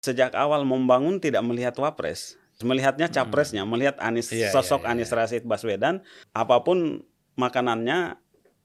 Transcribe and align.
sejak 0.00 0.32
awal 0.36 0.64
membangun 0.64 1.20
tidak 1.20 1.44
melihat 1.44 1.76
wapres, 1.76 2.40
melihatnya 2.60 3.08
capresnya, 3.08 3.64
melihat 3.64 3.96
Anies 4.00 4.32
Iya, 4.32 4.52
sosok 4.52 4.84
iya, 4.84 4.86
iya. 4.88 4.90
Anies 4.96 5.10
Rashid 5.12 5.44
Baswedan, 5.44 6.04
apa 6.32 6.60
pun 6.64 7.04
makanannya, 7.36 8.20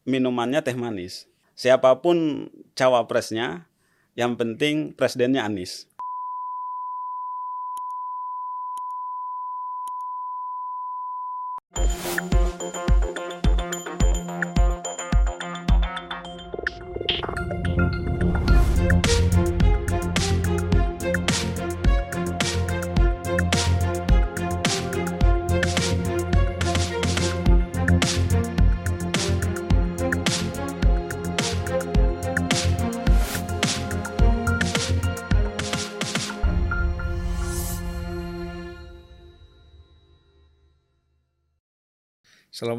minumannya 0.08 0.60
teh 0.64 0.76
manis. 0.76 1.28
Siapa 1.56 2.04
pun 2.04 2.48
cawapresnya, 2.76 3.68
yang 4.16 4.36
penting 4.36 4.96
presidennya 4.96 5.44
Anies. 5.48 5.88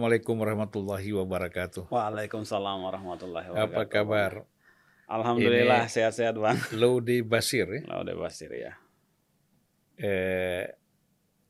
Assalamualaikum 0.06 0.38
warahmatullahi 0.38 1.10
wabarakatuh. 1.18 1.90
Waalaikumsalam 1.90 2.78
warahmatullahi 2.78 3.50
wabarakatuh. 3.50 3.74
Apa 3.74 3.82
kabar? 3.90 4.32
Alhamdulillah 5.10 5.90
sehat-sehat 5.90 6.38
bang. 6.38 6.54
Laude 6.78 7.26
Basir 7.26 7.66
ya, 7.66 7.82
Laude 7.90 8.14
Basir 8.14 8.54
ya. 8.54 8.78
eh, 9.98 10.78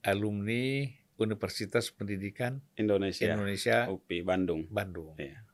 alumni 0.00 0.88
Universitas 1.20 1.92
Pendidikan 1.92 2.64
Indonesia, 2.80 3.28
Indonesia 3.28 3.92
UPI 3.92 4.24
Bandung. 4.24 4.64
Bandung. 4.72 5.12
Iya. 5.20 5.44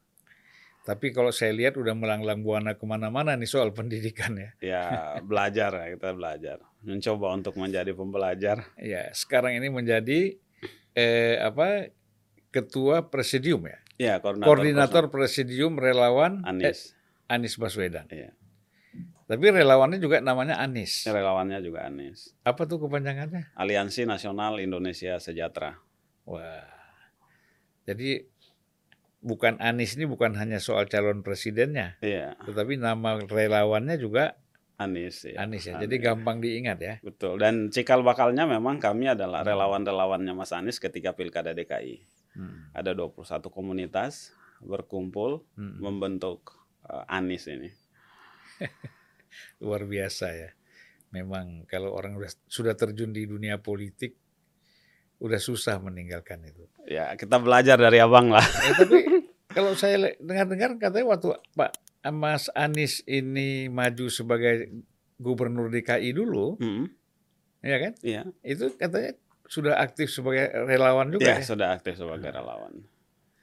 Tapi 0.87 1.11
kalau 1.11 1.35
saya 1.35 1.51
lihat 1.59 1.75
udah 1.75 1.99
melanglang 1.99 2.47
buana 2.47 2.79
ke 2.79 2.87
mana-mana 2.87 3.35
nih 3.35 3.51
soal 3.51 3.75
pendidikan 3.75 4.39
ya. 4.39 4.51
Ya 4.63 4.85
belajar 5.27 5.75
ya 5.75 5.99
kita 5.99 6.15
belajar, 6.15 6.63
mencoba 6.87 7.35
untuk 7.35 7.59
menjadi 7.59 7.99
pembelajar. 7.99 8.63
Ya 8.79 9.11
sekarang 9.11 9.59
ini 9.59 9.75
menjadi 9.75 10.39
eh, 10.95 11.43
apa 11.43 11.91
ketua 12.53 13.09
presidium 13.09 13.65
ya, 13.65 13.79
Ya 13.99 14.15
koordinator. 14.21 14.47
koordinator 14.47 15.05
presidium 15.09 15.75
relawan 15.75 16.45
personal. 16.45 16.61
eh, 16.61 16.69
Anies. 16.69 16.81
Anies 17.27 17.55
Baswedan. 17.57 18.07
Iya. 18.13 18.31
Tapi 19.25 19.49
relawannya 19.49 19.97
juga 19.97 20.21
namanya 20.21 20.61
Anies. 20.61 21.09
Relawannya 21.09 21.65
juga 21.65 21.89
Anies. 21.89 22.37
Apa 22.45 22.69
tuh 22.69 22.77
kepanjangannya? 22.79 23.57
Aliansi 23.57 24.05
Nasional 24.05 24.61
Indonesia 24.61 25.17
Sejahtera. 25.17 25.81
Wah. 26.29 26.69
Jadi 27.83 28.29
bukan 29.19 29.57
Anies 29.59 29.97
ini 29.97 30.05
bukan 30.05 30.37
hanya 30.37 30.59
soal 30.59 30.85
calon 30.87 31.23
presidennya, 31.23 31.97
Iya, 31.99 32.35
tetapi 32.43 32.77
nama 32.77 33.17
relawannya 33.19 33.97
juga 33.97 34.37
Anies. 34.77 35.23
Ya. 35.25 35.41
Anies 35.41 35.65
ya. 35.65 35.79
Jadi 35.79 35.95
gampang 35.97 36.43
diingat 36.43 36.79
ya. 36.79 36.95
Betul. 37.01 37.39
Dan 37.39 37.71
cikal 37.71 38.03
bakalnya 38.03 38.45
memang 38.45 38.77
kami 38.77 39.09
adalah 39.09 39.47
relawan-relawannya 39.47 40.35
Mas 40.35 40.51
Anies 40.51 40.77
ketika 40.77 41.15
Pilkada 41.15 41.55
DKI. 41.55 42.03
Hmm. 42.33 42.73
Ada 42.73 42.97
21 42.97 43.23
komunitas 43.49 44.33
berkumpul 44.59 45.45
Hmm. 45.55 45.79
membentuk 45.79 46.55
eh, 46.85 47.05
Anies 47.09 47.47
ini. 47.47 47.71
Luar 49.65 49.85
biasa 49.85 50.27
ya. 50.33 50.51
Memang 51.13 51.69
kalau 51.69 51.93
orang 51.93 52.17
udah, 52.17 52.33
sudah 52.49 52.73
terjun 52.73 53.13
di 53.13 53.29
dunia 53.29 53.61
politik 53.61 54.17
udah 55.21 55.39
susah 55.39 55.79
meninggalkan 55.79 56.43
itu. 56.43 56.65
Ya, 56.89 57.13
kita 57.15 57.39
belajar 57.39 57.79
dari 57.79 58.01
Abang 58.01 58.33
lah. 58.33 58.43
Eh, 58.43 58.75
tapi 58.75 58.99
kalau 59.47 59.77
saya 59.77 60.17
dengar-dengar 60.19 60.81
katanya 60.81 61.07
waktu 61.15 61.37
Pak 61.55 61.71
Mas 62.11 62.51
Anies 62.53 63.05
ini 63.07 63.69
maju 63.69 64.11
sebagai 64.11 64.73
gubernur 65.23 65.71
DKI 65.71 66.11
dulu, 66.11 66.59
Hmm, 66.59 66.91
ya 67.63 67.79
kan? 67.79 67.93
Iya. 68.03 68.23
Itu 68.43 68.75
katanya 68.75 69.15
sudah 69.53 69.77
aktif 69.77 70.09
sebagai 70.09 70.49
relawan 70.65 71.13
juga 71.13 71.29
Ya, 71.29 71.37
ya. 71.37 71.45
sudah 71.45 71.77
aktif 71.77 72.01
sebagai 72.01 72.25
relawan. 72.25 72.73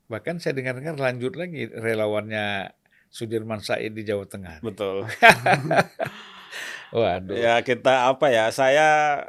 Bahkan 0.09 0.41
saya 0.41 0.57
dengar-dengar 0.57 0.97
lanjut 0.97 1.37
lagi 1.37 1.69
relawannya 1.69 2.73
Sudirman 3.09 3.61
Said 3.61 3.93
di 3.93 4.01
Jawa 4.01 4.25
Tengah. 4.25 4.57
Betul. 4.61 5.05
Waduh. 6.89 7.37
Ya 7.37 7.61
kita 7.61 8.09
apa 8.09 8.33
ya? 8.33 8.49
Saya 8.49 9.21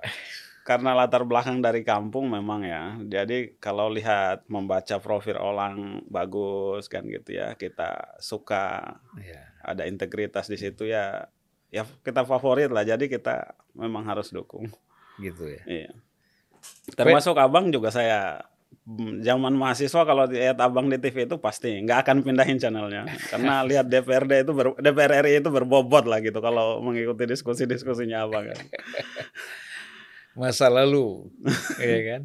karena 0.65 0.97
latar 0.97 1.25
belakang 1.29 1.61
dari 1.61 1.85
kampung 1.85 2.33
memang 2.33 2.65
ya. 2.65 2.97
Jadi 3.03 3.61
kalau 3.61 3.93
lihat 3.93 4.49
membaca 4.49 4.97
profil 4.97 5.37
orang 5.37 6.01
bagus 6.09 6.89
kan 6.89 7.05
gitu 7.05 7.37
ya, 7.37 7.53
kita 7.55 8.17
suka 8.17 8.97
Ya. 9.21 9.53
ada 9.61 9.85
integritas 9.85 10.49
di 10.49 10.57
situ 10.57 10.89
ya. 10.89 11.29
Ya 11.69 11.85
kita 12.01 12.25
favorit 12.25 12.73
lah. 12.73 12.83
Jadi 12.83 13.13
kita 13.13 13.53
memang 13.77 14.09
harus 14.09 14.33
dukung. 14.33 14.73
Gitu 15.21 15.45
ya. 15.45 15.63
Iya. 15.69 15.93
Termasuk 16.95 17.39
abang 17.39 17.71
juga 17.71 17.89
saya 17.95 18.43
mm, 18.87 19.23
zaman 19.23 19.55
mahasiswa 19.55 20.03
kalau 20.03 20.27
lihat 20.27 20.59
abang 20.59 20.91
di 20.91 20.99
TV 20.99 21.25
itu 21.27 21.37
pasti 21.39 21.79
nggak 21.83 22.07
akan 22.07 22.17
pindahin 22.27 22.59
channelnya 22.59 23.07
karena 23.31 23.63
lihat 23.71 23.87
DPRD 23.87 24.49
itu 24.49 24.53
ber, 24.53 24.75
DPR 24.79 25.23
RI 25.25 25.41
itu 25.41 25.51
berbobot 25.53 26.05
lah 26.11 26.19
gitu 26.21 26.39
kalau 26.43 26.83
mengikuti 26.83 27.25
diskusi-diskusinya 27.31 28.27
abang 28.27 28.51
kan. 28.51 28.61
Masa 30.39 30.71
lalu, 30.71 31.27
ya 31.83 32.01
kan? 32.07 32.23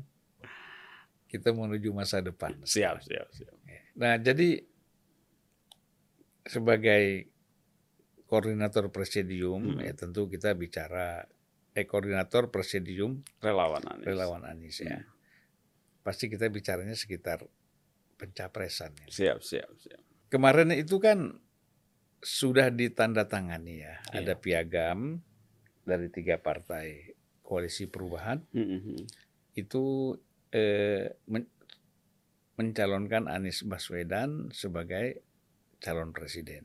Kita 1.25 1.51
menuju 1.51 1.89
masa 1.91 2.21
depan. 2.21 2.53
Siap, 2.63 3.01
siap, 3.01 3.27
siap. 3.33 3.55
Nah, 3.97 4.15
jadi 4.21 4.61
sebagai 6.45 7.27
koordinator 8.29 8.93
presidium, 8.93 9.75
Hmm. 9.75 9.81
ya 9.81 9.93
tentu 9.97 10.29
kita 10.29 10.53
bicara 10.53 11.25
eh 11.75 11.83
koordinator 11.83 12.49
presidium 12.49 13.21
Relawan 13.37 13.83
Anies. 13.83 14.07
relawan 14.07 14.43
Anies 14.43 14.79
ya. 14.79 14.95
Hmm. 14.97 15.07
Pasti 16.01 16.25
kita 16.25 16.47
bicaranya 16.47 16.95
sekitar 16.95 17.43
pencapresan. 18.15 18.95
ya. 18.95 19.07
Siap, 19.11 19.39
siap, 19.41 19.69
siap. 19.75 19.99
Kemarin 20.27 20.71
itu 20.71 20.97
kan 20.97 21.35
sudah 22.19 22.71
ditandatangani 22.71 23.75
ya, 23.77 23.99
Iya. 24.09 24.17
ada 24.17 24.33
piagam 24.35 25.19
dari 25.83 26.07
tiga 26.07 26.39
partai 26.39 27.13
koalisi 27.41 27.85
perubahan 27.85 28.41
Mhm. 28.49 28.95
itu 29.53 30.15
eh, 30.49 31.11
men- 31.27 31.51
mencalonkan 32.55 33.27
Anies 33.27 33.61
Baswedan 33.61 34.47
sebagai 34.49 35.19
calon 35.77 36.09
presiden. 36.09 36.63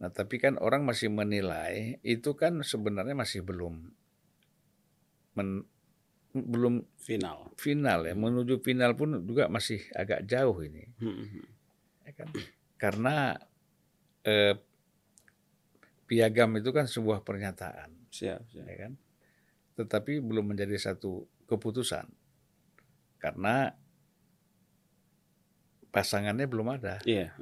Nah, 0.00 0.08
tapi 0.08 0.40
kan 0.40 0.56
orang 0.56 0.88
masih 0.88 1.12
menilai 1.12 2.00
itu 2.00 2.32
kan 2.32 2.56
sebenarnya 2.64 3.12
masih 3.12 3.44
belum 3.44 3.92
men- 5.36 5.68
belum 6.32 6.86
Final. 6.96 7.52
final 7.60 8.08
ya. 8.08 8.14
Menuju 8.16 8.64
final 8.64 8.96
pun 8.96 9.20
juga 9.26 9.50
masih 9.52 9.82
agak 9.92 10.24
jauh 10.24 10.56
ini, 10.62 10.88
Mhm. 10.96 11.42
ya 12.08 12.12
kan? 12.16 12.28
Karena 12.80 13.36
eh, 14.20 14.52
piagam 16.04 16.52
itu 16.56 16.70
kan 16.72 16.84
sebuah 16.84 17.24
pernyataan, 17.24 17.88
Siap, 18.12 18.40
siap. 18.52 18.64
ya 18.68 18.76
kan? 18.88 18.92
Tetapi 19.76 20.20
belum 20.20 20.52
menjadi 20.52 20.76
satu 20.76 21.24
keputusan 21.48 22.04
karena 23.16 23.72
pasangannya 25.90 26.46
belum 26.46 26.68
ada. 26.68 27.00
Iya. 27.02 27.32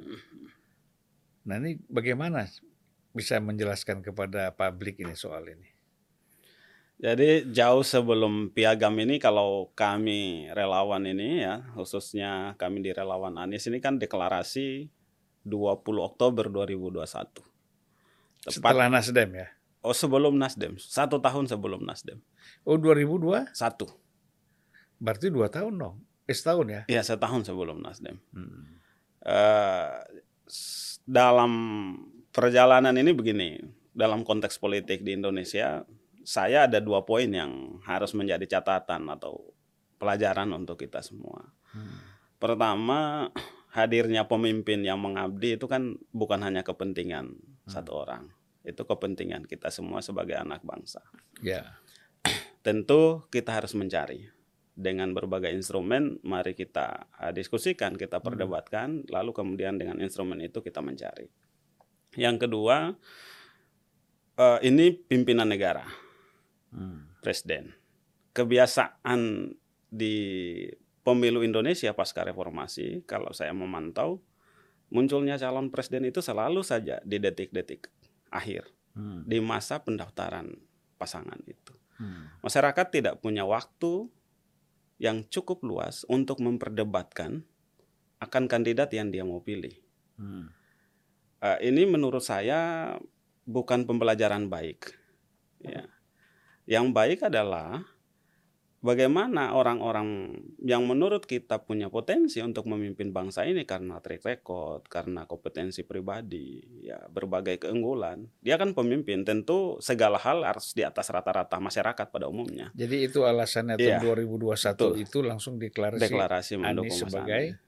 Nah 1.47 1.55
ini 1.61 1.79
bagaimana 1.87 2.47
bisa 3.15 3.39
menjelaskan 3.39 4.03
kepada 4.03 4.51
publik 4.53 4.99
ini 4.99 5.15
soal 5.15 5.47
ini? 5.47 5.69
Jadi 6.99 7.47
jauh 7.55 7.79
sebelum 7.79 8.51
piagam 8.51 8.91
ini 8.99 9.23
kalau 9.23 9.71
kami 9.71 10.51
relawan 10.51 11.07
ini 11.07 11.47
ya, 11.47 11.63
khususnya 11.71 12.59
kami 12.59 12.83
di 12.83 12.91
relawan 12.91 13.39
Anies 13.39 13.71
ini 13.71 13.79
kan 13.79 13.95
deklarasi 13.95 14.91
20 15.47 15.79
Oktober 16.03 16.51
2021. 16.51 16.99
Tepat 18.43 18.51
Setelah 18.51 18.91
Nasdem 18.91 19.29
ya? 19.31 19.47
oh 19.79 19.95
sebelum 19.95 20.35
Nasdem, 20.35 20.75
satu 20.75 21.23
tahun 21.23 21.47
sebelum 21.47 21.87
Nasdem. 21.87 22.19
Oh 22.67 22.75
2002? 22.75 23.55
Satu. 23.55 23.87
Berarti 24.99 25.31
dua 25.31 25.47
tahun 25.47 25.79
dong? 25.79 25.95
Eh 26.27 26.35
setahun 26.35 26.67
ya? 26.67 26.81
Iya, 26.91 27.01
setahun 27.07 27.47
sebelum 27.47 27.79
Nasdem. 27.79 28.19
Hmm. 28.35 28.75
S- 30.49 30.88
dalam 31.05 31.51
perjalanan 32.33 32.95
ini 32.95 33.11
begini, 33.11 33.59
dalam 33.91 34.23
konteks 34.23 34.57
politik 34.61 35.03
di 35.03 35.15
Indonesia, 35.19 35.83
saya 36.23 36.69
ada 36.69 36.79
dua 36.79 37.03
poin 37.03 37.27
yang 37.27 37.81
harus 37.83 38.13
menjadi 38.13 38.59
catatan 38.59 39.09
atau 39.09 39.51
pelajaran 39.99 40.49
untuk 40.55 40.79
kita 40.79 41.03
semua. 41.03 41.51
Hmm. 41.75 41.99
Pertama, 42.39 43.29
hadirnya 43.75 44.25
pemimpin 44.25 44.81
yang 44.81 44.97
mengabdi 45.03 45.59
itu 45.59 45.67
kan 45.67 45.99
bukan 46.15 46.39
hanya 46.41 46.63
kepentingan 46.63 47.37
satu 47.67 48.07
orang. 48.07 48.31
Itu 48.63 48.87
kepentingan 48.87 49.45
kita 49.45 49.69
semua 49.69 49.99
sebagai 49.99 50.39
anak 50.39 50.63
bangsa. 50.63 51.03
Ya. 51.43 51.79
Tentu 52.63 53.27
kita 53.31 53.55
harus 53.55 53.75
mencari 53.75 54.27
dengan 54.79 55.11
berbagai 55.11 55.51
instrumen. 55.51 56.23
Mari 56.23 56.55
kita 56.55 57.11
uh, 57.19 57.35
diskusikan, 57.35 57.99
kita 57.99 58.23
perdebatkan, 58.23 59.03
lalu 59.11 59.35
kemudian 59.35 59.75
dengan 59.75 59.99
instrumen 59.99 60.39
itu 60.39 60.63
kita 60.63 60.79
mencari. 60.79 61.27
Yang 62.15 62.47
kedua, 62.47 62.95
uh, 64.39 64.59
ini 64.63 64.95
pimpinan 64.95 65.51
negara, 65.51 65.83
Hmm. 66.69 67.09
presiden. 67.19 67.73
Kebiasaan 68.31 69.51
di 69.89 70.15
pemilu 71.01 71.41
Indonesia 71.41 71.91
pasca 71.97 72.21
reformasi, 72.21 73.03
kalau 73.09 73.33
saya 73.33 73.51
memantau, 73.57 74.21
munculnya 74.93 75.35
calon 75.41 75.73
presiden 75.73 76.05
itu 76.05 76.21
selalu 76.21 76.61
saja 76.61 77.01
di 77.01 77.17
detik-detik 77.17 77.89
akhir, 78.29 78.69
Hmm. 78.93 79.25
di 79.25 79.41
masa 79.41 79.81
pendaftaran 79.81 80.55
pasangan 81.01 81.41
itu. 81.49 81.73
Hmm. 81.97 82.29
Masyarakat 82.45 82.85
tidak 82.93 83.17
punya 83.19 83.43
waktu 83.49 84.07
yang 84.99 85.23
cukup 85.31 85.63
luas 85.63 86.03
untuk 86.11 86.43
memperdebatkan 86.43 87.47
akan 88.19 88.43
kandidat 88.51 88.91
yang 88.91 89.09
dia 89.09 89.23
mau 89.23 89.39
pilih. 89.39 89.73
Hmm. 90.19 90.51
Eh, 91.39 91.71
ini 91.71 91.87
menurut 91.87 92.19
saya 92.19 92.93
bukan 93.47 93.87
pembelajaran 93.87 94.51
baik. 94.51 94.91
Ya. 95.63 95.87
Yang 96.67 96.85
baik 96.91 97.19
adalah 97.31 97.87
bagaimana 98.79 99.51
orang-orang 99.55 100.35
yang 100.63 100.87
menurut 100.87 101.27
kita 101.27 101.63
punya 101.63 101.91
potensi 101.91 102.39
untuk 102.39 102.67
memimpin 102.67 103.11
bangsa 103.11 103.43
ini 103.43 103.67
karena 103.67 103.99
track 103.99 104.23
record, 104.23 104.81
karena 104.87 105.27
kompetensi 105.27 105.83
pribadi, 105.83 106.63
ya 106.83 106.99
berbagai 107.11 107.67
keunggulan. 107.67 108.27
Dia 108.39 108.55
kan 108.55 108.71
pemimpin, 108.71 109.27
tentu 109.27 109.75
segala 109.83 110.15
hal 110.19 110.43
harus 110.47 110.71
di 110.71 110.83
atas 110.87 111.11
rata-rata 111.11 111.59
masyarakat 111.59 112.07
pada 112.07 112.31
umumnya. 112.31 112.71
Jadi 112.75 113.05
itu 113.07 113.27
alasannya 113.27 113.75
Iya. 113.79 113.99
tahun 113.99 114.15
2021 114.27 114.95
Betul. 114.95 115.03
itu 115.03 115.17
langsung 115.23 115.53
deklarasi, 115.59 116.01
Deklarasi 116.03 116.53
mendukung 116.57 116.87
Anies 116.89 116.99
sebagai 117.03 117.43
Anies. 117.55 117.67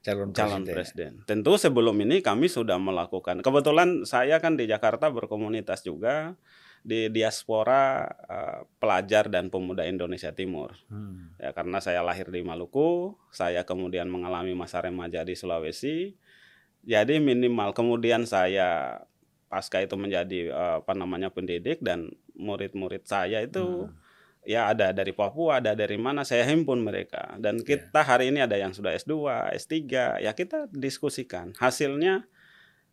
calon, 0.00 0.28
calon 0.32 0.62
presiden. 0.66 0.74
presiden. 0.74 1.12
Tentu 1.30 1.52
sebelum 1.60 1.94
ini 2.02 2.24
kami 2.24 2.48
sudah 2.48 2.80
melakukan. 2.80 3.44
Kebetulan 3.44 4.02
saya 4.08 4.40
kan 4.42 4.56
di 4.56 4.64
Jakarta 4.66 5.12
berkomunitas 5.12 5.84
juga 5.84 6.34
di 6.80 7.12
diaspora 7.12 8.08
eh, 8.08 8.60
pelajar 8.80 9.28
dan 9.28 9.52
pemuda 9.52 9.84
Indonesia 9.84 10.32
Timur. 10.32 10.72
Hmm. 10.88 11.36
Ya 11.36 11.52
karena 11.52 11.78
saya 11.78 12.00
lahir 12.00 12.32
di 12.32 12.40
Maluku, 12.40 13.14
saya 13.28 13.64
kemudian 13.68 14.08
mengalami 14.08 14.56
masa 14.56 14.80
remaja 14.80 15.20
di 15.22 15.36
Sulawesi. 15.36 16.16
Jadi 16.80 17.20
minimal 17.20 17.76
kemudian 17.76 18.24
saya 18.24 19.00
pasca 19.52 19.84
itu 19.84 19.98
menjadi 20.00 20.52
eh, 20.52 20.76
apa 20.80 20.92
namanya 20.96 21.28
pendidik 21.28 21.84
dan 21.84 22.08
murid-murid 22.36 23.04
saya 23.04 23.44
itu 23.44 23.90
Hmm. 23.90 24.48
ya 24.48 24.72
ada 24.72 24.96
dari 24.96 25.12
Papua, 25.12 25.60
ada 25.60 25.76
dari 25.76 26.00
mana 26.00 26.24
saya 26.24 26.48
himpun 26.48 26.80
mereka. 26.80 27.36
Dan 27.36 27.60
kita 27.60 28.00
hari 28.00 28.32
ini 28.32 28.40
ada 28.40 28.56
yang 28.56 28.72
sudah 28.72 28.96
S2, 28.96 29.28
S3, 29.52 29.76
ya 30.24 30.32
kita 30.32 30.64
diskusikan. 30.72 31.52
Hasilnya 31.60 32.24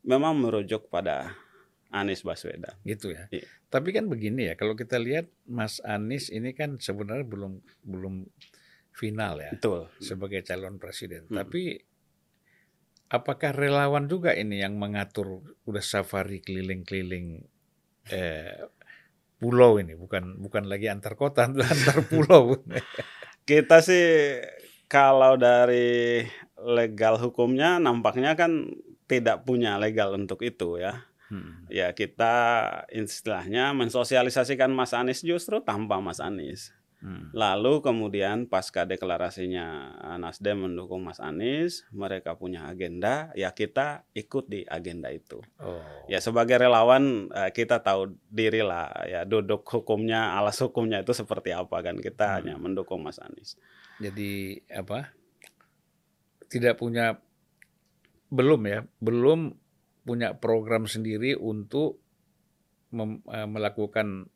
memang 0.04 0.36
merujuk 0.36 0.92
pada 0.92 1.39
Anies 1.92 2.24
Baswedan. 2.24 2.75
gitu 2.84 3.16
ya. 3.16 3.31
Iya. 3.31 3.48
Tapi 3.68 3.95
kan 3.95 4.07
begini 4.12 4.51
ya, 4.51 4.54
kalau 4.60 4.75
kita 4.75 5.00
lihat 5.00 5.28
Mas 5.48 5.80
Anies 5.84 6.31
ini 6.31 6.51
kan 6.56 6.80
sebenarnya 6.80 7.28
belum 7.28 7.60
belum 7.84 8.28
final 8.98 9.38
ya 9.39 9.51
Betul. 9.54 9.88
sebagai 10.01 10.42
calon 10.42 10.81
presiden. 10.81 11.30
Hmm. 11.30 11.44
Tapi 11.45 11.78
apakah 13.13 13.56
relawan 13.56 14.10
juga 14.10 14.36
ini 14.36 14.60
yang 14.60 14.75
mengatur 14.75 15.45
udah 15.63 15.84
safari 15.84 16.44
keliling-keliling 16.44 17.45
eh, 18.12 18.68
pulau 19.38 19.78
ini, 19.78 19.94
bukan 19.94 20.42
bukan 20.42 20.66
lagi 20.68 20.89
antar 20.92 21.16
kota, 21.16 21.48
antar 21.51 22.04
pulau. 22.10 22.57
Kita 23.48 23.80
sih 23.80 24.42
kalau 24.92 25.39
dari 25.39 26.25
legal 26.57 27.22
hukumnya 27.22 27.78
nampaknya 27.78 28.34
kan 28.36 28.75
tidak 29.07 29.48
punya 29.48 29.80
legal 29.80 30.16
untuk 30.19 30.44
itu 30.44 30.81
ya. 30.81 31.06
Hmm. 31.27 31.68
Ya 31.68 31.91
kita 31.91 32.35
istilahnya 32.88 33.75
mensosialisasikan 33.75 34.71
Mas 34.71 34.95
Anies 34.95 35.24
justru 35.24 35.59
tanpa 35.59 36.00
Mas 36.00 36.24
Anies. 36.24 36.71
Hmm. 36.97 37.29
Lalu 37.29 37.85
kemudian 37.85 38.50
pasca 38.50 38.81
deklarasinya 38.81 39.94
Nasdem 40.18 40.65
mendukung 40.65 41.06
Mas 41.06 41.21
Anies, 41.21 41.85
mereka 41.94 42.33
punya 42.33 42.65
agenda, 42.65 43.29
ya 43.38 43.53
kita 43.53 44.01
ikut 44.18 44.50
di 44.50 44.65
agenda 44.65 45.13
itu. 45.13 45.38
Oh. 45.62 45.77
Ya 46.09 46.18
sebagai 46.18 46.57
relawan 46.57 47.29
eh, 47.29 47.53
kita 47.53 47.85
tahu 47.85 48.18
diri 48.33 48.65
lah 48.65 48.89
ya 49.06 49.29
duduk 49.29 49.62
hukumnya, 49.69 50.33
alas 50.41 50.57
hukumnya 50.57 51.06
itu 51.06 51.13
seperti 51.13 51.53
apa 51.53 51.85
kan 51.85 52.01
kita 52.01 52.25
Hmm. 52.25 52.35
hanya 52.41 52.56
mendukung 52.57 53.06
Mas 53.06 53.21
Anies. 53.21 53.62
Jadi 54.01 54.65
apa? 54.74 55.13
Tidak 56.50 56.79
punya 56.81 57.21
belum 58.33 58.62
ya, 58.65 58.79
belum 58.97 59.53
punya 60.07 60.39
program 60.39 60.88
sendiri 60.88 61.36
untuk 61.36 62.00
mem- 62.89 63.19
eh, 63.27 63.44
melakukan 63.44 64.31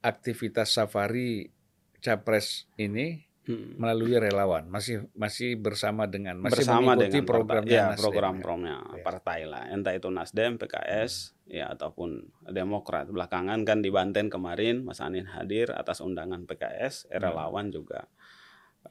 aktivitas 0.00 0.70
safari 0.72 1.50
capres 1.98 2.66
ini 2.76 3.26
Hmm. 3.42 3.74
melalui 3.74 4.14
relawan. 4.14 4.70
Masih 4.70 5.10
masih 5.18 5.58
bersama 5.58 6.06
dengan 6.06 6.38
masih 6.38 6.62
Bersama 6.62 6.94
mengikuti 6.94 7.18
dengan 7.18 7.26
programnya 7.26 7.58
partai, 7.58 7.74
ya, 7.74 7.82
Nasdem, 7.90 7.98
program 7.98 8.22
ya. 8.30 8.38
programnya 8.38 8.76
Ya. 8.78 9.02
partai 9.02 9.40
lah, 9.42 9.62
entah 9.66 9.92
itu 9.92 10.08
Nasdem, 10.08 10.52
PKS, 10.54 11.12
ya 11.50 11.66
ataupun 11.66 12.08
Demokrat. 12.46 13.10
Belakangan 13.10 13.66
kan 13.66 13.82
di 13.82 13.90
Banten 13.90 14.30
kemarin 14.30 14.86
Mas 14.86 15.02
Anies 15.02 15.26
hadir 15.26 15.74
atas 15.74 15.98
undangan 15.98 16.46
PKS, 16.46 17.10
eh, 17.10 17.18
Hmm. 17.18 17.24
relawan 17.24 17.74
juga. 17.74 18.06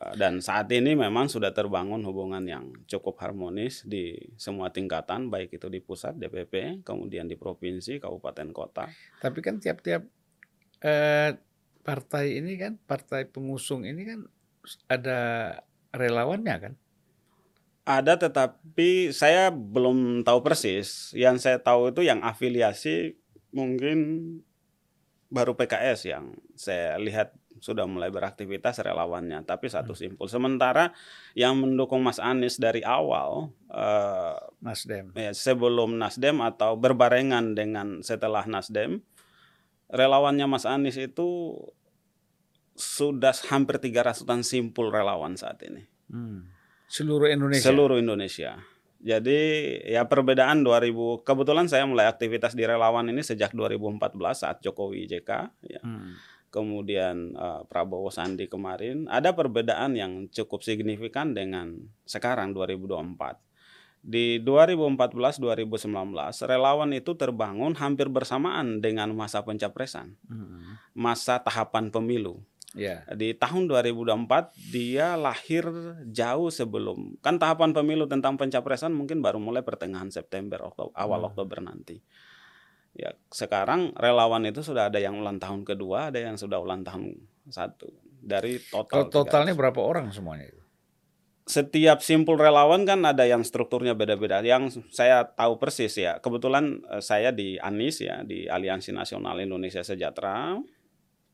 Eh, 0.02 0.18
Dan 0.18 0.42
saat 0.42 0.66
ini 0.74 0.98
memang 0.98 1.30
sudah 1.30 1.54
terbangun 1.54 2.02
hubungan 2.02 2.42
yang 2.42 2.74
cukup 2.90 3.22
harmonis 3.22 3.86
di 3.86 4.18
semua 4.34 4.74
tingkatan, 4.74 5.30
baik 5.30 5.62
itu 5.62 5.70
di 5.70 5.78
pusat 5.78 6.18
DPP, 6.18 6.82
kemudian 6.82 7.30
di 7.30 7.38
provinsi, 7.38 8.02
kabupaten, 8.02 8.50
kota. 8.50 8.90
Tapi 9.22 9.40
kan 9.46 9.62
tiap-tiap 9.62 10.02
eh, 10.82 11.38
partai 11.86 12.26
ini 12.42 12.58
kan, 12.58 12.82
partai 12.82 13.30
pengusung 13.30 13.86
ini 13.86 14.02
kan 14.10 14.20
ada 14.90 15.20
relawannya 15.94 16.56
kan? 16.58 16.74
Ada 17.82 18.18
tetapi 18.18 19.10
saya 19.10 19.50
belum 19.50 20.22
tahu 20.22 20.40
persis. 20.46 21.14
Yang 21.18 21.46
saya 21.46 21.58
tahu 21.58 21.90
itu 21.94 22.06
yang 22.06 22.22
afiliasi 22.22 23.18
mungkin 23.52 23.98
baru 25.34 25.58
PKS 25.58 26.00
yang 26.08 26.38
saya 26.54 26.96
lihat 27.02 27.41
sudah 27.62 27.86
mulai 27.86 28.10
beraktivitas 28.10 28.82
relawannya. 28.82 29.46
Tapi 29.46 29.70
satu 29.70 29.94
simpul. 29.94 30.26
Sementara 30.26 30.90
yang 31.38 31.62
mendukung 31.62 32.02
Mas 32.02 32.18
Anies 32.18 32.58
dari 32.58 32.82
awal 32.82 33.54
eh, 33.70 34.38
Nasdem. 34.66 35.14
ya, 35.14 35.32
sebelum 35.32 36.02
Nasdem 36.02 36.42
atau 36.42 36.76
berbarengan 36.76 37.54
dengan 37.54 38.02
setelah 38.02 38.50
Nasdem, 38.50 39.06
relawannya 39.94 40.50
Mas 40.50 40.66
Anies 40.66 40.98
itu 40.98 41.54
sudah 42.74 43.38
hampir 43.54 43.78
300-an 43.78 44.42
simpul 44.42 44.90
relawan 44.90 45.38
saat 45.38 45.62
ini. 45.62 45.86
Hmm. 46.10 46.50
Seluruh 46.90 47.30
Indonesia. 47.30 47.70
Seluruh 47.70 48.02
Indonesia. 48.02 48.58
Jadi 49.02 49.40
ya 49.82 50.06
perbedaan 50.06 50.62
2000 50.62 51.26
kebetulan 51.26 51.66
saya 51.66 51.90
mulai 51.90 52.06
aktivitas 52.06 52.54
di 52.54 52.70
relawan 52.70 53.10
ini 53.10 53.26
sejak 53.26 53.50
2014 53.58 53.98
saat 54.38 54.58
Jokowi 54.62 55.10
JK 55.10 55.30
ya. 55.66 55.82
Hmm. 55.82 56.14
Kemudian 56.52 57.32
eh, 57.34 57.62
Prabowo 57.66 58.12
Sandi 58.12 58.46
kemarin 58.46 59.08
ada 59.08 59.32
perbedaan 59.32 59.96
yang 59.96 60.28
cukup 60.28 60.62
signifikan 60.62 61.32
dengan 61.32 61.80
sekarang 62.04 62.52
2024. 62.52 63.40
Di 64.02 64.42
2014 64.42 65.38
2019 65.38 65.86
relawan 66.44 66.90
itu 66.90 67.14
terbangun 67.14 67.78
hampir 67.78 68.10
bersamaan 68.10 68.82
dengan 68.82 69.14
masa 69.14 69.46
pencapresan, 69.46 70.18
Hmm. 70.26 70.82
masa 70.98 71.38
tahapan 71.38 71.94
pemilu 71.94 72.42
Ya. 72.74 73.04
di 73.14 73.38
tahun 73.38 73.70
2024 73.70 74.56
dia 74.74 75.14
lahir 75.20 75.68
jauh 76.10 76.50
sebelum 76.50 77.20
kan 77.22 77.38
tahapan 77.38 77.76
pemilu 77.76 78.08
tentang 78.10 78.42
pencapresan 78.42 78.90
mungkin 78.90 79.22
baru 79.22 79.38
mulai 79.38 79.62
pertengahan 79.62 80.10
September 80.10 80.66
Oktober, 80.66 80.96
awal 80.98 81.22
Hmm. 81.22 81.30
Oktober 81.30 81.62
nanti. 81.62 82.02
Ya 82.92 83.16
sekarang 83.32 83.96
relawan 83.96 84.44
itu 84.44 84.60
sudah 84.60 84.92
ada 84.92 85.00
yang 85.00 85.16
ulang 85.20 85.40
tahun 85.40 85.64
kedua, 85.64 86.12
ada 86.12 86.20
yang 86.20 86.36
sudah 86.36 86.60
ulang 86.60 86.84
tahun 86.84 87.16
satu 87.48 87.88
dari 88.22 88.60
Kalau 88.60 89.08
total. 89.10 89.26
totalnya 89.26 89.54
300. 89.56 89.60
berapa 89.60 89.80
orang 89.80 90.06
semuanya 90.12 90.52
itu? 90.52 90.62
Setiap 91.42 92.04
simpul 92.06 92.38
relawan 92.38 92.86
kan 92.86 93.02
ada 93.02 93.26
yang 93.26 93.42
strukturnya 93.42 93.98
beda-beda. 93.98 94.44
Yang 94.46 94.86
saya 94.94 95.26
tahu 95.26 95.58
persis 95.58 95.92
ya, 95.98 96.22
kebetulan 96.22 96.84
eh, 96.86 97.02
saya 97.02 97.32
di 97.34 97.58
ANIS 97.58 98.04
ya 98.04 98.22
di 98.28 98.46
Aliansi 98.46 98.94
Nasional 98.94 99.40
Indonesia 99.40 99.82
Sejahtera 99.82 100.60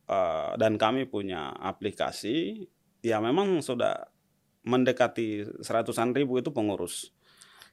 eh, 0.07 0.51
dan 0.55 0.77
kami 0.77 1.09
punya 1.09 1.57
aplikasi 1.57 2.69
ya 3.01 3.17
memang 3.17 3.59
sudah 3.65 4.09
mendekati 4.67 5.61
seratusan 5.63 6.11
ribu 6.11 6.37
itu 6.43 6.51
pengurus 6.51 7.16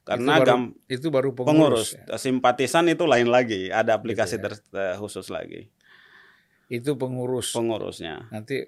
Karena 0.05 0.31
itu 0.31 0.39
baru, 0.39 0.47
gam- 0.47 0.73
itu 0.87 1.07
baru 1.09 1.29
pengurus, 1.31 1.51
pengurus. 1.51 1.89
ya. 1.97 2.15
simpatisan 2.15 2.85
itu 2.87 3.03
lain 3.03 3.25
lagi, 3.27 3.67
ada 3.67 3.93
aplikasi 3.93 4.37
Gitu 4.37 4.45
ya. 4.45 4.53
ter- 4.53 4.69
eh, 4.71 4.95
khusus 4.95 5.27
lagi 5.27 5.65
Itu 6.67 6.93
pengurus. 6.93 7.51
pengurusnya. 7.51 8.29
Nanti 8.29 8.65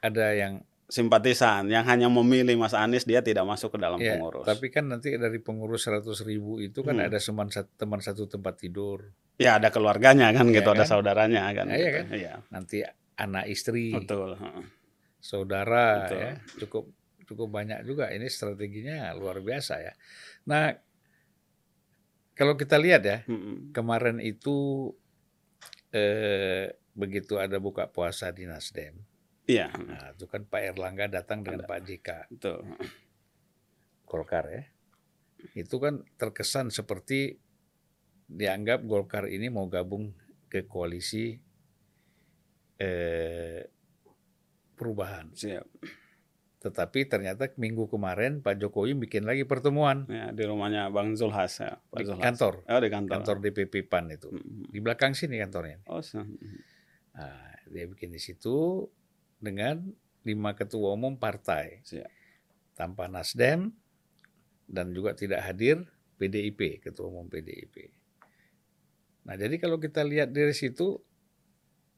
ada 0.00 0.32
yang 0.32 0.64
Simpatisan 0.84 1.68
yang 1.68 1.84
hanya 1.84 2.04
memilih 2.06 2.52
Mas 2.54 2.72
Anies 2.72 3.04
dia 3.04 3.20
tidak 3.20 3.44
masuk 3.44 3.72
ke 3.72 3.78
dalam 3.78 3.96
ya, 3.96 4.12
pengurus. 4.12 4.44
tapi 4.44 4.68
kan 4.68 4.84
nanti 4.86 5.16
dari 5.16 5.40
pengurus 5.40 5.84
100 5.84 6.20
ribu 6.20 6.56
itu 6.58 6.80
kan 6.80 6.92
Hmm. 6.94 7.08
ada 7.08 7.16
teman 7.16 7.48
satu, 7.48 7.70
teman 7.74 7.96
satu 7.98 8.24
tempat 8.26 8.60
tidur. 8.60 9.08
Ya 9.36 9.56
ada 9.56 9.68
keluarganya 9.68 10.28
kan 10.30 10.44
Iya 10.46 10.60
gitu, 10.60 10.68
ada 10.70 10.84
kan? 10.84 10.90
saudaranya 10.90 11.48
kan. 11.50 11.64
Iya 11.66 11.76
gitu. 11.78 11.96
kan? 11.96 12.06
Iya, 12.12 12.32
Nanti 12.48 12.84
anak 13.14 13.44
istri, 13.46 13.88
betul. 13.90 14.36
saudara 15.18 16.04
Betul. 16.04 16.18
ya, 16.18 16.30
cukup 16.58 16.84
cukup 17.28 17.48
banyak 17.50 17.84
juga. 17.86 18.10
Ini 18.10 18.26
strateginya 18.26 19.10
luar 19.14 19.38
biasa 19.40 19.74
ya. 19.82 19.94
Nah, 20.48 20.74
kalau 22.32 22.56
kita 22.56 22.80
lihat 22.80 23.02
ya, 23.04 23.18
Mm-mm. 23.28 23.70
kemarin 23.76 24.18
itu 24.18 24.88
eh, 25.92 26.72
begitu 26.92 27.36
ada 27.40 27.56
buka 27.60 27.88
puasa 27.88 28.32
di 28.32 28.48
Nasdem. 28.48 28.96
Iya, 29.42 29.74
Nah, 29.74 30.14
itu 30.14 30.30
kan 30.30 30.46
Pak 30.46 30.62
Erlangga 30.62 31.10
datang 31.10 31.42
dengan 31.42 31.66
Pak 31.66 31.80
JK 31.82 32.08
betul. 32.30 32.62
Golkar 34.06 34.46
ya. 34.48 34.62
Itu 35.58 35.82
kan 35.82 36.06
terkesan 36.14 36.70
seperti 36.70 37.36
dianggap 38.30 38.86
Golkar 38.86 39.26
ini 39.26 39.50
mau 39.50 39.66
gabung 39.66 40.14
ke 40.46 40.62
koalisi 40.64 41.34
eh, 42.78 43.66
perubahan. 44.78 45.34
Siap. 45.34 45.66
Tetapi 46.62 47.10
ternyata 47.10 47.50
minggu 47.58 47.90
kemarin 47.90 48.38
Pak 48.38 48.54
Jokowi 48.62 48.94
bikin 48.94 49.26
lagi 49.26 49.42
pertemuan 49.42 50.06
Ya, 50.06 50.30
di 50.30 50.46
rumahnya 50.46 50.94
Bang 50.94 51.18
Zulhas 51.18 51.58
ya, 51.58 51.82
Pak 51.90 51.98
di 51.98 52.06
Zulhas. 52.06 52.22
kantor, 52.22 52.54
Oh, 52.70 52.78
di 52.78 52.86
kantor. 52.86 53.12
kantor 53.18 53.36
DPP 53.42 53.74
PAN 53.90 54.14
itu. 54.14 54.30
Mm-mm. 54.30 54.70
Di 54.70 54.78
belakang 54.78 55.12
sini 55.12 55.42
kantornya. 55.42 55.82
Oh, 55.90 55.98
se- 55.98 56.22
Nah, 57.12 57.52
dia 57.68 57.84
bikin 57.84 58.08
di 58.08 58.22
situ 58.22 58.86
dengan 59.36 59.82
lima 60.22 60.54
ketua 60.54 60.94
umum 60.94 61.18
partai 61.18 61.82
siap. 61.82 62.06
tanpa 62.72 63.10
Nasdem 63.10 63.74
dan 64.64 64.94
juga 64.94 65.12
tidak 65.12 65.42
hadir 65.44 65.82
PDIP, 66.16 66.78
ketua 66.80 67.10
umum 67.10 67.26
PDIP. 67.26 67.90
Nah, 69.26 69.34
jadi 69.34 69.58
kalau 69.58 69.76
kita 69.76 70.06
lihat 70.06 70.30
dari 70.30 70.54
situ 70.54 71.02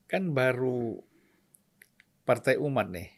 kan 0.08 0.32
baru 0.32 0.98
partai 2.24 2.56
umat 2.56 2.88
nih. 2.88 3.08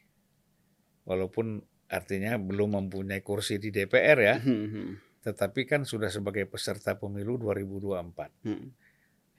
Walaupun 1.07 1.63
artinya 1.87 2.35
belum 2.35 2.75
mempunyai 2.83 3.23
kursi 3.23 3.63
di 3.63 3.71
DPR 3.71 4.19
ya, 4.19 4.37
Mm-mm. 4.43 5.23
tetapi 5.23 5.63
kan 5.71 5.87
sudah 5.87 6.11
sebagai 6.11 6.51
peserta 6.51 6.99
pemilu 6.99 7.39
2024 7.39 8.43
Mm-mm. 8.43 8.71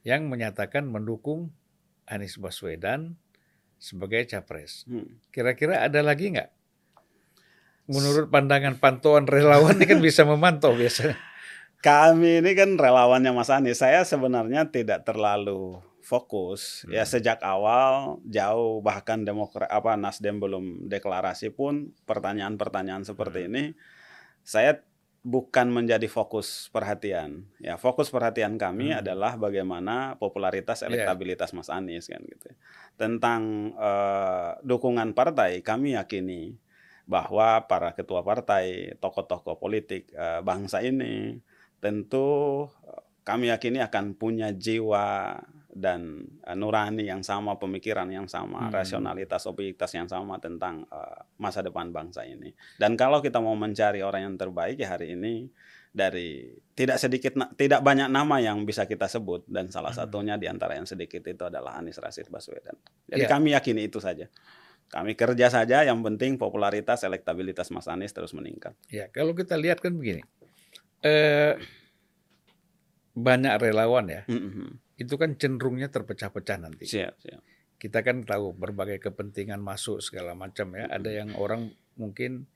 yang 0.08 0.32
menyatakan 0.32 0.88
mendukung 0.88 1.52
Anies 2.08 2.40
Baswedan 2.40 3.20
sebagai 3.76 4.24
capres. 4.32 4.88
Mm. 4.88 5.20
Kira-kira 5.30 5.84
ada 5.84 6.00
lagi 6.00 6.32
nggak? 6.32 6.50
Menurut 7.88 8.28
pandangan 8.32 8.80
pantauan 8.80 9.28
relawan 9.28 9.80
ini 9.80 9.86
kan 9.88 10.00
bisa 10.04 10.28
memantau 10.28 10.76
biasanya. 10.76 11.16
Kami 11.80 12.44
ini 12.44 12.52
kan 12.58 12.76
relawannya 12.76 13.32
Mas 13.32 13.52
Anies. 13.54 13.80
Saya 13.80 14.04
sebenarnya 14.04 14.68
tidak 14.68 15.08
terlalu 15.08 15.80
fokus. 16.08 16.88
Ya 16.88 17.04
Hmm. 17.04 17.12
sejak 17.20 17.44
awal 17.44 18.24
jauh 18.24 18.80
bahkan 18.80 19.28
Demokrat 19.28 19.68
apa 19.68 20.00
Nasdem 20.00 20.40
belum 20.40 20.88
deklarasi 20.88 21.52
pun 21.52 21.92
pertanyaan-pertanyaan 22.08 23.04
seperti 23.04 23.40
Hmm. 23.44 23.50
ini 23.52 23.64
saya 24.48 24.80
bukan 25.28 25.68
menjadi 25.68 26.08
fokus 26.08 26.72
perhatian. 26.72 27.44
Ya, 27.60 27.76
fokus 27.76 28.08
perhatian 28.08 28.56
kami 28.56 28.96
Hmm. 28.96 29.04
adalah 29.04 29.36
bagaimana 29.36 30.16
popularitas 30.16 30.80
Iya. 30.80 30.88
elektabilitas 30.88 31.52
Mas 31.52 31.68
Anies 31.68 32.08
kan 32.08 32.24
gitu. 32.24 32.56
Tentang 32.96 33.76
eh, 33.76 34.52
dukungan 34.64 35.12
partai 35.12 35.60
kami 35.60 36.00
yakini 36.00 36.56
bahwa 37.04 37.68
para 37.68 37.92
ketua 37.92 38.24
partai, 38.24 38.96
tokoh-tokoh 39.04 39.60
politik 39.60 40.08
eh, 40.16 40.40
bangsa 40.40 40.80
ini 40.80 41.36
tentu 41.84 42.64
eh, 42.88 43.04
kami 43.28 43.52
yakini 43.52 43.84
akan 43.84 44.16
punya 44.16 44.56
jiwa 44.56 45.36
dan 45.78 46.26
eh, 46.42 46.58
nurani 46.58 47.06
yang 47.06 47.22
sama, 47.22 47.56
pemikiran 47.56 48.10
yang 48.10 48.26
sama, 48.26 48.68
Hmm. 48.68 48.74
rasionalitas, 48.74 49.46
objektivitas 49.46 49.94
yang 49.94 50.10
sama 50.10 50.42
tentang 50.42 50.84
eh, 50.84 51.20
masa 51.38 51.62
depan 51.62 51.94
bangsa 51.94 52.26
ini. 52.26 52.50
Dan 52.76 52.94
kalau 52.94 53.22
kita 53.22 53.38
mau 53.38 53.54
mencari 53.54 54.02
orang 54.02 54.26
yang 54.26 54.36
terbaik 54.36 54.76
ya 54.76 54.90
hari 54.90 55.14
ini 55.14 55.46
dari 55.88 56.46
tidak 56.74 56.98
sedikit 56.98 57.34
tidak 57.54 57.82
banyak 57.82 58.06
nama 58.08 58.38
yang 58.38 58.62
bisa 58.62 58.86
kita 58.86 59.06
sebut 59.06 59.46
dan 59.46 59.70
salah 59.70 59.90
Hmm. 59.90 60.02
satunya 60.04 60.36
di 60.36 60.46
antara 60.46 60.74
yang 60.74 60.86
sedikit 60.86 61.22
itu 61.22 61.44
adalah 61.44 61.78
Anies 61.78 61.98
Rashid 61.98 62.28
Baswedan. 62.28 62.78
Jadi 63.06 63.24
Iya. 63.24 63.30
kami 63.30 63.54
yakini 63.54 63.86
itu 63.86 63.98
saja. 63.98 64.26
Kami 64.88 65.14
kerja 65.14 65.52
saja 65.52 65.84
yang 65.84 66.00
penting 66.00 66.40
popularitas 66.40 67.04
elektabilitas 67.04 67.68
Mas 67.70 67.86
Anies 67.86 68.14
terus 68.14 68.32
meningkat. 68.32 68.72
Ya, 68.88 69.10
kalau 69.10 69.34
kita 69.34 69.60
lihat 69.60 69.84
kan 69.84 69.92
begini. 69.94 70.24
Eh, 71.02 71.60
banyak 73.12 73.54
relawan 73.58 74.06
ya, 74.08 74.22
Mhm. 74.30 74.78
Itu 74.98 75.14
kan 75.16 75.38
cenderungnya 75.38 75.94
terpecah-pecah 75.94 76.58
nanti. 76.58 76.90
Siap, 76.90 77.14
siap. 77.22 77.42
Kita 77.78 78.02
kan 78.02 78.26
tahu 78.26 78.58
berbagai 78.58 78.98
kepentingan 78.98 79.62
masuk 79.62 80.02
segala 80.02 80.34
macam 80.34 80.74
ya. 80.74 80.90
Ada 80.90 81.10
yang 81.24 81.38
orang 81.38 81.70
mungkin 81.96 82.50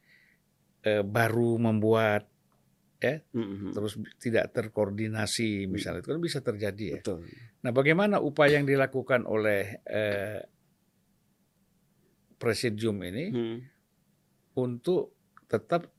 eh, 0.82 1.06
baru 1.06 1.62
membuat 1.62 2.26
Mhm. 3.02 3.74
terus 3.74 3.98
tidak 4.22 4.54
terkoordinasi 4.54 5.66
misalnya 5.66 6.06
itu 6.06 6.14
kan 6.14 6.22
bisa 6.22 6.38
terjadi 6.46 6.86
ya. 6.86 7.02
Betul. 7.02 7.26
Nah, 7.66 7.74
bagaimana 7.74 8.22
upaya 8.22 8.62
yang 8.62 8.70
dilakukan 8.70 9.26
oleh 9.26 9.82
eh, 9.90 10.42
presidium 12.38 13.02
ini 13.02 13.26
Mhm. 13.34 13.58
untuk 14.54 15.18
tetap 15.50 15.90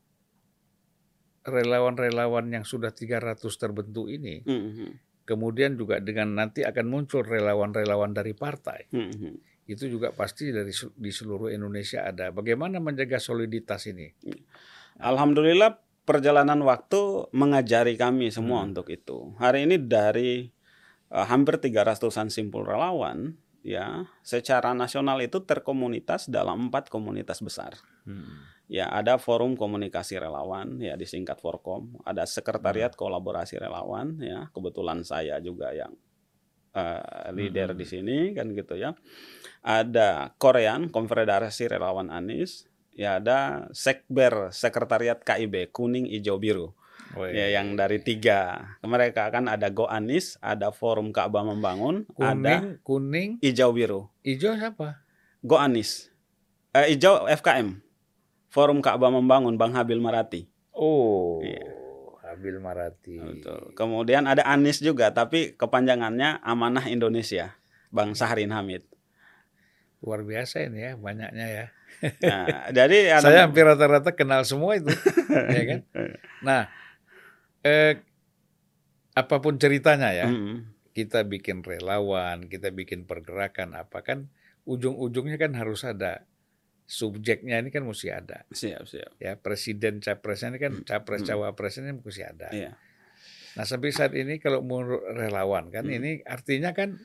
relawan-relawan 1.43 2.47
yang 2.55 2.63
sudah 2.63 2.95
300 2.95 3.59
terbentuk 3.59 4.07
ini 4.07 4.47
Mhm. 4.47 4.91
Kemudian 5.25 5.75
juga 5.75 5.99
dengan 6.03 6.35
nanti 6.35 6.63
akan 6.63 6.87
muncul 6.87 7.23
relawan-relawan 7.23 8.11
dari 8.13 8.35
partai 8.35 8.91
Mhm. 8.91 9.67
itu 9.71 9.87
juga 9.87 10.11
pasti 10.11 10.51
dari 10.51 10.75
di 10.75 11.11
seluruh 11.15 11.49
Indonesia 11.49 12.03
ada 12.03 12.35
bagaimana 12.35 12.83
menjaga 12.83 13.23
soliditas 13.23 13.87
ini 13.87 14.11
Alhamdulillah 15.01 15.81
perjalanan 16.03 16.61
waktu 16.67 17.31
mengajari 17.33 17.95
kami 17.97 18.29
semua 18.35 18.63
Hmm. 18.63 18.75
untuk 18.75 18.91
itu. 18.91 19.33
Hari 19.39 19.65
ini 19.71 19.79
dari 19.81 20.51
eh, 21.13 21.27
hampir 21.29 21.61
300-an 21.61 22.33
simpul 22.33 22.65
relawan 22.65 23.37
ya, 23.61 24.09
secara 24.25 24.73
nasional 24.73 25.21
itu 25.21 25.45
terkomunitas 25.45 26.25
dalam 26.25 26.73
empat 26.73 26.89
komunitas 26.89 27.45
besar. 27.45 27.77
Ya, 28.73 28.89
ada 28.89 29.21
forum 29.21 29.53
komunikasi 29.53 30.17
relawan 30.17 30.81
ya 30.81 30.97
disingkat 30.97 31.37
Forkom, 31.45 31.93
ada 32.09 32.25
sekretariat 32.25 32.89
kolaborasi 32.97 33.61
relawan 33.61 34.17
ya, 34.17 34.49
kebetulan 34.49 35.05
saya 35.05 35.37
juga 35.45 35.77
yang 35.77 35.93
eh, 36.73 37.29
leader 37.37 37.77
Hmm. 37.77 37.79
di 37.79 37.85
sini 37.85 38.17
kan 38.33 38.49
gitu 38.57 38.81
ya. 38.81 38.97
Ada 39.61 40.33
Korean 40.41 40.89
Konfederasi 40.89 41.69
Relawan 41.69 42.09
Anies, 42.09 42.65
ya 42.97 43.21
ada 43.21 43.69
Sekber 43.77 44.49
Sekretariat 44.51 45.21
KIB 45.21 45.69
Kuning 45.69 46.09
Hijau 46.09 46.41
Biru. 46.41 46.73
Oh, 47.13 47.29
Ya 47.29 47.53
yang 47.53 47.77
dari 47.77 48.01
tiga. 48.01 48.73
Mereka 48.81 49.29
kan 49.29 49.45
ada 49.45 49.69
Go 49.69 49.85
Anies, 49.85 50.41
ada 50.41 50.73
Forum 50.73 51.13
Ka'bah 51.13 51.45
Membangun, 51.45 52.09
ada 52.17 52.33
kuning 52.33 52.65
kuning 52.81 53.31
Hijau 53.45 53.77
Biru. 53.77 54.09
hijau 54.25 54.57
siapa 54.57 55.05
Go 55.45 55.61
Anies. 55.61 56.09
Eh, 56.73 56.97
hijau 56.97 57.29
FKM. 57.29 57.92
Forum 58.53 58.79
Ka'bah 58.79 59.09
Membangun 59.09 59.57
Bang 59.57 59.73
Habil 59.73 59.97
Marati. 59.97 60.45
oh 60.71 61.41
Iya. 61.41 61.73
Habil 62.23 62.57
Marati 62.59 63.17
Betul. 63.17 63.73
Kemudian 63.73 64.25
ada 64.25 64.45
Anies 64.45 64.79
juga, 64.79 65.09
tapi 65.11 65.53
kepanjangannya 65.53 66.41
Amanah 66.41 66.85
Indonesia, 66.87 67.57
Bang 67.89 68.13
Sahrin 68.13 68.53
Hamid. 68.53 68.85
luar 69.99 70.21
biasa 70.21 70.67
ini 70.67 70.83
ya 70.83 70.93
banyaknya 70.97 71.47
ya 71.47 71.67
Nah, 72.21 72.75
jadi 72.75 72.99
ada- 73.15 73.23
saya 73.23 73.47
hampir 73.47 73.63
rata-rata 73.63 74.11
kenal 74.11 74.43
semua 74.43 74.75
itu 74.75 74.91
ya 75.55 75.63
kan 75.65 75.81
nah 76.43 76.63
eh, 77.63 78.03
apa 79.13 79.39
pun 79.39 79.55
ceritanya 79.57 80.11
ya 80.11 80.27
Mm-mm. 80.27 80.67
kita 80.91 81.23
bikin 81.23 81.63
relawan, 81.63 82.51
kita 82.51 82.69
bikin 82.69 83.07
pergerakan 83.07 83.79
apa 83.79 84.03
kan 84.03 84.27
ujung-ujungnya 84.65 85.39
kan 85.39 85.55
harus 85.55 85.87
ada 85.87 86.27
subjeknya 86.85 87.59
ini 87.59 87.69
kan 87.69 87.83
mesti 87.83 88.09
ada 88.09 88.45
Siap, 88.49 88.85
siap. 88.85 89.13
ya 89.17 89.35
presiden 89.35 89.99
capresnya 89.99 90.53
ini 90.53 90.61
kan 90.61 90.73
capres 90.83 91.23
Hmm. 91.23 91.29
cawapresnya 91.31 91.83
ini 91.87 91.97
mesti 91.97 92.23
ada. 92.23 92.49
Iya. 92.51 92.71
Nah 93.53 93.65
sampai 93.65 93.91
saat 93.91 94.13
ini 94.13 94.37
kalau 94.37 94.61
menurut 94.61 95.05
relawan 95.11 95.69
kan 95.69 95.85
Hmm. 95.85 95.97
ini 95.97 96.11
artinya 96.23 96.73
kan 96.73 97.01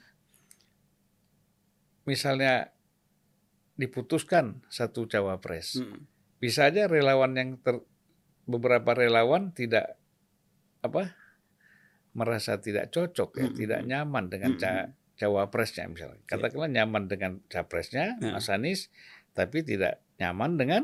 misalnya 2.03 2.71
diputuskan 3.75 4.63
satu 4.67 5.05
cawapres 5.05 5.77
Mm. 5.77 6.07
bisa 6.37 6.65
aja 6.65 6.87
relawan 6.87 7.35
yang 7.35 7.49
ter, 7.59 7.77
beberapa 8.43 8.93
relawan 8.93 9.51
tidak 9.51 9.99
apa 10.79 11.13
merasa 12.11 12.57
tidak 12.57 12.89
cocok 12.89 13.29
ya, 13.35 13.45
Mm-mm. 13.45 13.57
tidak 13.57 13.81
nyaman 13.83 14.25
dengan 14.27 14.57
ca 14.57 14.89
cawapresnya 15.17 15.89
misalnya. 15.89 16.21
Katakanlah 16.25 16.69
nyaman 16.71 17.05
dengan 17.05 17.41
capresnya 17.45 18.17
Ya. 18.17 18.33
Mas 18.33 18.49
Anies, 18.49 18.89
tapi 19.37 19.61
tidak 19.61 20.01
nyaman 20.17 20.57
dengan 20.57 20.83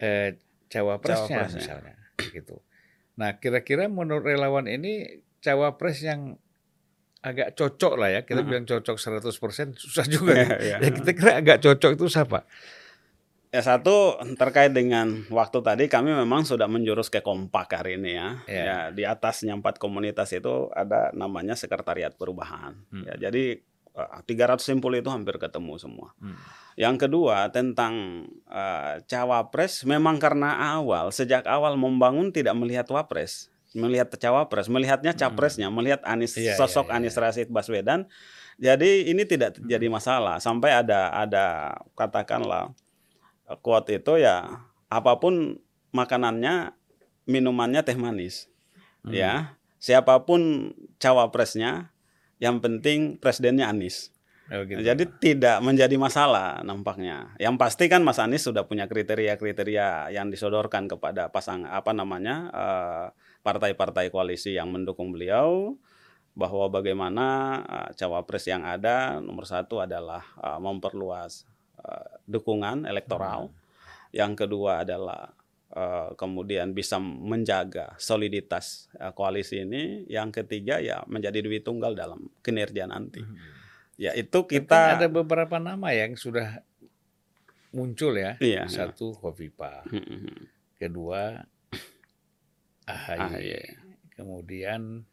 eh, 0.00 0.40
cawapresnya, 0.72 1.44
Cawapresnya. 1.44 1.60
misalnya 1.60 1.94
gitu. 2.32 2.56
Nah, 3.20 3.36
kira-kira 3.36 3.88
menurut 3.92 4.24
relawan 4.24 4.64
ini 4.64 5.20
cawapres 5.44 6.00
yang 6.00 6.40
agak 7.20 7.52
cocok 7.52 8.00
lah 8.00 8.08
ya, 8.08 8.20
kita 8.24 8.40
Mm-mm. 8.40 8.48
bilang 8.48 8.64
cocok 8.64 8.96
100% 8.96 9.76
susah 9.76 10.04
juga. 10.08 10.32
ya. 10.32 10.48
Ya, 10.56 10.76
ya 10.80 10.88
kita 10.88 11.10
kira 11.12 11.32
agak 11.44 11.58
cocok 11.60 12.00
itu 12.00 12.06
siapa? 12.08 12.48
Ya 13.50 13.66
satu 13.66 14.14
terkait 14.38 14.70
dengan 14.70 15.26
waktu 15.26 15.58
tadi 15.58 15.84
kami 15.90 16.14
memang 16.14 16.46
sudah 16.46 16.70
menjurus 16.70 17.10
ke 17.10 17.18
kompak 17.18 17.66
hari 17.74 17.98
ini 17.98 18.14
ya. 18.14 18.28
Ya. 18.46 18.62
Ya 18.62 18.78
di 18.94 19.02
atasnya 19.02 19.58
empat 19.58 19.82
komunitas 19.82 20.30
itu 20.30 20.70
ada 20.70 21.10
namanya 21.18 21.58
sekretariat 21.58 22.14
perubahan. 22.14 22.78
Hmm. 22.94 23.04
Ya 23.10 23.28
jadi 23.28 23.58
300 23.94 24.62
simpul 24.62 24.94
itu 24.94 25.10
hampir 25.10 25.36
ketemu 25.36 25.74
semua. 25.76 26.14
Hmm. 26.22 26.38
Yang 26.78 27.06
kedua 27.08 27.50
tentang 27.50 28.24
eh, 28.46 29.02
cawapres 29.04 29.84
memang 29.84 30.16
karena 30.22 30.78
awal 30.78 31.10
sejak 31.10 31.44
awal 31.44 31.74
membangun 31.74 32.30
tidak 32.30 32.54
melihat 32.56 32.86
wapres, 32.88 33.50
melihat 33.74 34.08
cawapres, 34.14 34.70
melihatnya 34.70 35.12
capresnya, 35.12 35.68
melihat 35.68 36.00
Anies 36.06 36.38
Hmm. 36.38 36.46
Iya, 36.46 36.54
sosok 36.56 36.88
iya, 36.88 36.92
iya. 36.94 36.98
Anies 37.02 37.16
Rashid 37.18 37.48
Baswedan. 37.50 38.06
Jadi 38.60 39.08
ini 39.08 39.24
tidak 39.24 39.56
jadi 39.64 39.86
masalah 39.88 40.36
sampai 40.36 40.84
ada 40.84 41.10
ada 41.12 41.74
katakanlah 41.98 42.72
eh, 43.50 43.58
quote 43.58 43.98
itu 43.98 44.22
ya 44.22 44.62
apa 44.90 45.18
pun 45.18 45.58
makanannya 45.90 46.74
minumannya 47.26 47.82
teh 47.82 47.98
manis. 47.98 48.46
Hmm. 49.02 49.16
Ya, 49.16 49.58
siapa 49.80 50.22
pun 50.22 50.72
cawapresnya 51.00 51.89
yang 52.40 52.58
penting 52.58 53.20
presidennya 53.20 53.68
Anies. 53.68 54.10
Oh, 54.50 54.66
gitu. 54.66 54.82
Jadi 54.82 55.06
tidak 55.22 55.62
menjadi 55.62 55.94
masalah 55.94 56.58
nampaknya. 56.66 57.30
Yang 57.38 57.54
pasti 57.54 57.86
kan 57.86 58.02
Mas 58.02 58.18
Anies 58.18 58.42
sudah 58.42 58.66
punya 58.66 58.90
kriteria-kriteria 58.90 60.10
yang 60.10 60.26
disodorkan 60.26 60.90
kepada 60.90 61.30
pasang 61.30 61.62
apa 61.70 61.94
namanya 61.94 62.50
eh, 62.50 63.06
partai-partai 63.46 64.10
koalisi 64.10 64.58
yang 64.58 64.74
mendukung 64.74 65.14
beliau 65.14 65.78
bahwa 66.34 66.66
bagaimana 66.66 67.26
eh, 67.62 67.90
cawapres 67.94 68.50
yang 68.50 68.66
ada 68.66 69.22
nomor 69.22 69.46
satu 69.46 69.86
adalah 69.86 70.26
eh, 70.42 70.58
memperluas 70.58 71.46
dukungan 72.28 72.84
elektoral. 72.84 73.48
Yang 74.12 74.44
kedua 74.44 74.84
adalah 74.84 75.32
eh, 75.70 76.08
kemudian 76.14 76.70
bisa 76.70 76.98
menjaga 76.98 77.94
soliditas 77.96 78.88
eh, 78.94 79.10
koalisi 79.10 79.62
ini. 79.62 80.04
Yang 80.06 80.42
ketiga 80.42 80.78
ya 80.78 81.02
menjadi 81.06 81.40
duit 81.40 81.62
tunggal 81.62 81.94
dalam 81.94 82.30
kinerja 82.40 82.84
nanti. 82.84 83.22
Ya 83.94 84.16
itu 84.16 84.44
kita 84.44 84.96
ada 84.96 85.06
beberapa 85.06 85.56
nama 85.56 85.92
yang 85.92 86.16
sudah 86.16 86.64
muncul 87.70 88.16
ya. 88.16 88.34
Iya. 88.40 88.66
Satu 88.66 89.12
Kofifa, 89.14 89.84
Hmm, 89.86 90.48
kedua 90.74 91.44
AHY, 92.88 93.18
AHY. 93.20 93.50
kemudian 94.16 95.04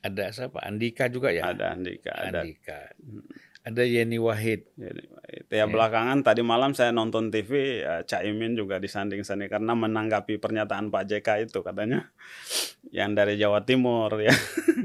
ada 0.00 0.32
siapa? 0.32 0.64
Andika 0.64 1.12
juga 1.12 1.28
ya. 1.28 1.52
ada 1.52 1.76
Andika. 1.76 2.08
Andika. 2.16 2.78
Ada 2.88 3.20
Yeni 3.68 4.16
Wahid. 4.16 4.64
Jadi, 4.72 5.02
itu 5.30 5.52
ya 5.52 5.68
belakangan 5.68 6.24
tadi 6.24 6.40
malam 6.40 6.72
saya 6.72 6.96
nonton 6.96 7.28
TV 7.28 7.84
ya, 7.84 8.00
Caimin 8.08 8.56
juga 8.56 8.80
disanding-sanding 8.80 9.52
karena 9.52 9.76
menanggapi 9.76 10.40
pernyataan 10.40 10.88
Pak 10.88 11.04
JK 11.04 11.28
itu 11.50 11.60
katanya 11.60 12.08
yang 12.88 13.12
dari 13.12 13.36
Jawa 13.36 13.62
Timur 13.68 14.16
ya. 14.16 14.32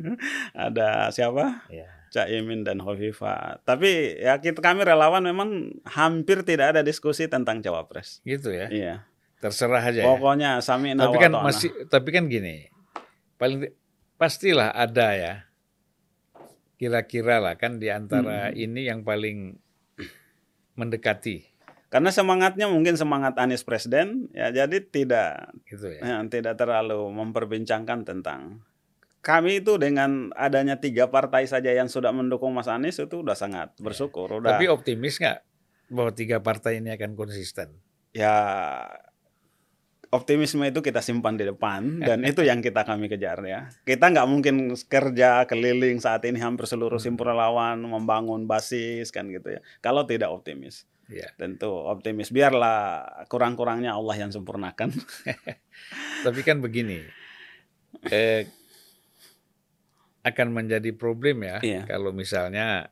ada 0.68 1.10
siapa? 1.16 1.66
Ya. 1.72 1.88
Caimin 2.12 2.64
dan 2.64 2.80
Hovifa. 2.80 3.60
Tapi 3.68 4.20
ya 4.24 4.40
kita 4.40 4.64
kami 4.64 4.88
relawan 4.88 5.24
memang 5.24 5.76
hampir 5.84 6.44
tidak 6.48 6.76
ada 6.76 6.82
diskusi 6.84 7.28
tentang 7.28 7.60
cawapres. 7.60 8.24
Gitu 8.24 8.56
ya. 8.56 8.68
Iya. 8.72 8.96
Terserah 9.40 9.84
aja 9.84 10.04
ya. 10.04 10.08
Pokoknya 10.08 10.50
sami 10.64 10.96
Tapi 10.96 11.18
kan 11.20 11.32
masih 11.44 11.72
tapi 11.92 12.16
kan 12.16 12.32
gini. 12.32 12.72
Paling 13.36 13.68
ti- 13.68 13.74
pastilah 14.16 14.72
ada 14.72 15.12
ya. 15.12 15.34
Kira-kira 16.76 17.40
lah 17.40 17.56
kan 17.56 17.80
di 17.80 17.88
antara 17.88 18.52
Hmm. 18.52 18.58
ini 18.58 18.82
yang 18.86 19.02
paling 19.02 19.56
mendekati 20.76 21.48
karena 21.88 22.12
semangatnya 22.12 22.68
mungkin 22.68 23.00
semangat 23.00 23.40
Anies 23.40 23.64
Presiden 23.64 24.28
ya 24.36 24.52
jadi 24.52 24.84
tidak 24.84 25.56
gitu 25.64 25.88
ya. 25.88 26.20
yang 26.20 26.28
tidak 26.28 26.60
terlalu 26.60 27.08
memperbincangkan 27.08 28.04
tentang 28.04 28.60
kami 29.24 29.64
itu 29.64 29.80
dengan 29.80 30.36
adanya 30.36 30.76
tiga 30.76 31.08
partai 31.08 31.48
saja 31.48 31.72
yang 31.72 31.88
sudah 31.88 32.12
mendukung 32.12 32.52
Mas 32.52 32.68
Anies 32.68 33.00
itu 33.00 33.24
udah 33.24 33.34
sangat 33.34 33.72
bersyukur 33.80 34.28
udah 34.28 34.60
Tapi 34.60 34.68
optimis 34.68 35.16
nggak 35.18 35.40
bahwa 35.88 36.12
tiga 36.12 36.44
partai 36.44 36.84
ini 36.84 36.92
akan 36.92 37.16
konsisten? 37.16 37.80
ya 38.12 38.36
optimisme 40.16 40.64
itu 40.64 40.80
kita 40.80 41.04
simpan 41.04 41.36
di 41.36 41.44
depan 41.44 42.00
dan 42.08 42.24
itu 42.24 42.42
yang 42.42 42.64
kita 42.64 42.88
kami 42.88 43.12
kejar 43.12 43.44
ya. 43.44 43.68
Kita 43.84 44.10
nggak 44.10 44.28
mungkin 44.32 44.72
kerja 44.74 45.44
keliling 45.46 46.00
saat 46.00 46.24
ini 46.24 46.40
hampir 46.40 46.66
seluruh 46.66 46.98
simpul 46.98 47.28
relawan 47.28 47.84
membangun 47.84 48.48
basis 48.48 49.12
kan 49.12 49.28
gitu 49.28 49.60
ya. 49.60 49.62
Kalau 49.84 50.08
tidak 50.08 50.32
optimis. 50.32 50.88
Ya. 51.06 51.30
tentu 51.38 51.70
optimis. 51.70 52.34
Biarlah 52.34 53.06
kurang-kurangnya 53.30 53.94
Allah 53.94 54.26
yang 54.26 54.34
sempurnakan. 54.34 54.90
Tapi 56.26 56.42
kan 56.42 56.66
begini, 56.66 56.98
eh, 58.10 58.50
akan 60.26 60.48
menjadi 60.50 60.90
problem 60.98 61.46
ya 61.46 61.62
Iya. 61.62 61.82
kalau 61.86 62.10
misalnya 62.10 62.90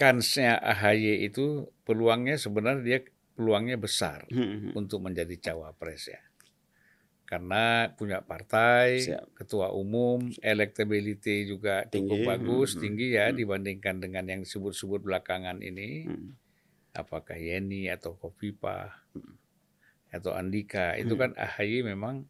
kansnya 0.00 0.56
AHY 0.56 1.28
itu 1.28 1.68
peluangnya 1.84 2.40
sebenarnya 2.40 2.80
dia 2.80 2.98
peluangnya 3.38 3.78
besar 3.78 4.26
Hmm, 4.28 4.74
untuk 4.74 4.98
menjadi 4.98 5.38
cawapres 5.38 6.10
ya. 6.10 6.18
Karena 7.22 7.92
punya 7.92 8.24
partai, 8.24 9.04
Siap. 9.04 9.36
ketua 9.36 9.68
umum, 9.70 10.32
elektability 10.40 11.44
juga 11.44 11.84
Tinggi, 11.84 12.08
cukup 12.08 12.18
bagus, 12.24 12.74
hmm, 12.74 12.80
tinggi 12.80 13.06
ya 13.14 13.30
dibandingkan 13.30 14.00
dengan 14.00 14.24
yang 14.26 14.40
disebut-sebut 14.42 15.04
belakangan 15.04 15.60
ini. 15.60 16.08
Hmm. 16.08 16.34
Apakah 16.96 17.36
Yeni 17.38 17.86
atau 17.92 18.16
Kofifa 18.16 18.90
Hmm. 19.14 19.36
atau 20.08 20.32
Andika 20.32 20.96
itu 20.96 21.14
kan 21.14 21.36
AHY 21.36 21.84
memang 21.84 22.24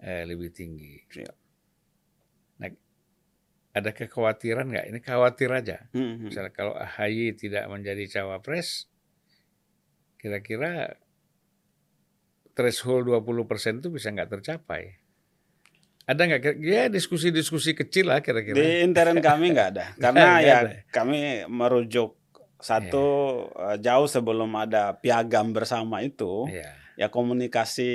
eh, 0.00 0.24
lebih 0.26 0.50
tinggi. 0.50 0.98
Siap. 1.12 1.36
Nah, 2.58 2.72
ada 3.70 3.90
kekhawatiran 3.92 4.66
nggak? 4.72 4.86
Ini 4.90 4.98
khawatir 4.98 5.52
aja. 5.52 5.78
Hmm, 5.92 6.16
hmm. 6.16 6.32
Misalnya 6.32 6.50
kalau 6.50 6.74
AHY 6.74 7.36
tidak 7.36 7.68
menjadi 7.68 8.08
cawapres, 8.08 8.88
kira-kira 10.22 10.94
threshold 12.54 13.08
20% 13.08 13.82
itu 13.82 13.88
bisa 13.88 14.08
nggak 14.08 14.30
tercapai. 14.30 14.94
Ada 16.02 16.22
nggak? 16.26 16.58
Ya 16.58 16.86
diskusi-diskusi 16.86 17.72
kecil 17.72 18.10
lah 18.10 18.18
kira-kira. 18.20 18.54
Di 18.54 18.82
intern 18.82 19.18
kami 19.18 19.54
nggak 19.54 19.68
ada, 19.74 19.86
karena 20.02 20.20
Nggak 20.38 20.42
ya 20.42 20.56
ada. 20.58 20.70
kami 20.90 21.18
merujuk 21.46 22.18
satu 22.58 23.06
eh, 23.50 23.78
jauh 23.78 24.06
sebelum 24.06 24.50
ada 24.54 24.94
piagam 24.94 25.50
bersama 25.50 26.02
itu, 26.02 26.46
Iya. 26.46 26.70
Ya 26.92 27.08
komunikasi 27.08 27.90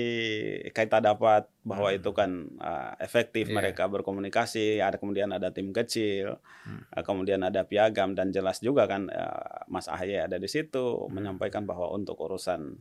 kita 0.74 0.98
dapat 1.00 1.46
bahwa 1.62 1.90
Hmm. 1.94 1.98
itu 2.02 2.10
kan 2.18 2.32
eh, 2.58 2.92
efektif 3.04 3.48
Iya. 3.50 3.56
mereka 3.56 3.86
berkomunikasi, 3.86 4.82
ada 4.82 4.98
kemudian 4.98 5.30
ada 5.30 5.54
tim 5.54 5.70
kecil, 5.70 6.42
Hmm. 6.66 6.82
eh, 6.90 7.04
kemudian 7.06 7.46
ada 7.46 7.62
piagam 7.64 8.18
dan 8.18 8.34
jelas 8.34 8.58
juga 8.60 8.90
kan 8.90 9.06
eh, 9.10 9.62
Mas 9.70 9.86
Ahy 9.86 10.18
ada 10.18 10.42
di 10.42 10.50
situ 10.50 11.06
Hmm. 11.06 11.14
menyampaikan 11.14 11.64
bahwa 11.70 11.94
untuk 11.94 12.18
urusan 12.18 12.74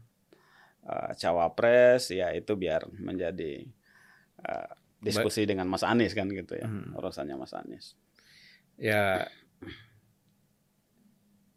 eh, 0.87 1.13
cawapres 1.19 2.15
ya 2.15 2.31
itu 2.33 2.55
biar 2.57 2.87
menjadi 2.97 3.67
eh, 4.47 4.71
diskusi 5.03 5.45
dengan 5.45 5.69
Mas 5.69 5.85
Anies 5.85 6.17
kan 6.17 6.31
gitu 6.33 6.57
ya 6.57 6.65
Hmm. 6.71 6.97
urusannya 6.97 7.37
Mas 7.37 7.53
Anies. 7.53 7.93
Ya 8.81 9.29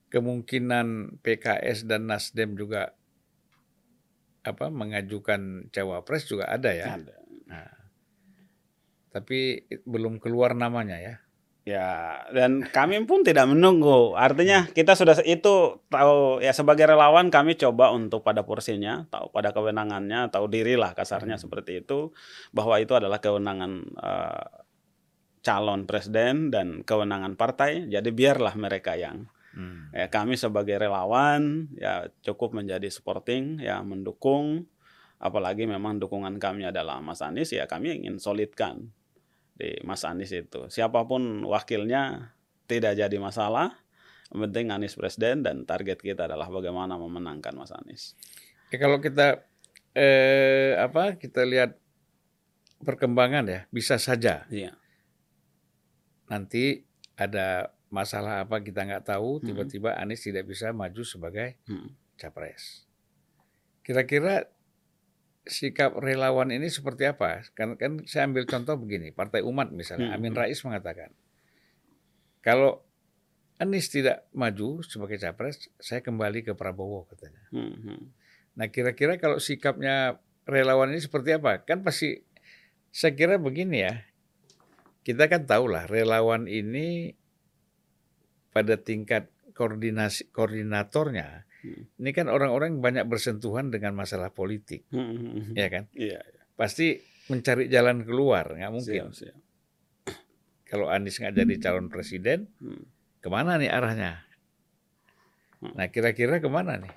kemungkinan 0.09 1.19
PKS 1.21 1.85
dan 1.85 2.09
Nasdem 2.09 2.57
juga 2.57 2.97
apa 4.43 4.71
mengajukan 4.71 5.67
cawapres 5.73 6.25
juga 6.27 6.47
ada 6.47 6.71
ya. 6.71 6.95
Ada. 6.95 7.15
Nah, 7.49 7.69
tapi 9.11 9.65
belum 9.83 10.21
keluar 10.21 10.55
namanya 10.55 10.97
ya. 10.99 11.15
Ya, 11.67 12.25
dan 12.33 12.65
kami 12.65 12.97
pun 13.05 13.21
tidak 13.21 13.45
menunggu. 13.45 14.17
Artinya 14.17 14.65
kita 14.73 14.97
sudah 14.97 15.21
itu 15.21 15.77
tahu 15.85 16.41
ya 16.41 16.49
sebagai 16.49 16.89
relawan 16.89 17.29
kami 17.29 17.53
coba 17.61 17.93
untuk 17.93 18.25
pada 18.25 18.41
porsinya, 18.41 19.05
tahu 19.13 19.29
pada 19.29 19.53
kewenangannya, 19.53 20.33
tahu 20.33 20.49
dirilah 20.49 20.97
kasarnya 20.97 21.37
seperti 21.37 21.85
itu 21.85 22.09
bahwa 22.49 22.81
itu 22.81 22.97
adalah 22.97 23.21
kewenangan 23.21 23.85
eh, 23.85 24.45
calon 25.45 25.85
presiden 25.85 26.49
dan 26.49 26.81
kewenangan 26.81 27.37
partai. 27.37 27.85
Jadi 27.85 28.09
biarlah 28.17 28.57
mereka 28.57 28.97
yang 28.97 29.29
Hmm. 29.49 29.89
ya 29.89 30.05
kami 30.13 30.37
sebagai 30.37 30.77
relawan 30.77 31.73
ya 31.73 32.05
cukup 32.21 32.53
menjadi 32.53 32.85
supporting 32.89 33.61
ya 33.61 33.81
mendukung. 33.81 34.69
Apalagi 35.19 35.67
memang 35.67 35.99
dukungan 35.99 36.39
kami 36.39 36.71
adalah 36.71 37.03
Mas 37.03 37.19
Anies 37.19 37.51
ya 37.51 37.67
kami 37.67 38.03
ingin 38.03 38.23
solidkan 38.23 38.87
di 39.59 39.75
Mas 39.83 40.07
Anies 40.07 40.31
itu. 40.31 40.71
Siapa 40.71 41.03
pun 41.03 41.43
wakilnya 41.43 42.31
tidak 42.71 42.95
jadi 42.95 43.17
masalah. 43.19 43.75
Yang 44.31 44.39
penting 44.47 44.65
Anies 44.71 44.95
presiden 44.95 45.43
dan 45.43 45.67
target 45.67 45.99
kita 45.99 46.29
adalah 46.29 46.47
bagaimana 46.47 46.95
memenangkan 46.95 47.51
Mas 47.51 47.75
Anies. 47.75 48.15
Ya, 48.71 48.79
kalau 48.79 49.03
kita 49.03 49.43
eh, 49.97 50.77
apa 50.79 51.19
kita 51.19 51.43
lihat 51.43 51.75
perkembangan 52.79 53.43
ya 53.49 53.61
bisa 53.73 53.99
saja. 53.99 54.47
Iya. 54.47 54.77
nanti 56.29 56.85
ada 57.17 57.73
masalah 57.89 58.45
apa 58.45 58.61
kita 58.61 58.85
nggak 58.85 59.05
tahu 59.05 59.41
tiba-tiba 59.41 59.97
Anies 59.97 60.21
tidak 60.21 60.45
bisa 60.45 60.69
maju 60.69 61.01
sebagai 61.01 61.57
Hmm. 61.65 61.89
capres 62.15 62.85
kira-kira 63.81 64.45
sikap 65.49 65.97
relawan 65.97 66.53
ini 66.53 66.69
seperti 66.69 67.09
apa? 67.09 67.41
Kan, 67.57 67.73
kan 67.73 68.05
saya 68.05 68.29
ambil 68.29 68.45
contoh 68.45 68.77
begini, 68.77 69.09
Partai 69.09 69.41
Umat 69.41 69.73
misalnya, 69.73 70.13
Hmm. 70.13 70.21
Amin 70.21 70.37
Rais 70.37 70.61
mengatakan, 70.61 71.09
kalau 72.45 72.85
Anies 73.57 73.91
tidak 73.91 74.29
maju 74.31 74.85
sebagai 74.85 75.19
capres, 75.19 75.67
saya 75.81 75.99
kembali 75.99 76.47
ke 76.47 76.53
Prabowo 76.55 77.03
katanya. 77.11 77.43
Hmm, 77.51 77.75
hmm. 77.75 78.01
Nah 78.55 78.71
kira-kira 78.71 79.19
kalau 79.19 79.41
sikapnya 79.41 80.21
relawan 80.47 80.95
ini 80.95 81.01
seperti 81.03 81.35
apa? 81.35 81.65
Kan 81.67 81.83
pasti, 81.83 82.23
saya 82.93 83.17
kira 83.17 83.35
begini 83.35 83.83
ya, 83.83 84.05
kita 85.03 85.27
kan 85.27 85.43
tahu 85.43 85.67
lah 85.67 85.89
relawan 85.91 86.47
ini 86.47 87.18
pada 88.49 88.75
tingkat 88.75 89.29
koordinasi 89.53 90.31
koordinatornya, 90.31 91.43
Hmm. 91.59 91.83
ini 91.99 92.11
kan 92.15 92.31
orang-orang 92.31 92.79
banyak 92.79 93.03
bersentuhan 93.03 93.67
dengan 93.67 93.91
masalah 93.91 94.31
politik, 94.31 94.87
Hmm, 94.89 95.51
ya 95.51 95.67
kan? 95.67 95.91
Iya, 95.91 96.23
pasti 96.55 96.95
mencari 97.27 97.67
jalan 97.67 98.07
keluar 98.07 98.55
nggak 98.55 98.71
mungkin 98.71 99.11
siap, 99.11 99.11
siap. 99.11 99.37
kalau 100.65 100.87
Anies 100.87 101.19
nggak 101.19 101.35
jadi 101.35 101.53
calon 101.59 101.91
presiden 101.91 102.47
Hmm. 102.57 102.87
ke 103.19 103.27
mana 103.27 103.59
nih 103.59 103.69
arahnya 103.69 104.23
Hmm. 105.59 105.75
nah 105.75 105.91
kira-kira 105.91 106.39
ke 106.39 106.47
mana 106.47 106.79
nih 106.79 106.89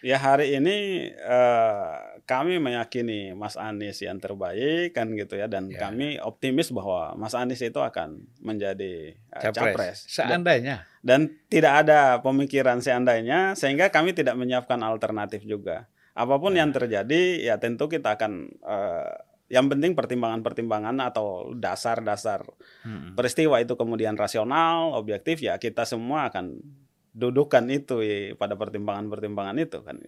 Ya 0.00 0.16
hari 0.16 0.54
ini 0.54 1.08
eh, 1.10 1.92
kami 2.22 2.60
meyakini 2.60 3.32
Mas 3.32 3.56
Anies 3.56 3.98
yang 3.98 4.20
terbaik 4.20 4.92
kan 4.92 5.10
gitu 5.12 5.34
ya 5.34 5.48
dan 5.48 5.72
Ya. 5.72 5.88
kami 5.88 6.20
optimis 6.20 6.70
bahwa 6.70 7.16
Mas 7.16 7.32
Anies 7.32 7.58
itu 7.58 7.80
akan 7.80 8.28
menjadi 8.38 9.16
eh, 9.16 9.42
capres. 9.50 10.04
Dan, 10.06 10.44
seandainya 10.44 10.76
dan 11.00 11.20
tidak 11.48 11.86
ada 11.86 12.20
pemikiran 12.20 12.78
seandainya 12.78 13.56
sehingga 13.56 13.88
kami 13.88 14.12
tidak 14.12 14.36
menyiapkan 14.36 14.78
alternatif 14.82 15.42
juga. 15.42 15.88
Apa 16.12 16.36
pun 16.36 16.52
yang 16.54 16.74
terjadi 16.74 17.38
ya 17.40 17.56
tentu 17.56 17.86
kita 17.86 18.18
akan 18.18 18.32
eh, 18.60 19.14
yang 19.48 19.64
penting 19.72 19.96
pertimbangan-pertimbangan 19.96 21.00
atau 21.00 21.56
dasar-dasar 21.56 22.44
Hmm. 22.84 23.16
peristiwa 23.16 23.56
itu 23.56 23.72
kemudian 23.74 24.12
rasional, 24.12 24.92
objektif 24.92 25.40
ya 25.40 25.56
kita 25.56 25.88
semua 25.88 26.28
akan 26.28 26.60
dudukan 27.18 27.66
itu 27.68 28.00
ya, 28.06 28.38
pada 28.38 28.54
pertimbangan-pertimbangan 28.54 29.58
itu 29.58 29.82
kan. 29.82 29.98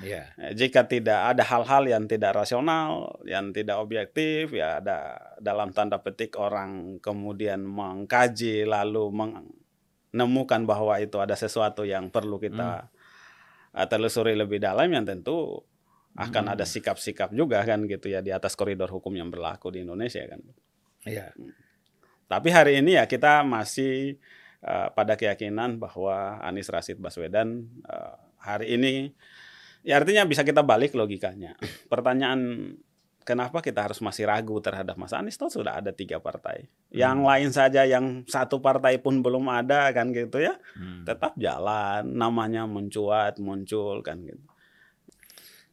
ya 0.00 0.24
Jika 0.56 0.88
tidak 0.88 1.36
ada 1.36 1.44
hal-hal 1.44 1.84
yang 1.88 2.04
tidak 2.08 2.32
rasional, 2.36 3.20
yang 3.28 3.52
tidak 3.52 3.76
objektif, 3.80 4.52
ya 4.56 4.80
ada 4.80 5.16
dalam 5.40 5.72
tanda 5.76 6.00
petik 6.00 6.36
orang 6.40 6.96
kemudian 7.04 7.64
mengkaji 7.64 8.64
lalu 8.64 9.12
menemukan 9.12 10.64
bahwa 10.64 10.96
itu 11.00 11.20
ada 11.20 11.36
sesuatu 11.36 11.84
yang 11.84 12.08
perlu 12.08 12.40
kita 12.40 12.88
eh, 13.76 13.86
telusuri 13.88 14.32
lebih 14.36 14.60
dalam 14.60 14.88
yang 14.88 15.04
tentu 15.04 15.60
akan 16.16 16.44
Hmm. 16.48 16.54
ada 16.56 16.64
sikap-sikap 16.64 17.28
juga 17.36 17.60
kan 17.68 17.84
gitu 17.84 18.08
ya 18.08 18.24
di 18.24 18.32
atas 18.32 18.56
koridor 18.56 18.88
hukum 18.88 19.12
yang 19.12 19.28
berlaku 19.28 19.68
di 19.68 19.84
Indonesia 19.84 20.24
kan. 20.24 20.40
ya 21.04 21.28
Tapi 22.26 22.48
hari 22.50 22.82
ini 22.82 22.98
ya 22.98 23.04
kita 23.06 23.46
masih 23.46 24.18
eh, 24.66 24.88
pada 24.90 25.14
keyakinan 25.14 25.78
bahwa 25.78 26.42
Anies 26.42 26.66
Rashid 26.66 26.98
Baswedan 26.98 27.62
eh, 27.86 28.14
hari 28.36 28.74
ini 28.74 29.14
ya 29.80 30.02
artinya 30.02 30.26
bisa 30.26 30.42
kita 30.42 30.60
balik 30.60 30.92
logikanya. 30.92 31.54
Pertanyaan 31.92 32.74
kenapa 33.22 33.58
kita 33.58 33.82
harus 33.86 33.98
masih 33.98 34.26
ragu 34.26 34.54
terhadap 34.58 34.94
Mas 34.94 35.10
Anies 35.10 35.34
toh 35.34 35.50
sudah 35.50 35.78
ada 35.78 35.90
tiga 35.90 36.18
partai. 36.18 36.70
Yang 36.90 37.16
Hmm. 37.18 37.26
lain 37.26 37.50
saja 37.50 37.82
yang 37.82 38.06
satu 38.26 38.58
partai 38.58 38.98
pun 38.98 39.18
belum 39.18 39.46
ada 39.46 39.90
kan 39.90 40.10
gitu 40.10 40.38
ya. 40.38 40.54
Hmm. 40.74 41.02
Tetap 41.02 41.34
jalan, 41.34 42.06
namanya 42.06 42.66
mencuat, 42.66 43.38
muncul 43.38 44.02
kan 44.02 44.22
gitu. 44.22 44.42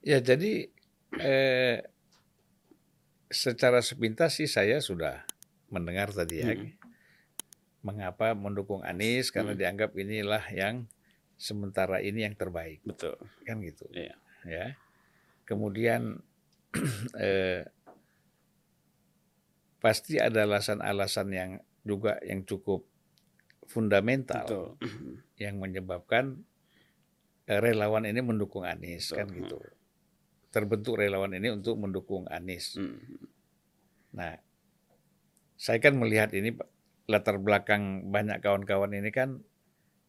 ya 0.04 0.20
jadi 0.20 0.68
eh, 1.16 1.80
secara 3.30 3.80
sepintas 3.80 4.36
sih 4.36 4.46
saya 4.46 4.78
sudah 4.78 5.24
mendengar 5.70 6.12
tadi 6.12 6.44
ya 6.44 6.54
Hmm. 6.54 6.70
Mengapa 7.84 8.32
mendukung 8.34 8.80
Anies 8.82 9.30
karena 9.30 9.52
Hmm. 9.54 9.60
dianggap 9.60 9.92
inilah 9.94 10.44
yang 10.50 10.88
sementara 11.36 12.00
ini 12.00 12.24
yang 12.24 12.34
terbaik 12.34 12.80
Betul. 12.88 13.20
kan 13.44 13.60
gitu 13.60 13.84
Iya. 13.92 14.16
ya 14.48 14.66
kemudian 15.44 16.24
eh, 17.20 17.68
pasti 19.84 20.16
ada 20.18 20.48
alasan-alasan 20.48 21.28
yang 21.36 21.52
juga 21.84 22.16
yang 22.24 22.48
cukup 22.48 22.88
fundamental 23.68 24.48
Betul. 24.48 24.68
yang 25.36 25.60
menyebabkan 25.60 26.40
eh, 27.44 27.60
relawan 27.60 28.08
ini 28.08 28.24
mendukung 28.24 28.64
Anies 28.64 29.12
Betul. 29.12 29.18
kan 29.20 29.28
gitu 29.36 29.58
terbentuk 30.54 30.96
relawan 30.96 31.36
ini 31.36 31.52
untuk 31.52 31.76
mendukung 31.76 32.24
Anies 32.32 32.80
Hmm. 32.80 32.96
nah 34.16 34.40
saya 35.60 35.80
kan 35.84 35.96
melihat 35.96 36.32
ini 36.32 36.56
latar 37.06 37.36
belakang 37.38 38.08
banyak 38.08 38.40
kawan-kawan 38.40 38.96
ini 38.96 39.12
kan 39.12 39.44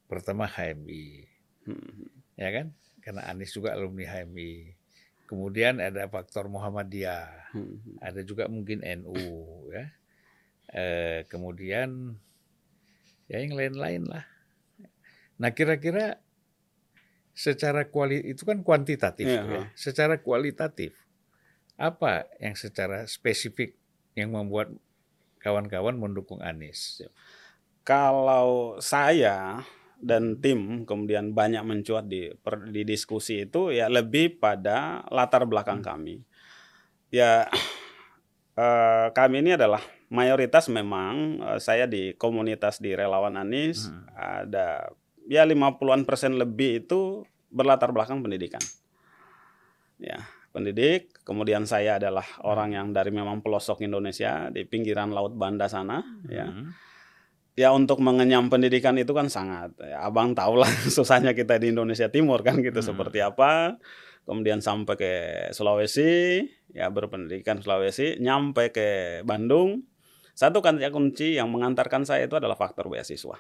pertama 0.06 0.46
HMI 0.46 1.26
Hmm. 1.64 2.12
ya 2.36 2.52
kan? 2.52 2.76
Karena 3.00 3.24
Anies 3.24 3.56
juga 3.56 3.72
alumni 3.72 4.04
HMI. 4.04 4.76
Kemudian 5.24 5.80
ada 5.80 6.04
faktor 6.12 6.52
Muhammadiyah, 6.52 7.56
Hmm. 7.56 7.80
ada 8.04 8.20
juga 8.20 8.44
mungkin 8.44 8.84
NU, 8.84 9.16
ya. 9.72 9.88
Eh, 10.68 11.24
kemudian 11.24 12.20
ya 13.24 13.40
yang 13.40 13.56
lain-lain 13.56 14.04
lah. 14.04 14.28
Nah 15.40 15.56
kira-kira 15.56 16.20
secara 17.32 17.88
kuali 17.88 18.20
itu 18.20 18.44
kan 18.44 18.60
kuantitatif, 18.60 19.24
tuh 19.24 19.32
ya. 19.32 19.64
ha. 19.64 19.72
Secara 19.74 20.20
kualitatif 20.20 20.92
apa 21.74 22.28
yang 22.38 22.54
secara 22.54 23.08
spesifik 23.08 23.74
yang 24.14 24.30
membuat 24.30 24.70
kawan-kawan 25.44 26.00
mendukung 26.00 26.40
Anies? 26.40 27.04
Kalau 27.84 28.80
saya 28.80 29.60
dan 30.00 30.40
tim 30.40 30.88
kemudian 30.88 31.36
banyak 31.36 31.60
mencuat 31.64 32.08
di 32.08 32.32
per- 32.40 32.68
di 32.72 32.84
diskusi 32.84 33.44
itu 33.44 33.68
ya 33.72 33.92
lebih 33.92 34.40
pada 34.40 35.04
latar 35.12 35.44
belakang 35.44 35.84
kami. 35.84 36.24
Ya 37.12 37.44
eh, 38.60 39.06
kami 39.12 39.44
ini 39.44 39.60
adalah 39.60 39.84
mayoritas 40.08 40.72
memang 40.72 41.40
eh, 41.40 41.60
saya 41.60 41.84
di 41.84 42.16
komunitas 42.16 42.80
di 42.80 42.96
relawan 42.96 43.36
Anies 43.36 43.92
Hmm. 43.92 44.04
ada 44.16 44.88
ya 45.28 45.44
50-an 45.44 46.04
persen 46.04 46.36
lebih 46.36 46.84
itu 46.84 47.24
berlatar 47.52 47.92
belakang 47.92 48.20
pendidikan. 48.20 48.60
Ya, 49.96 50.26
pendidik, 50.54 51.10
kemudian 51.26 51.66
saya 51.66 51.98
adalah 51.98 52.22
orang 52.46 52.78
yang 52.78 52.86
dari 52.94 53.10
memang 53.10 53.42
pelosok 53.42 53.82
Indonesia 53.82 54.46
di 54.54 54.62
pinggiran 54.62 55.10
laut 55.10 55.34
Banda 55.34 55.66
sana 55.66 55.98
ya. 56.30 56.46
Hmm. 56.46 56.70
ya 57.58 57.74
untuk 57.74 57.98
mengenyam 57.98 58.46
pendidikan 58.46 58.94
itu 58.94 59.10
kan 59.10 59.26
sangat 59.26 59.74
ya, 59.82 60.06
abang 60.06 60.30
tahu 60.30 60.62
lah 60.62 60.70
susahnya 60.94 61.34
kita 61.34 61.58
di 61.58 61.74
Indonesia 61.74 62.06
Timur 62.06 62.46
kan 62.46 62.62
gitu 62.62 62.78
Hmm. 62.78 62.94
seperti 62.94 63.18
apa. 63.18 63.82
Kemudian 64.24 64.64
sampai 64.64 64.96
ke 64.96 65.12
Sulawesi 65.52 66.40
ya 66.72 66.88
berpendidikan 66.88 67.60
Sulawesi 67.60 68.22
nyampe 68.22 68.70
ke 68.70 69.20
Bandung. 69.26 69.84
Satu 70.32 70.64
kata 70.64 70.88
kunci 70.88 71.36
yang 71.36 71.52
mengantarkan 71.52 72.08
saya 72.08 72.24
itu 72.24 72.38
adalah 72.38 72.56
faktor 72.56 72.88
beasiswa 72.88 73.36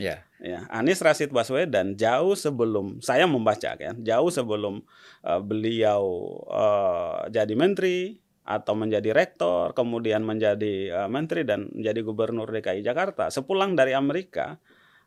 Ya, 0.00 0.24
ya 0.40 0.64
Anies 0.72 1.04
Rashid 1.04 1.36
Baswedan 1.36 1.92
jauh 2.00 2.32
sebelum 2.32 3.04
saya 3.04 3.28
membaca 3.28 3.76
kan 3.76 4.00
jauh 4.00 4.32
sebelum 4.32 4.80
eh, 5.20 5.40
beliau 5.44 6.32
eh, 6.48 7.28
jadi 7.28 7.52
menteri 7.52 8.16
atau 8.42 8.72
menjadi 8.72 9.12
rektor 9.12 9.76
kemudian 9.76 10.24
menjadi 10.24 10.96
eh, 10.96 11.08
menteri 11.12 11.44
dan 11.44 11.68
menjadi 11.76 12.00
gubernur 12.08 12.48
DKI 12.48 12.80
Jakarta 12.80 13.28
sepulang 13.28 13.76
dari 13.76 13.92
Amerika 13.92 14.56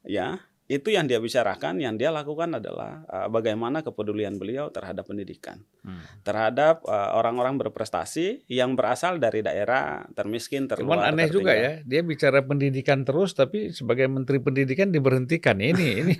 ya 0.05 0.37
itu 0.65 0.89
yang 0.89 1.05
dia 1.05 1.21
bicarakan, 1.21 1.77
yang 1.77 1.93
dia 1.93 2.09
lakukan 2.09 2.57
adalah 2.57 3.05
uh, 3.05 3.29
bagaimana 3.29 3.85
kepedulian 3.85 4.41
beliau 4.41 4.73
terhadap 4.73 5.05
pendidikan, 5.05 5.61
hmm. 5.85 6.25
terhadap 6.25 6.81
uh, 6.89 7.13
orang-orang 7.13 7.61
berprestasi 7.61 8.49
yang 8.49 8.73
berasal 8.73 9.21
dari 9.21 9.45
daerah 9.45 10.09
termiskin, 10.17 10.65
terluar. 10.65 11.05
Cuman 11.05 11.13
aneh 11.13 11.29
tertinggal. 11.29 11.37
juga 11.37 11.53
ya, 11.53 11.71
dia 11.85 12.01
bicara 12.01 12.41
pendidikan 12.41 13.05
terus, 13.05 13.37
tapi 13.37 13.69
sebagai 13.77 14.09
menteri 14.09 14.41
pendidikan 14.41 14.89
diberhentikan. 14.89 15.61
Ini, 15.61 15.87
ini. 16.01 16.17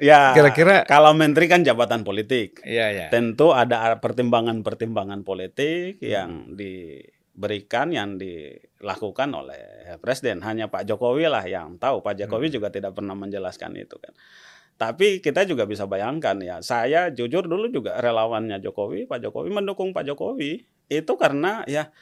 ya, 0.00 0.32
kira-kira 0.32 0.88
kalau 0.88 1.12
menteri 1.12 1.44
kan 1.52 1.60
jabatan 1.60 2.00
politik. 2.00 2.64
Ya, 2.64 2.88
ya. 2.88 3.12
Tentu 3.12 3.52
ada 3.52 4.00
pertimbangan-pertimbangan 4.00 5.20
politik 5.20 6.00
hmm. 6.00 6.08
yang 6.08 6.30
di 6.56 6.96
berikan 7.32 7.88
yang 7.88 8.20
dilakukan 8.20 9.32
oleh 9.32 9.96
presiden. 9.98 10.44
Hanya 10.44 10.68
Pak 10.68 10.84
Jokowi 10.84 11.28
lah 11.32 11.44
yang 11.48 11.80
tahu. 11.80 12.04
Pak 12.04 12.20
Jokowi 12.20 12.52
hmm. 12.52 12.56
juga 12.60 12.68
tidak 12.68 12.92
pernah 12.92 13.16
menjelaskan 13.16 13.72
itu 13.80 13.96
kan. 13.96 14.12
Tapi 14.76 15.22
kita 15.22 15.46
juga 15.46 15.62
bisa 15.68 15.86
bayangkan 15.86 16.34
ya, 16.42 16.58
saya 16.58 17.12
jujur 17.12 17.46
dulu 17.46 17.70
juga 17.70 18.02
relawannya 18.02 18.58
Jokowi, 18.58 19.06
Pak 19.06 19.22
Jokowi 19.22 19.54
mendukung 19.54 19.94
Pak 19.94 20.02
Jokowi 20.10 20.64
itu 20.90 21.12
karena 21.14 21.62
ya 21.70 21.92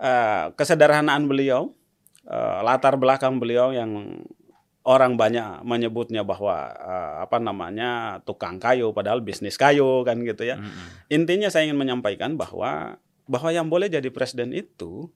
uh, 0.00 0.54
kesederhanaan 0.56 1.28
beliau, 1.28 1.76
uh, 2.24 2.64
latar 2.64 2.96
belakang 2.96 3.36
beliau 3.42 3.76
yang 3.76 4.24
orang 4.88 5.20
banyak 5.20 5.64
menyebutnya 5.68 6.24
bahwa 6.24 6.72
uh, 6.76 7.14
apa 7.28 7.36
namanya 7.40 8.20
tukang 8.24 8.56
kayu 8.56 8.96
padahal 8.96 9.20
bisnis 9.20 9.60
kayu 9.60 10.00
kan 10.08 10.16
gitu 10.24 10.48
ya. 10.48 10.56
-hmm. 10.56 11.12
Intinya 11.12 11.52
saya 11.52 11.68
ingin 11.68 11.76
menyampaikan 11.76 12.40
bahwa 12.40 12.96
bahwa 13.24 13.50
yang 13.52 13.66
boleh 13.68 13.88
jadi 13.88 14.08
presiden 14.12 14.52
itu 14.52 15.08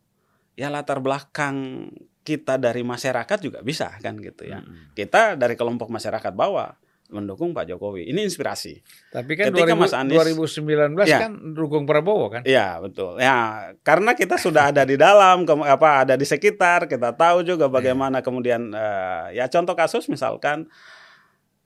ya 0.59 0.73
latar 0.73 0.99
belakang 0.99 1.89
kita 2.27 2.61
dari 2.61 2.85
masyarakat 2.85 3.39
juga 3.41 3.59
bisa 3.65 3.95
kan 4.03 4.19
gitu 4.21 4.49
ya. 4.49 4.61
Hmm. 4.61 4.93
Kita 4.93 5.39
dari 5.39 5.55
kelompok 5.57 5.89
masyarakat 5.89 6.33
bawah 6.35 6.77
mendukung 7.09 7.57
Pak 7.57 7.65
Jokowi. 7.73 8.05
Ini 8.13 8.21
inspirasi. 8.21 8.85
Tapi 9.09 9.33
kan 9.33 9.49
Ketika 9.49 9.73
2000, 9.73 9.81
Mas 9.81 9.95
Anies, 9.97 10.21
2019 10.21 11.09
ya, 11.09 11.19
kan 11.25 11.33
dukung 11.57 11.89
Prabowo 11.89 12.29
kan? 12.29 12.45
Iya, 12.45 12.85
betul. 12.85 13.17
Ya, 13.17 13.73
karena 13.81 14.13
kita 14.13 14.37
sudah 14.37 14.69
ada 14.69 14.85
di 14.85 15.01
dalam 15.01 15.49
ke, 15.49 15.53
apa 15.65 16.05
ada 16.05 16.15
di 16.21 16.29
sekitar, 16.29 16.85
kita 16.85 17.17
tahu 17.17 17.49
juga 17.49 17.73
bagaimana 17.73 18.21
ya. 18.21 18.25
kemudian 18.25 18.77
uh, 18.77 19.33
ya 19.33 19.49
contoh 19.49 19.73
kasus 19.73 20.05
misalkan 20.13 20.69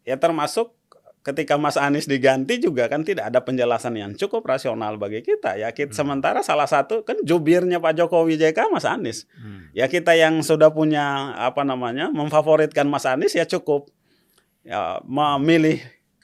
ya 0.07 0.15
termasuk 0.15 0.79
ketika 1.23 1.55
Mas 1.55 1.79
Anies 1.79 2.11
diganti 2.11 2.59
juga 2.59 2.91
kan 2.91 3.07
tidak 3.07 3.31
ada 3.31 3.41
penjelasan 3.43 3.95
yang 3.95 4.13
cukup 4.19 4.43
rasional 4.43 4.99
bagi 4.99 5.23
kita. 5.23 5.55
Ya 5.59 5.71
kita 5.71 5.95
hmm. 5.95 5.99
sementara 5.99 6.41
salah 6.43 6.67
satu 6.67 7.07
kan 7.07 7.19
jubirnya 7.23 7.79
Pak 7.79 7.99
Jokowi 7.99 8.39
JK 8.39 8.71
Mas 8.75 8.87
Anies. 8.87 9.31
Hmm. 9.39 9.71
ya 9.75 9.87
kita 9.87 10.15
yang 10.19 10.43
sudah 10.43 10.75
punya 10.75 11.35
apa 11.39 11.63
namanya 11.63 12.11
memfavoritkan 12.11 12.87
Mas 12.91 13.07
Anies 13.07 13.39
ya 13.39 13.47
cukup. 13.47 13.91
Ya 14.63 15.03
memilih 15.03 15.83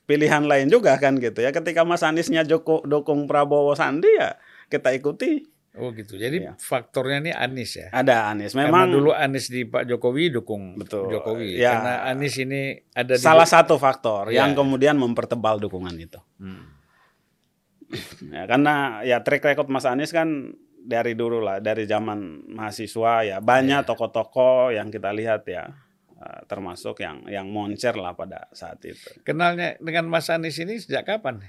pilihan 0.08 0.48
lain 0.48 0.72
juga 0.72 0.96
kan 0.96 1.20
gitu. 1.20 1.44
Ya 1.44 1.52
ketika 1.52 1.84
Mas 1.84 2.00
Aniesnya 2.00 2.42
Joko 2.48 2.80
dukung 2.88 3.28
Prabowo 3.28 3.76
Sandi 3.76 4.08
ya 4.08 4.40
kita 4.72 4.96
ikuti 4.96 5.44
Oh 5.78 5.94
gitu. 5.94 6.18
Jadi 6.18 6.44
ya. 6.44 6.52
faktornya 6.58 7.18
ini 7.22 7.32
Anies 7.32 7.78
ya. 7.78 7.88
Ada 7.94 8.34
Anies. 8.34 8.52
Memang 8.58 8.90
Karena 8.90 8.94
dulu 8.98 9.10
Anies 9.14 9.46
di 9.46 9.62
Pak 9.62 9.86
Jokowi 9.86 10.34
dukung 10.34 10.74
betul. 10.74 11.06
Jokowi. 11.08 11.56
Ya. 11.56 11.78
Karena 11.78 11.94
Anies 12.10 12.34
ini 12.42 12.74
ada 12.92 13.14
salah 13.14 13.46
di... 13.46 13.54
satu 13.54 13.78
faktor 13.78 14.34
ya. 14.34 14.42
yang 14.44 14.58
kemudian 14.58 14.98
mempertebal 14.98 15.62
dukungan 15.62 15.94
itu. 15.96 16.18
Hmm. 16.42 16.74
ya, 18.34 18.44
karena 18.44 19.00
ya 19.06 19.22
track 19.24 19.54
record 19.54 19.70
Mas 19.70 19.86
Anies 19.88 20.12
kan 20.12 20.52
dari 20.78 21.12
dulu 21.14 21.40
lah, 21.40 21.62
dari 21.62 21.84
zaman 21.84 22.48
mahasiswa 22.48 23.24
ya 23.24 23.36
banyak 23.38 23.82
ya. 23.84 23.88
tokoh-tokoh 23.88 24.72
yang 24.72 24.88
kita 24.88 25.12
lihat 25.12 25.44
ya 25.48 25.68
eh, 26.16 26.40
termasuk 26.48 27.00
yang 27.00 27.24
yang 27.30 27.46
moncer 27.48 27.96
lah 27.96 28.12
pada 28.18 28.48
saat 28.52 28.82
itu. 28.84 29.22
Kenalnya 29.24 29.78
dengan 29.80 30.08
Mas 30.10 30.28
Anies 30.28 30.58
ini 30.60 30.80
sejak 30.80 31.06
kapan? 31.06 31.44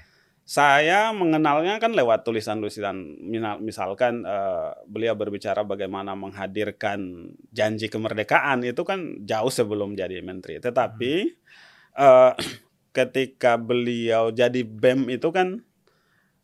Saya 0.50 1.14
mengenalnya 1.14 1.78
kan 1.78 1.94
lewat 1.94 2.26
tulisan-tulisan 2.26 3.22
misalkan 3.62 4.26
uh, 4.26 4.74
beliau 4.82 5.14
berbicara 5.14 5.62
bagaimana 5.62 6.18
menghadirkan 6.18 7.30
janji 7.54 7.86
kemerdekaan 7.86 8.66
itu 8.66 8.82
kan 8.82 9.22
jauh 9.22 9.46
sebelum 9.46 9.94
jadi 9.94 10.18
menteri. 10.18 10.58
Tetapi 10.58 11.38
uh, 11.94 12.34
ketika 12.98 13.62
beliau 13.62 14.34
jadi 14.34 14.66
BEM 14.66 15.14
itu 15.14 15.30
kan 15.30 15.62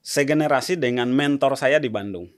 segenerasi 0.07 0.79
dengan 0.79 1.11
mentor 1.11 1.59
saya 1.59 1.83
di 1.83 1.91
Bandung. 1.91 2.31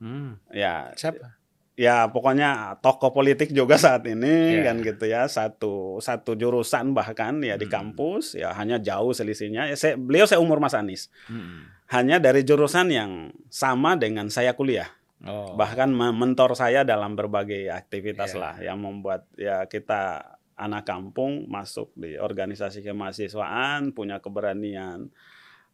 Hmm. 0.00 0.40
Ya. 0.48 0.96
Siapa? 0.96 1.41
Ya 1.72 2.04
pokoknya 2.12 2.80
tokoh 2.84 3.16
politik 3.16 3.48
juga 3.48 3.80
saat 3.80 4.04
ini 4.04 4.60
yeah. 4.60 4.64
kan 4.68 4.76
gitu 4.84 5.04
ya 5.08 5.24
satu 5.24 5.96
satu 6.04 6.36
jurusan 6.36 6.92
bahkan 6.92 7.40
ya 7.40 7.56
di 7.56 7.64
kampus 7.64 8.36
ya 8.36 8.52
hanya 8.52 8.76
jauh 8.76 9.16
selisihnya 9.16 9.72
ya 9.72 9.76
saya, 9.76 9.96
beliau 9.96 10.28
saya 10.28 10.44
umur 10.44 10.60
Mas 10.60 10.76
Anies 10.76 11.08
hmm. 11.32 11.88
hanya 11.96 12.20
dari 12.20 12.44
jurusan 12.44 12.92
yang 12.92 13.32
sama 13.48 13.96
dengan 13.96 14.28
saya 14.28 14.52
kuliah 14.52 14.92
oh. 15.24 15.56
bahkan 15.56 15.88
mentor 15.96 16.52
saya 16.52 16.84
dalam 16.84 17.16
berbagai 17.16 17.72
aktivitas 17.72 18.36
yeah. 18.36 18.40
lah 18.40 18.54
yang 18.60 18.76
membuat 18.76 19.24
ya 19.40 19.64
kita 19.64 20.36
anak 20.60 20.84
kampung 20.84 21.48
masuk 21.48 21.88
di 21.96 22.20
organisasi 22.20 22.84
kemahasiswaan 22.84 23.96
punya 23.96 24.20
keberanian 24.20 25.08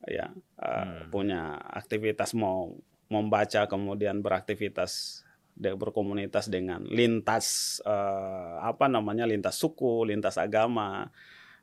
ya 0.07 0.31
uh, 0.63 1.11
punya 1.11 1.59
aktivitas 1.59 2.39
mau 2.39 2.79
membaca 3.11 3.67
kemudian 3.67 4.23
beraktivitas 4.23 5.27
berkomunitas 5.59 6.47
dengan 6.47 6.87
lintas 6.87 7.79
uh, 7.83 8.63
apa 8.63 8.87
namanya 8.87 9.27
lintas 9.27 9.59
suku, 9.59 10.07
lintas 10.07 10.39
agama 10.39 11.11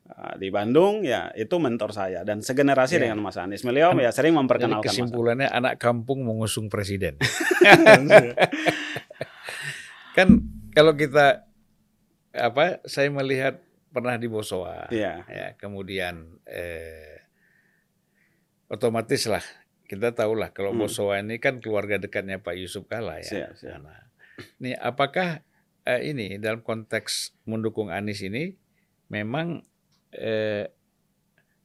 uh, 0.04 0.34
di 0.36 0.52
Bandung 0.52 1.00
ya 1.00 1.32
itu 1.32 1.56
mentor 1.56 1.96
saya 1.96 2.20
dan 2.22 2.44
segenerasi 2.44 3.00
ya. 3.00 3.08
dengan 3.08 3.24
Mas 3.24 3.40
Anies. 3.40 3.64
Beliau 3.64 3.96
ya 3.96 4.12
sering 4.12 4.36
memperkenalkan. 4.36 4.84
Jadi 4.84 5.00
kesimpulannya 5.00 5.48
Mas 5.48 5.56
anak 5.56 5.74
kampung 5.80 6.28
mengusung 6.28 6.68
presiden. 6.68 7.16
kan 10.16 10.28
kalau 10.76 10.92
kita 10.96 11.44
apa 12.36 12.84
saya 12.84 13.08
melihat 13.08 13.64
pernah 13.96 14.20
di 14.20 14.28
Bosowa 14.28 14.92
ya, 14.92 15.24
ya 15.24 15.56
kemudian 15.56 16.36
eh, 16.44 17.24
otomatis 18.68 19.24
lah 19.24 19.40
kita 19.86 20.12
tahulah 20.12 20.50
kalau 20.50 20.74
hmm. 20.74 20.82
Bosowa 20.82 21.22
ini 21.22 21.38
kan 21.38 21.62
keluarga 21.62 21.96
dekatnya 22.02 22.42
Pak 22.42 22.58
Yusuf 22.58 22.90
Kala 22.90 23.22
ya. 23.22 23.30
Siap, 23.30 23.52
siap. 23.56 23.80
Nah, 23.80 24.02
nih 24.58 24.74
apakah 24.76 25.40
eh, 25.86 26.02
ini 26.10 26.36
dalam 26.42 26.60
konteks 26.60 27.38
mendukung 27.46 27.94
Anies 27.94 28.20
ini 28.26 28.52
memang 29.08 29.62
eh, 30.10 30.66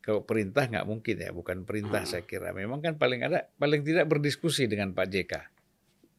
kalau 0.02 0.26
perintah 0.26 0.66
nggak 0.66 0.88
mungkin 0.90 1.16
ya, 1.18 1.30
bukan 1.30 1.62
perintah 1.66 2.02
hmm. 2.02 2.10
saya 2.10 2.24
kira. 2.26 2.54
Memang 2.54 2.82
kan 2.82 2.98
paling 2.98 3.22
ada 3.22 3.50
paling 3.58 3.86
tidak 3.86 4.10
berdiskusi 4.10 4.66
dengan 4.66 4.98
Pak 4.98 5.08
JK. 5.10 5.34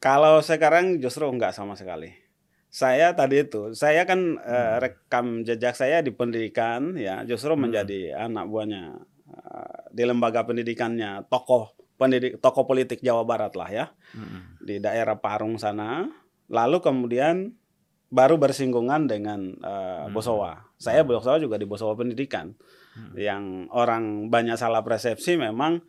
Kalau 0.03 0.39
sekarang 0.43 0.99
justru 1.03 1.27
enggak 1.27 1.55
sama 1.55 1.79
sekali. 1.79 2.11
Saya 2.73 3.13
tadi 3.13 3.45
itu, 3.45 3.77
saya 3.77 4.09
kan 4.09 4.41
eh, 4.41 4.49
hmm. 4.49 4.71
uh, 4.71 4.77
rekam 4.81 5.27
jejak 5.45 5.77
saya 5.77 6.01
di 6.01 6.09
pendidikan 6.09 6.97
ya, 6.97 7.21
justru 7.29 7.53
hmm. 7.53 7.63
menjadi 7.69 8.01
anak 8.17 8.49
buahnya 8.49 8.83
uh, 9.29 9.79
di 9.93 10.03
lembaga 10.09 10.41
pendidikannya 10.47 11.29
tokoh 11.29 11.82
pendidik 12.03 12.43
tokoh 12.43 12.67
politik 12.67 12.99
Jawa 12.99 13.23
Barat 13.23 13.55
lah 13.55 13.71
ya 13.71 13.87
hmm. 14.19 14.59
di 14.59 14.83
daerah 14.83 15.15
Parung 15.23 15.55
sana 15.55 16.11
lalu 16.51 16.83
kemudian 16.83 17.55
baru 18.13 18.37
bersinggungan 18.37 19.07
dengan 19.07 19.55
uh, 19.63 20.05
hmm. 20.05 20.13
Bosowa 20.13 20.67
saya 20.77 21.07
hmm. 21.07 21.09
Bosowa 21.15 21.39
juga 21.39 21.57
di 21.57 21.65
Bosowa 21.65 21.95
Pendidikan 21.95 22.53
hmm. 22.99 23.15
yang 23.15 23.71
orang 23.71 24.29
banyak 24.29 24.59
salah 24.59 24.83
persepsi 24.83 25.39
memang 25.39 25.81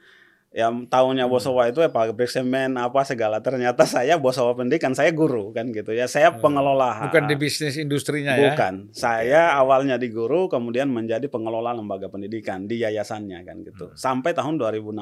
yang 0.53 0.85
tahunya. 0.85 1.25
Bosowa 1.25 1.67
itu 1.67 1.81
ya 1.81 1.89
pabrik 1.89 2.29
semen 2.29 2.77
apa 2.77 3.01
segala 3.03 3.41
ternyata 3.41 3.89
saya 3.89 4.21
Bosowa 4.21 4.53
Pendidikan 4.53 4.93
saya 4.93 5.09
guru 5.09 5.49
kan 5.49 5.73
gitu 5.73 5.91
ya 5.91 6.05
saya 6.05 6.29
hmm. 6.29 6.39
pengelola 6.39 7.09
bukan 7.09 7.25
di 7.25 7.35
bisnis 7.35 7.75
industrinya 7.75 8.37
bukan. 8.37 8.45
ya 8.45 8.49
bukan 8.53 8.73
saya 8.93 9.41
awalnya 9.57 9.97
di 9.97 10.13
guru 10.13 10.45
kemudian 10.47 10.93
menjadi 10.93 11.25
pengelola 11.27 11.73
lembaga 11.73 12.07
pendidikan 12.07 12.69
di 12.69 12.85
yayasannya 12.85 13.39
kan 13.43 13.65
gitu 13.65 13.91
hmm. 13.91 13.97
sampai 13.97 14.37
tahun 14.37 14.61
2016 14.61 14.93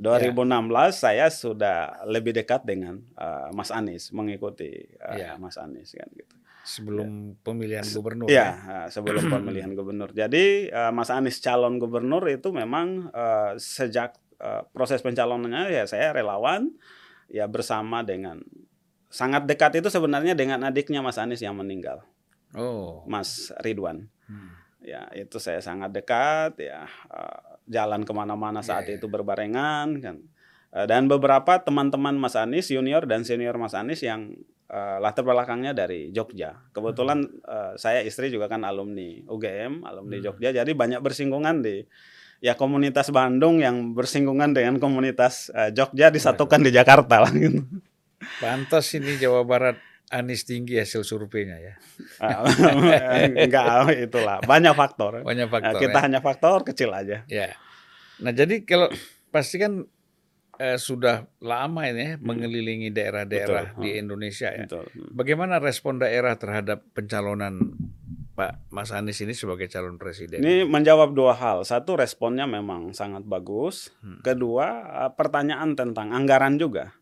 2016 0.00 0.72
ya. 0.72 0.88
saya 0.90 1.26
sudah 1.28 1.78
lebih 2.08 2.32
dekat 2.32 2.64
dengan 2.64 3.00
uh, 3.20 3.52
Mas 3.52 3.68
Anies 3.68 4.08
mengikuti 4.16 4.72
uh, 4.98 5.16
ya. 5.16 5.36
Mas 5.36 5.60
Anies 5.60 5.92
kan 5.92 6.08
gitu. 6.16 6.34
Sebelum 6.62 7.36
ya. 7.36 7.42
pemilihan 7.42 7.84
gubernur. 7.84 8.26
Iya, 8.30 8.38
ya, 8.40 8.50
uh, 8.52 8.86
sebelum 8.88 9.28
pemilihan 9.34 9.72
gubernur. 9.76 10.10
Jadi 10.16 10.72
uh, 10.72 10.94
Mas 10.94 11.12
Anies 11.12 11.42
calon 11.44 11.76
gubernur 11.76 12.24
itu 12.32 12.48
memang 12.50 13.12
uh, 13.12 13.52
sejak 13.60 14.16
uh, 14.40 14.64
proses 14.72 15.04
pencalonannya 15.04 15.68
ya 15.68 15.84
saya 15.84 16.16
relawan 16.16 16.72
ya 17.28 17.44
bersama 17.44 18.00
dengan 18.00 18.40
sangat 19.12 19.44
dekat 19.44 19.84
itu 19.84 19.92
sebenarnya 19.92 20.32
dengan 20.32 20.64
adiknya 20.64 21.04
Mas 21.04 21.20
Anies 21.20 21.44
yang 21.44 21.56
meninggal. 21.60 22.00
Oh. 22.56 23.04
Mas 23.04 23.52
Ridwan. 23.60 24.08
Hmm. 24.24 24.56
Ya 24.80 25.06
itu 25.12 25.36
saya 25.36 25.60
sangat 25.60 25.92
dekat 25.92 26.56
ya. 26.58 26.88
Uh, 27.12 27.51
jalan 27.68 28.02
ke 28.02 28.12
mana-mana 28.14 28.60
iya, 28.60 28.68
saat 28.74 28.84
yeah, 28.90 28.96
itu 28.98 29.06
berbarengan 29.06 29.88
kan 30.02 30.16
eh, 30.74 30.86
dan 30.86 31.06
beberapa 31.06 31.62
teman-teman 31.62 32.18
Mas 32.18 32.34
Anies 32.34 32.70
junior 32.70 33.06
dan 33.06 33.22
senior 33.22 33.54
Mas 33.58 33.74
Anies 33.74 34.02
yang 34.02 34.34
uh, 34.72 34.96
latar 34.98 35.22
belakangnya 35.22 35.76
dari 35.76 36.10
Jogja. 36.10 36.56
Kebetulan 36.72 37.22
uh, 37.44 37.76
saya 37.76 38.00
istri 38.02 38.32
juga 38.32 38.48
kan 38.48 38.64
alumni 38.64 39.20
UGM, 39.28 39.84
alumni 39.84 40.16
Hmm. 40.18 40.24
Jogja, 40.24 40.50
jadi 40.50 40.72
banyak 40.72 41.04
bersinggungan 41.04 41.60
di 41.60 41.84
ya 42.42 42.58
komunitas 42.58 43.12
Bandung 43.14 43.62
yang 43.62 43.94
bersinggungan 43.94 44.56
dengan 44.56 44.80
komunitas 44.80 45.52
uh, 45.52 45.70
Jogja 45.70 46.08
disatukan 46.08 46.64
di 46.64 46.72
Jakarta 46.72 47.22
lah 47.22 47.32
gitu. 47.36 47.62
Pantas 48.40 48.88
ini 48.96 49.18
Jawa 49.20 49.44
Barat 49.44 49.76
Anies 50.12 50.44
tinggi 50.44 50.76
hasil 50.76 51.02
surveinya 51.02 51.56
ya. 51.56 51.74
Enggak, 53.32 53.88
itulah 53.96 54.38
banyak 54.44 54.76
faktor. 54.76 55.24
Banyak 55.24 55.48
Nah, 55.48 55.52
faktor. 55.52 55.80
kita 55.80 55.98
ya. 55.98 56.04
hanya 56.04 56.20
faktor 56.20 56.58
kecil 56.62 56.92
aja. 56.92 57.24
Ya. 57.26 57.56
Nah, 58.20 58.30
jadi 58.30 58.62
kalau 58.62 58.92
pasti 59.32 59.56
kan 59.56 59.88
eh, 60.60 60.76
sudah 60.76 61.24
lama 61.40 61.88
ini 61.88 62.02
ya, 62.04 62.12
mengelilingi 62.20 62.92
daerah-daerah 62.92 63.74
di 63.80 63.96
Indonesia 63.96 64.52
ya. 64.52 64.68
Betul. 64.68 64.84
Bagaimana 65.10 65.56
respon 65.58 65.96
daerah 65.96 66.36
terhadap 66.36 66.84
pencalonan 66.92 67.72
Pak 68.32 68.68
Mas 68.68 68.92
Anies 68.92 69.20
ini 69.20 69.32
sebagai 69.32 69.68
calon 69.68 69.96
presiden? 69.96 70.40
Ini 70.40 70.64
menjawab 70.64 71.12
dua 71.12 71.36
hal. 71.36 71.64
Satu 71.64 71.96
responnya 71.96 72.44
memang 72.44 72.92
sangat 72.92 73.24
bagus. 73.24 73.90
Hmm. 74.04 74.20
Kedua 74.20 74.66
eh, 75.08 75.10
pertanyaan 75.12 75.72
tentang 75.72 76.12
anggaran 76.12 76.60
juga. 76.60 76.92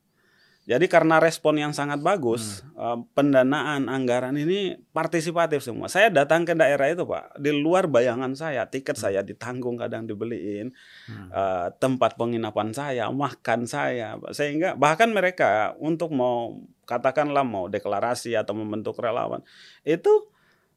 Jadi 0.68 0.86
karena 0.92 1.16
respon 1.18 1.56
yang 1.56 1.72
sangat 1.72 2.04
bagus, 2.04 2.60
eh, 2.76 2.98
pendanaan 3.16 3.88
anggaran 3.88 4.36
ini 4.36 4.76
partisipatif 4.92 5.64
semua. 5.64 5.88
Saya 5.88 6.12
datang 6.12 6.44
ke 6.44 6.52
daerah 6.52 6.86
itu 6.92 7.08
Pak, 7.08 7.40
di 7.40 7.50
luar 7.50 7.88
bayangan 7.88 8.36
saya, 8.36 8.68
tiket 8.68 8.94
saya 8.94 9.24
ditanggung 9.24 9.80
kadang 9.80 10.04
dibeliin, 10.04 10.70
Hmm. 11.08 11.28
eh, 11.32 11.68
tempat 11.80 12.14
penginapan 12.20 12.70
saya, 12.76 13.08
makan 13.08 13.64
saya, 13.64 14.20
sehingga 14.36 14.76
bahkan 14.76 15.10
mereka 15.10 15.74
untuk 15.80 16.12
mau 16.12 16.60
katakanlah 16.84 17.46
mau 17.46 17.70
deklarasi 17.70 18.34
atau 18.34 18.52
membentuk 18.52 18.98
relawan 18.98 19.40
itu 19.86 20.10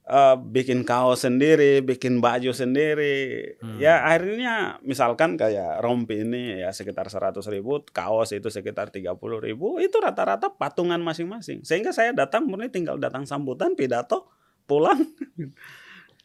eh, 0.07 0.35
bikin 0.39 0.83
kaos 0.87 1.23
sendiri, 1.27 1.83
bikin 1.83 2.19
baju 2.19 2.51
sendiri. 2.51 3.55
Hmm. 3.59 3.77
Ya 3.79 4.03
akhirnya 4.03 4.79
misalkan 4.83 5.35
kayak 5.35 5.83
rompi 5.83 6.23
ini 6.23 6.59
ya 6.63 6.71
sekitar 6.71 7.07
100 7.11 7.39
ribu, 7.51 7.83
kaos 7.91 8.31
itu 8.35 8.47
sekitar 8.47 8.91
30 8.91 9.15
ribu, 9.39 9.79
itu 9.79 9.95
rata-rata 9.99 10.51
patungan 10.53 10.99
masing-masing. 11.01 11.63
Sehingga 11.63 11.91
saya 11.91 12.11
datang 12.11 12.47
murni 12.47 12.71
tinggal 12.71 12.99
datang 12.99 13.23
sambutan, 13.27 13.75
pidato, 13.75 14.29
pulang. 14.69 14.99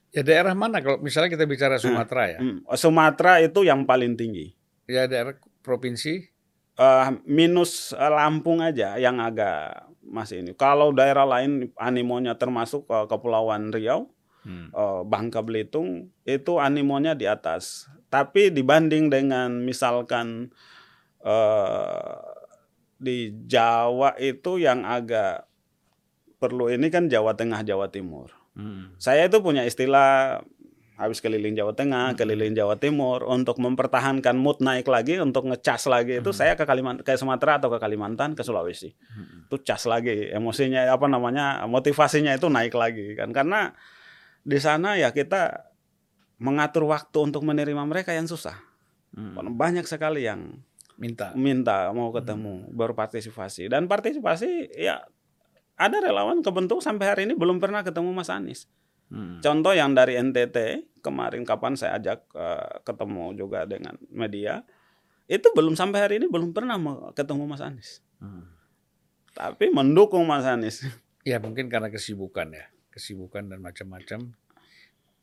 Ya 0.08 0.24
daerah 0.24 0.56
mana 0.56 0.80
kalau 0.80 1.04
misalnya 1.04 1.28
kita 1.28 1.44
bicara 1.44 1.76
Sumatera 1.76 2.32
ya? 2.32 2.38
Hmm, 2.40 2.64
Sumatera 2.80 3.44
itu 3.44 3.60
yang 3.60 3.84
paling 3.84 4.16
tinggi. 4.16 4.56
Ya 4.88 5.04
daerah 5.04 5.36
provinsi 5.60 6.32
Eh, 6.78 7.06
minus 7.26 7.90
Lampung 7.90 8.62
aja 8.62 8.94
yang 9.02 9.18
agak 9.18 9.87
masih 10.08 10.42
ini. 10.42 10.52
Kalau 10.56 10.90
daerah 10.90 11.28
lain 11.28 11.70
animonya 11.76 12.34
termasuk 12.40 12.88
eh, 12.88 13.06
Kepulauan 13.06 13.70
Riau, 13.70 14.08
Hmm. 14.46 14.72
eh, 14.72 15.02
Bangka 15.04 15.44
Belitung 15.44 16.08
itu 16.24 16.56
animonya 16.56 17.12
di 17.12 17.28
atas. 17.28 17.90
Tapi 18.08 18.48
dibanding 18.48 19.12
dengan 19.12 19.60
misalkan 19.60 20.48
eh, 21.20 22.16
di 22.98 23.30
Jawa 23.46 24.16
itu 24.16 24.56
yang 24.58 24.82
agak 24.88 25.44
perlu 26.38 26.70
ini 26.70 26.88
kan 26.88 27.10
Jawa 27.10 27.34
Tengah, 27.34 27.66
Jawa 27.66 27.90
Timur. 27.90 28.30
Hmm. 28.58 28.94
Saya 28.98 29.26
itu 29.30 29.38
punya 29.38 29.62
istilah 29.62 30.42
habis 30.98 31.22
keliling 31.22 31.54
Jawa 31.54 31.78
Tengah, 31.78 32.18
keliling 32.18 32.58
Jawa 32.58 32.74
Timur 32.74 33.22
untuk 33.22 33.62
mempertahankan 33.62 34.34
mood 34.34 34.58
naik 34.58 34.90
lagi 34.90 35.22
untuk 35.22 35.46
ngecas 35.46 35.86
lagi 35.86 36.18
itu 36.18 36.34
saya 36.34 36.58
ke 36.58 36.66
Kalimantan 36.66 37.06
ke 37.06 37.14
Sumatera 37.14 37.62
atau 37.62 37.70
ke 37.70 37.78
Kalimantan 37.78 38.34
ke 38.34 38.42
Sulawesi. 38.42 38.90
Itu 39.46 39.62
cas 39.62 39.86
lagi 39.86 40.26
emosinya 40.34 40.90
apa 40.90 41.06
namanya 41.06 41.62
motivasinya 41.70 42.34
itu 42.34 42.50
naik 42.50 42.74
lagi 42.74 43.14
kan 43.14 43.30
karena 43.30 43.78
di 44.42 44.58
sana 44.58 44.98
ya 44.98 45.14
kita 45.14 45.70
mengatur 46.42 46.90
waktu 46.90 47.30
untuk 47.30 47.46
menerima 47.46 47.86
mereka 47.86 48.10
yang 48.10 48.26
susah. 48.26 48.58
Hmm. 49.14 49.38
Banyak 49.54 49.86
sekali 49.86 50.26
yang 50.26 50.58
Minta. 50.98 51.30
minta 51.38 51.94
mau 51.94 52.10
ketemu 52.10 52.74
berpartisipasi 52.74 53.70
dan 53.70 53.86
partisipasi 53.86 54.74
ya 54.74 55.06
ada 55.78 55.96
relawan 56.02 56.42
kebentuk 56.42 56.82
sampai 56.82 57.06
hari 57.06 57.22
ini 57.30 57.38
belum 57.38 57.62
pernah 57.62 57.86
ketemu 57.86 58.10
Mas 58.10 58.34
Anies. 58.34 58.66
Hmm. 59.08 59.40
Contoh 59.40 59.72
yang 59.72 59.96
dari 59.96 60.20
NTT 60.20 60.88
kemarin 61.00 61.42
kapan 61.48 61.74
saya 61.74 61.96
ajak 61.96 62.28
eh, 62.36 62.74
ketemu 62.84 63.24
juga 63.36 63.64
dengan 63.64 63.96
media 64.12 64.60
itu 65.28 65.44
belum 65.52 65.76
sampai 65.76 65.98
hari 66.00 66.14
ini 66.20 66.26
belum 66.28 66.56
pernah 66.56 66.80
ketemu 67.12 67.44
Mas 67.44 67.60
Anies. 67.60 68.00
Hmm. 68.20 68.48
Tapi 69.36 69.68
mendukung 69.68 70.24
Mas 70.24 70.48
Anies. 70.48 70.82
Ya 71.26 71.36
mungkin 71.36 71.68
karena 71.68 71.92
kesibukan 71.92 72.48
ya, 72.56 72.72
kesibukan 72.88 73.52
dan 73.52 73.60
macam-macam 73.60 74.32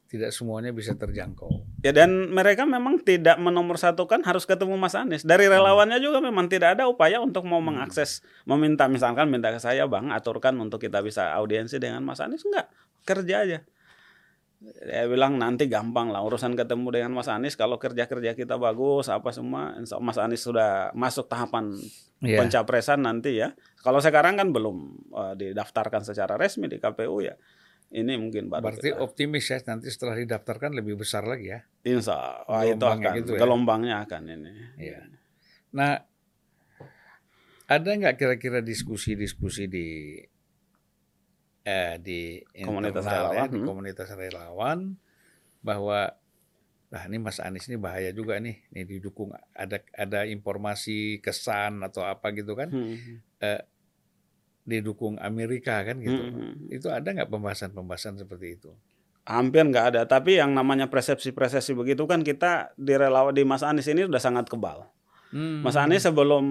tidak 0.06 0.30
semuanya 0.30 0.70
bisa 0.70 0.94
terjangkau. 0.94 1.66
Ya 1.82 1.90
dan 1.90 2.30
mereka 2.30 2.62
memang 2.64 3.02
tidak 3.02 3.42
menomorsatukan 3.42 4.22
harus 4.22 4.46
ketemu 4.46 4.78
Mas 4.78 4.94
Anies. 4.94 5.26
Dari 5.26 5.50
relawannya 5.50 5.98
juga 5.98 6.22
memang 6.22 6.46
tidak 6.46 6.78
ada 6.78 6.86
upaya 6.86 7.18
untuk 7.18 7.50
mau 7.50 7.58
mengakses, 7.58 8.22
meminta 8.46 8.86
misalkan 8.86 9.34
minta 9.34 9.50
ke 9.50 9.58
saya 9.58 9.90
Bang 9.90 10.14
aturkan 10.14 10.54
untuk 10.62 10.78
kita 10.78 11.02
bisa 11.02 11.34
audiensi 11.34 11.82
dengan 11.82 12.06
Mas 12.06 12.22
Anies 12.22 12.46
enggak, 12.46 12.70
kerja 13.02 13.36
aja. 13.42 13.60
Dia 14.66 15.06
bilang 15.06 15.38
nanti 15.38 15.70
gampang 15.70 16.10
lah 16.10 16.22
urusan 16.22 16.58
ketemu 16.58 16.90
dengan 16.90 17.12
Mas 17.14 17.30
Anies 17.30 17.54
kalau 17.54 17.78
kerja-kerja 17.78 18.34
kita 18.34 18.58
bagus 18.58 19.08
apa 19.08 19.30
semua 19.30 19.78
insya 19.78 20.02
Mas 20.02 20.18
Anies 20.18 20.42
sudah 20.42 20.90
masuk 20.94 21.30
tahapan 21.30 21.70
Iya. 22.24 22.42
pencapresan 22.42 23.04
nanti 23.04 23.38
ya. 23.38 23.54
Kalau 23.84 24.00
sekarang 24.00 24.40
kan 24.40 24.50
belum 24.50 24.78
eh, 25.14 25.34
didaftarkan 25.36 26.02
secara 26.02 26.34
resmi 26.36 26.66
di 26.66 26.80
KPU 26.80 27.22
ya. 27.22 27.36
Ini 27.92 28.18
mungkin 28.18 28.50
baru 28.50 28.66
Berarti 28.66 28.90
kita- 28.90 29.04
optimis 29.04 29.46
ya 29.46 29.62
nanti 29.62 29.94
setelah 29.94 30.18
didaftarkan 30.18 30.74
lebih 30.74 30.98
besar 30.98 31.22
lagi 31.24 31.54
ya. 31.54 31.60
Insya 31.86 32.42
Allah 32.44 32.74
itu 32.74 32.82
akan 32.82 33.12
gitu 33.20 33.32
ya. 33.36 33.40
gelombangnya 33.40 33.96
akan 34.02 34.22
ini. 34.26 34.52
Iya. 34.82 35.00
Nah, 35.76 36.02
ada 37.66 37.90
nggak 37.90 38.16
kira-kira 38.16 38.60
diskusi-diskusi 38.62 39.66
di 39.66 40.18
eh, 41.66 41.98
di 41.98 42.40
Komunitas 42.62 43.04
internal 43.04 43.10
ya, 43.10 43.20
relawan, 43.34 43.48
di 43.50 43.60
hmm. 43.60 43.68
komunitas 43.68 44.10
relawan 44.14 44.80
bahwa 45.66 46.00
nah 46.94 47.04
ini 47.10 47.18
Mas 47.18 47.42
Anies 47.42 47.66
ini 47.68 47.82
bahaya 47.82 48.14
juga 48.14 48.38
nih, 48.38 48.62
nih 48.72 48.86
didukung 48.86 49.34
ada 49.52 49.82
ada 49.98 50.30
informasi 50.30 51.20
kesan 51.20 51.82
atau 51.82 52.06
apa 52.06 52.32
gitu 52.32 52.54
kan 52.54 52.70
Hmm. 52.70 53.26
didukung 54.66 55.18
Amerika 55.22 55.82
kan 55.86 56.02
gitu. 56.02 56.18
Hmm. 56.18 56.58
Itu 56.74 56.90
ada 56.90 57.06
nggak 57.06 57.30
pembahasan-pembahasan 57.30 58.18
seperti 58.18 58.58
itu? 58.58 58.72
Hampir 59.26 59.66
nggak 59.66 59.86
ada. 59.94 60.02
Tapi 60.06 60.38
yang 60.42 60.54
namanya 60.54 60.90
persepsi-persepsi 60.90 61.74
begitu 61.78 62.06
kan 62.06 62.22
kita 62.22 62.74
di 62.78 62.94
relawan 62.94 63.34
di 63.34 63.46
Mas 63.46 63.66
Anies 63.66 63.90
ini 63.90 64.06
sudah 64.06 64.22
sangat 64.22 64.50
kebal. 64.50 64.90
Hmm. 65.36 65.68
Mas 65.68 65.76
Anies 65.76 66.08
sebelum 66.08 66.46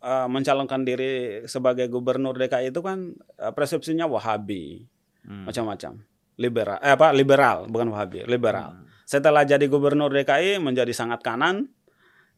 eh, 0.00 0.28
mencalonkan 0.32 0.88
diri 0.88 1.44
sebagai 1.44 1.92
gubernur 1.92 2.32
DKI 2.32 2.72
itu 2.72 2.80
kan 2.80 3.12
eh, 3.36 3.52
persepsinya 3.52 4.08
Wahabi 4.08 4.88
Hmm. 5.22 5.46
macam-macam. 5.46 6.02
Liberal, 6.34 6.82
eh 6.82 6.98
apa 6.98 7.14
liberal 7.14 7.70
bukan 7.70 7.94
Wahabi, 7.94 8.26
liberal. 8.26 8.74
Hmm. 8.74 8.90
Setelah 9.06 9.46
jadi 9.46 9.62
gubernur 9.70 10.10
DKI 10.10 10.58
menjadi 10.58 10.90
sangat 10.90 11.22
kanan, 11.22 11.70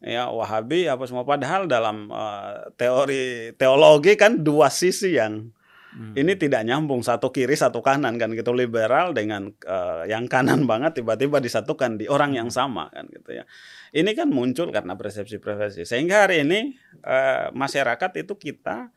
ya 0.04 0.28
Wahabi 0.28 0.84
apa 0.84 1.08
semua. 1.08 1.24
Padahal 1.24 1.64
dalam 1.64 2.12
eh, 2.12 2.74
teori 2.76 3.56
teologi 3.56 4.18
kan 4.20 4.42
dua 4.42 4.68
sisi 4.68 5.16
yang 5.16 5.48
Hmm. 5.94 6.10
ini 6.18 6.34
tidak 6.34 6.66
nyambung 6.66 7.06
satu 7.06 7.30
kiri 7.30 7.54
satu 7.54 7.78
kanan 7.78 8.18
kan 8.18 8.34
gitu 8.34 8.50
liberal 8.50 9.14
dengan 9.14 9.54
eh, 9.62 10.10
yang 10.10 10.26
kanan 10.26 10.66
banget 10.70 10.98
tiba-tiba 10.98 11.38
disatukan 11.38 11.94
di 12.02 12.10
orang 12.10 12.34
yang 12.34 12.50
sama 12.50 12.90
kan 12.90 13.06
gitu 13.14 13.30
ya 13.30 13.46
ini 13.94 14.10
kan 14.12 14.28
muncul 14.28 14.74
karena 14.74 14.98
persepsi-persepsi 14.98 15.86
sehingga 15.86 16.26
hari 16.26 16.42
ini 16.42 16.74
eh, 17.06 17.48
masyarakat 17.54 18.10
itu 18.26 18.34
kita 18.34 18.90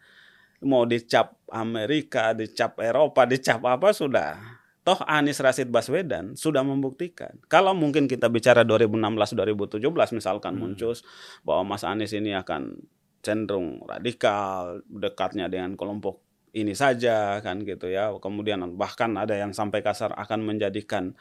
mau 0.66 0.90
dicap 0.90 1.38
Amerika 1.54 2.34
dicap 2.34 2.82
Eropa 2.82 3.30
dicap 3.30 3.62
apa 3.62 3.94
sudah 3.94 4.42
toh 4.82 4.98
Anies 5.06 5.38
Rashid 5.38 5.70
Baswedan 5.70 6.34
sudah 6.34 6.66
membuktikan 6.66 7.38
kalau 7.46 7.78
mungkin 7.78 8.10
kita 8.10 8.26
bicara 8.28 8.66
2016 8.66 9.38
2017 9.38 9.78
misalkan 10.18 10.58
Hmm. 10.58 10.74
muncul 10.74 10.98
bahwa 11.46 11.78
Mas 11.78 11.86
Anies 11.86 12.18
ini 12.18 12.34
akan 12.34 12.82
cenderung 13.22 13.84
radikal 13.86 14.82
dekatnya 14.90 15.52
dengan 15.52 15.78
kelompok 15.78 16.24
ini 16.56 16.74
saja 16.74 17.38
kan 17.46 17.62
gitu 17.62 17.92
ya. 17.92 18.10
Kemudian 18.18 18.64
bahkan 18.80 19.14
ada 19.20 19.38
yang 19.38 19.54
sampai 19.54 19.86
kasar 19.86 20.16
akan 20.16 20.48
menjadikan 20.48 21.14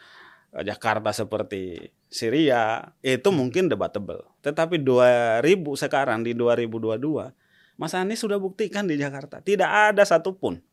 Jakarta 0.65 1.13
seperti 1.13 1.91
Syria, 2.09 2.81
itu 3.05 3.29
mungkin 3.35 3.69
debatable. 3.69 4.25
Tetapi 4.41 4.81
2000 4.81 5.43
sekarang 5.77 6.23
di 6.25 6.33
2022 6.33 7.35
Mas 7.77 7.93
Anies 7.93 8.25
sudah 8.25 8.41
buktikan 8.41 8.89
di 8.89 8.97
Jakarta 8.97 9.45
tidak 9.45 9.69
ada 9.69 10.01
satupun. 10.07 10.65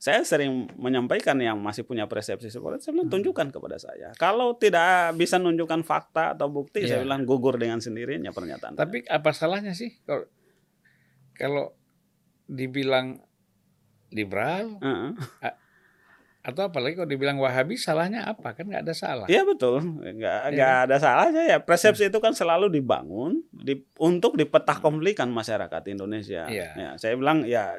Saya 0.00 0.24
sering 0.24 0.72
menyampaikan 0.80 1.36
yang 1.36 1.60
masih 1.60 1.84
punya 1.84 2.08
persepsi 2.08 2.48
seperti 2.48 2.80
itu, 2.80 2.84
saya 2.88 2.92
bilang 2.96 3.12
tunjukkan 3.12 3.52
kepada 3.52 3.76
saya. 3.76 4.16
Kalau 4.16 4.56
tidak 4.56 5.12
bisa 5.20 5.36
menunjukkan 5.36 5.84
fakta 5.84 6.32
atau 6.32 6.48
bukti, 6.48 6.88
Iya. 6.88 6.88
saya 6.96 7.00
bilang 7.04 7.28
gugur 7.28 7.60
dengan 7.60 7.84
sendirinya 7.84 8.32
pernyataan. 8.32 8.80
Tapi 8.80 9.04
apa 9.04 9.28
salahnya 9.36 9.76
sih 9.76 10.00
kalau 10.08 10.24
kalau 11.36 11.76
dibilang 12.48 13.20
liberal 14.08 14.80
Heeh. 14.80 15.12
Atau 16.40 16.72
apalagi 16.72 16.96
kalau 16.96 17.10
dibilang 17.12 17.36
Wahabi 17.36 17.76
salahnya 17.76 18.24
apa 18.24 18.56
kan 18.56 18.64
nggak 18.64 18.88
ada 18.88 18.94
salah. 18.96 19.26
Iya 19.28 19.44
betul, 19.44 19.84
nggak 19.84 20.16
Iya 20.16 20.56
nggak 20.56 20.76
ada 20.88 20.96
salahnya 20.96 21.42
ya. 21.44 21.58
Persepsi 21.60 22.08
itu 22.08 22.16
kan 22.16 22.32
selalu 22.32 22.72
dibangun 22.72 23.44
di, 23.52 23.76
untuk 24.00 24.40
dipetak 24.40 24.80
komplikan 24.80 25.28
masyarakat 25.28 25.82
Indonesia. 25.92 26.48
Iya. 26.48 26.72
Ya, 26.72 26.90
saya 26.96 27.12
bilang 27.20 27.44
ya 27.44 27.76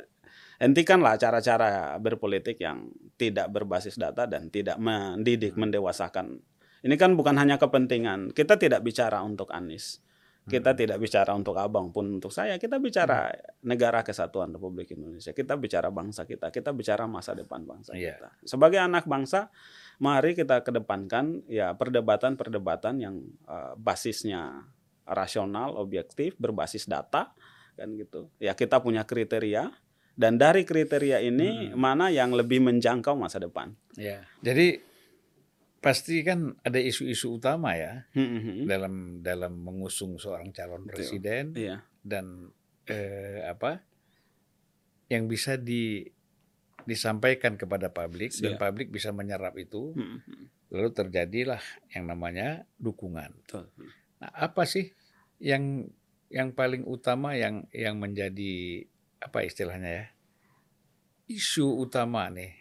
hentikanlah 0.62 1.18
cara-cara 1.18 1.98
berpolitik 1.98 2.62
yang 2.62 2.94
tidak 3.18 3.50
berbasis 3.50 3.98
data 3.98 4.30
dan 4.30 4.54
tidak 4.54 4.78
mendidik, 4.78 5.58
mendewasakan. 5.58 6.38
Ini 6.86 6.96
kan 7.02 7.18
bukan 7.18 7.42
hanya 7.42 7.58
kepentingan. 7.58 8.30
Kita 8.38 8.62
tidak 8.62 8.86
bicara 8.86 9.26
untuk 9.26 9.50
Anies. 9.50 10.06
Kita 10.42 10.74
tidak 10.74 10.98
bicara 10.98 11.38
untuk 11.38 11.54
abang 11.54 11.94
pun 11.94 12.18
untuk 12.18 12.34
saya. 12.34 12.58
Kita 12.58 12.82
bicara 12.82 13.30
negara 13.62 14.02
kesatuan 14.02 14.50
Republik 14.50 14.90
Indonesia. 14.98 15.38
Kita 15.38 15.54
bicara 15.54 15.94
bangsa 15.94 16.26
kita. 16.26 16.50
Kita 16.50 16.74
bicara 16.74 17.06
masa 17.06 17.38
depan 17.38 17.62
bangsa 17.62 17.94
Iya. 17.94 18.18
kita. 18.18 18.30
Sebagai 18.50 18.82
anak 18.82 19.06
bangsa, 19.06 19.54
mari 20.02 20.34
kita 20.34 20.66
kedepankan 20.66 21.46
ya 21.46 21.78
perdebatan-perdebatan 21.78 22.96
yang 22.98 23.22
eh, 23.46 23.74
basisnya 23.78 24.66
rasional, 25.06 25.78
objektif, 25.78 26.34
berbasis 26.42 26.90
data 26.90 27.30
kan 27.78 27.94
gitu. 27.94 28.34
Ya 28.42 28.58
kita 28.58 28.82
punya 28.82 29.06
kriteria 29.06 29.70
dan 30.18 30.36
dari 30.42 30.66
kriteria 30.68 31.22
ini 31.24 31.72
mana 31.78 32.10
yang 32.10 32.34
lebih 32.34 32.60
menjangkau 32.66 33.14
masa 33.14 33.38
depan. 33.40 33.78
Ya. 33.94 34.26
Jadi 34.44 34.82
pasti 35.82 36.22
kan 36.22 36.54
ada 36.62 36.78
isu-isu 36.78 37.42
utama 37.42 37.74
ya 37.74 38.06
Hmm, 38.14 38.28
hmm, 38.30 38.42
hmm. 38.42 38.66
dalam 38.70 38.94
dalam 39.20 39.54
mengusung 39.58 40.16
seorang 40.16 40.54
calon 40.54 40.86
Betul. 40.86 40.94
presiden 40.94 41.58
Iya. 41.58 41.82
dan 42.06 42.54
eh, 42.86 43.42
apa 43.44 43.82
yang 45.10 45.26
bisa 45.26 45.58
di 45.58 46.06
disampaikan 46.82 47.58
kepada 47.58 47.90
publik 47.90 48.34
dan 48.38 48.56
Iya. 48.56 48.62
publik 48.62 48.90
bisa 48.90 49.10
menyerap 49.10 49.54
itu 49.56 49.94
Hmm, 49.94 50.22
hmm. 50.22 50.46
lalu 50.72 50.90
terjadilah 50.92 51.62
yang 51.92 52.06
namanya 52.06 52.64
dukungan. 52.78 53.38
Betul. 53.44 53.70
Nah, 54.18 54.32
apa 54.34 54.66
sih 54.66 54.90
yang 55.38 55.90
yang 56.30 56.54
paling 56.54 56.86
utama 56.86 57.34
yang 57.36 57.66
yang 57.70 57.98
menjadi 57.98 58.86
apa 59.20 59.44
istilahnya 59.44 59.92
ya? 59.92 60.06
Isu 61.28 61.80
utama 61.80 62.28
nih 62.30 62.54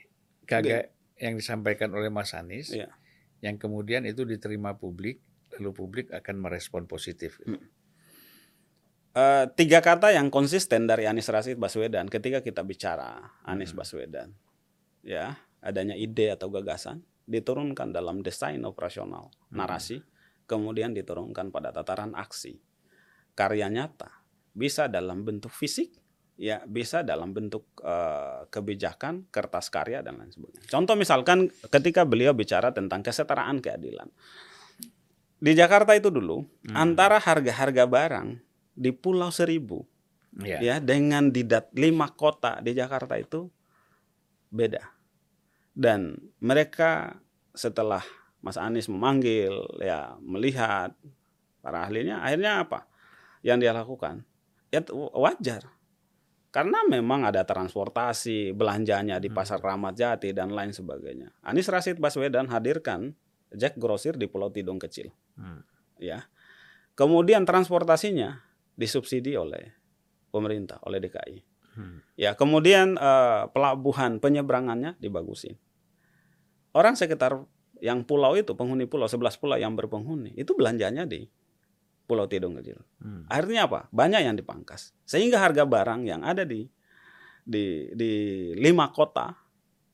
kagak 0.44 0.90
yang 1.16 1.36
disampaikan 1.36 1.90
oleh 1.92 2.08
Mas 2.08 2.32
Anies 2.32 2.72
Iya. 2.72 2.92
Yang 3.40 3.56
kemudian 3.56 4.04
itu 4.04 4.24
diterima 4.24 4.76
publik 4.76 5.20
lalu 5.58 5.70
publik 5.74 6.06
akan 6.14 6.36
merespon 6.38 6.86
positif. 6.86 7.42
Hmm. 7.42 7.58
Eh, 9.10 9.44
tiga 9.58 9.82
kata 9.82 10.14
yang 10.14 10.30
konsisten 10.30 10.86
dari 10.86 11.10
Anies 11.10 11.26
Rashid 11.26 11.58
Baswedan 11.58 12.06
ketika 12.06 12.38
kita 12.38 12.62
bicara 12.62 13.34
Anies 13.42 13.74
Hmm. 13.74 13.82
Baswedan, 13.82 14.28
ya 15.02 15.34
adanya 15.58 15.98
ide 15.98 16.30
atau 16.30 16.46
gagasan 16.54 17.02
diturunkan 17.26 17.90
dalam 17.90 18.22
desain 18.22 18.62
operasional 18.62 19.34
Hmm. 19.50 19.58
narasi, 19.58 19.98
kemudian 20.46 20.94
diturunkan 20.94 21.50
pada 21.50 21.74
tataran 21.74 22.14
aksi, 22.14 22.62
karya 23.34 23.66
nyata, 23.66 24.22
bisa 24.54 24.86
dalam 24.86 25.26
bentuk 25.26 25.50
fisik, 25.50 25.90
ya 26.40 26.64
bisa 26.64 27.04
dalam 27.04 27.36
bentuk 27.36 27.68
eh, 27.84 28.48
kebijakan, 28.48 29.28
kertas 29.28 29.68
karya 29.68 30.00
dan 30.00 30.16
lain 30.16 30.32
sebagainya. 30.32 30.64
Contoh 30.72 30.96
misalkan 30.96 31.52
ketika 31.68 32.08
beliau 32.08 32.32
bicara 32.32 32.72
tentang 32.72 33.04
kesetaraan 33.04 33.60
keadilan, 33.60 34.08
di 35.36 35.52
Jakarta 35.52 35.92
itu 35.92 36.08
dulu 36.08 36.40
Hmm. 36.64 36.76
antara 36.76 37.20
harga-harga 37.20 37.84
barang 37.84 38.40
di 38.72 38.90
Pulau 38.92 39.28
Seribu 39.28 39.84
Ya. 40.30 40.62
ya 40.62 40.76
dengan 40.78 41.34
di 41.34 41.42
dat 41.42 41.74
lima 41.74 42.06
kota 42.14 42.62
di 42.62 42.70
Jakarta 42.70 43.18
itu 43.18 43.50
beda 44.46 44.78
dan 45.74 46.14
mereka 46.38 47.18
setelah 47.50 47.98
Mas 48.38 48.54
Anies 48.54 48.86
memanggil 48.86 49.50
ya 49.82 50.14
melihat 50.22 50.94
para 51.58 51.82
ahlinya 51.82 52.22
akhirnya 52.22 52.62
apa 52.62 52.86
yang 53.42 53.58
dia 53.58 53.74
lakukan 53.74 54.22
ya 54.70 54.86
wajar 55.18 55.66
karena 56.50 56.82
memang 56.86 57.26
ada 57.26 57.46
transportasi 57.46 58.50
belanjanya 58.52 59.22
di 59.22 59.30
Hmm. 59.30 59.38
pasar 59.38 59.62
Ramat 59.62 59.94
Jati 59.94 60.34
dan 60.34 60.50
lain 60.50 60.74
sebagainya 60.74 61.30
Anies 61.46 61.70
Rashid 61.70 62.02
Baswedan 62.02 62.50
hadirkan 62.50 63.14
Jack 63.54 63.78
Grosir 63.78 64.18
di 64.18 64.26
Pulau 64.26 64.50
Tidung 64.50 64.78
kecil 64.78 65.10
Hmm. 65.38 65.62
ya. 65.96 66.26
Kemudian 66.94 67.48
transportasinya 67.48 68.44
disubsidi 68.76 69.32
oleh 69.32 69.72
pemerintah, 70.28 70.76
oleh 70.84 71.00
DKI. 71.00 71.38
Hmm. 71.80 72.04
Ya, 72.12 72.36
kemudian 72.36 73.00
eh, 73.00 73.42
pelabuhan 73.54 74.20
penyeberangannya 74.20 75.00
dibagusin. 75.00 75.56
Orang 76.76 76.94
sekitar 76.94 77.40
yang 77.80 78.04
pulau 78.04 78.36
itu, 78.36 78.52
penghuni 78.52 78.84
pulau, 78.84 79.08
11 79.08 79.40
pulau 79.40 79.56
yang 79.56 79.72
berpenghuni, 79.74 80.36
itu 80.36 80.52
belanjanya 80.52 81.08
di 81.08 81.24
Pulau 82.10 82.26
Tidung 82.26 82.58
kecil. 82.58 82.74
Hmm. 82.98 83.22
Akhirnya 83.30 83.70
apa? 83.70 83.86
Banyak 83.88 84.20
yang 84.20 84.34
dipangkas. 84.34 84.90
Sehingga 85.06 85.38
harga 85.38 85.62
barang 85.62 86.02
yang 86.02 86.26
ada 86.26 86.42
di 86.42 86.66
di 87.40 87.86
di 87.94 88.12
lima 88.54 88.90
kota 88.90 89.30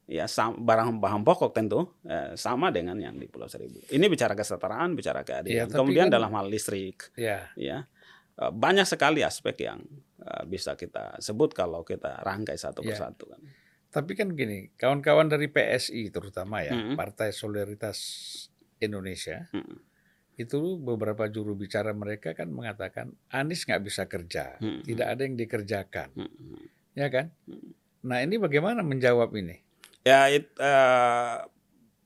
ya 0.06 0.24
sam- 0.24 0.56
barang 0.58 0.96
bahan 0.96 1.20
pokok 1.20 1.50
tentu 1.52 1.84
eh, 2.02 2.32
sama 2.34 2.70
dengan 2.70 2.96
yang 2.96 3.14
di 3.14 3.26
Pulau 3.26 3.46
Seribu. 3.46 3.84
Ini 3.86 4.06
bicara 4.06 4.32
kesetaraan, 4.32 4.94
bicara 4.94 5.20
keadilan. 5.20 5.52
Ya, 5.52 5.64
Kemudian 5.68 6.08
kan- 6.08 6.14
dalam 6.14 6.32
hal 6.32 6.48
listrik 6.48 7.12
Ya. 7.14 7.52
ya 7.54 7.84
eh, 8.34 8.50
banyak 8.50 8.84
sekali 8.84 9.20
aspek 9.20 9.60
yang 9.62 9.84
eh, 10.18 10.44
bisa 10.44 10.72
kita 10.74 11.18
sebut 11.18 11.52
kalau 11.52 11.82
kita 11.82 12.22
rangkai 12.22 12.56
satu 12.56 12.80
Ya. 12.80 12.94
persatu 12.94 13.28
kan. 13.28 13.42
Tapi 13.86 14.12
kan 14.12 14.28
gini, 14.30 14.68
kawan-kawan 14.74 15.24
dari 15.26 15.48
PSI 15.48 16.10
terutama 16.10 16.60
ya, 16.60 16.74
Mm-mm. 16.74 16.94
Partai 16.94 17.32
Solidaritas 17.32 17.96
Indonesia, 18.76 19.48
Mm-mm. 19.50 19.78
Itu 20.36 20.76
beberapa 20.76 21.26
juru 21.26 21.56
bicara 21.56 21.96
mereka 21.96 22.36
kan 22.36 22.52
mengatakan 22.52 23.12
Anies 23.28 23.64
nggak 23.64 23.82
bisa 23.82 24.04
kerja, 24.04 24.60
Mm-mm. 24.60 24.84
tidak 24.84 25.16
ada 25.16 25.20
yang 25.24 25.34
dikerjakan, 25.34 26.12
Mm-mm. 26.12 26.60
ya 26.92 27.08
kan? 27.08 27.32
Mm. 27.48 27.72
Nah 28.04 28.18
ini 28.20 28.36
bagaimana 28.36 28.84
menjawab 28.84 29.32
ini? 29.32 29.58
Ya 30.04 30.28
it, 30.28 30.52
eh, 30.54 31.36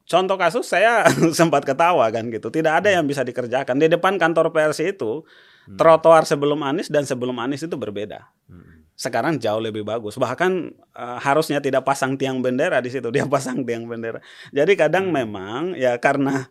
contoh 0.06 0.38
kasus 0.38 0.64
saya 0.64 1.04
sempat 1.38 1.66
ketawa 1.66 2.06
kan 2.08 2.30
gitu. 2.30 2.48
Tidak 2.48 2.70
ada 2.70 2.88
yang 2.88 3.04
bisa 3.04 3.20
dikerjakan 3.20 3.76
di 3.76 3.90
depan 3.90 4.16
kantor 4.16 4.54
PRC 4.54 4.94
itu 4.94 5.26
Hmm. 5.68 5.76
trotoar 5.76 6.24
sebelum 6.24 6.56
Anies 6.64 6.88
dan 6.88 7.04
sebelum 7.04 7.36
Anies 7.36 7.60
itu 7.60 7.76
berbeda. 7.76 8.32
Hmm. 8.48 8.88
Sekarang 8.96 9.36
jauh 9.36 9.60
lebih 9.60 9.84
bagus. 9.84 10.16
Bahkan 10.16 10.52
eh, 10.72 11.18
harusnya 11.20 11.60
tidak 11.60 11.84
pasang 11.84 12.16
tiang 12.16 12.40
bendera 12.40 12.80
di 12.80 12.88
situ, 12.88 13.12
dia 13.14 13.28
pasang 13.28 13.60
tiang 13.68 13.84
bendera. 13.84 14.24
Jadi 14.56 14.72
kadang 14.72 15.12
Hmm. 15.12 15.20
memang 15.20 15.62
ya 15.76 16.00
karena 16.00 16.48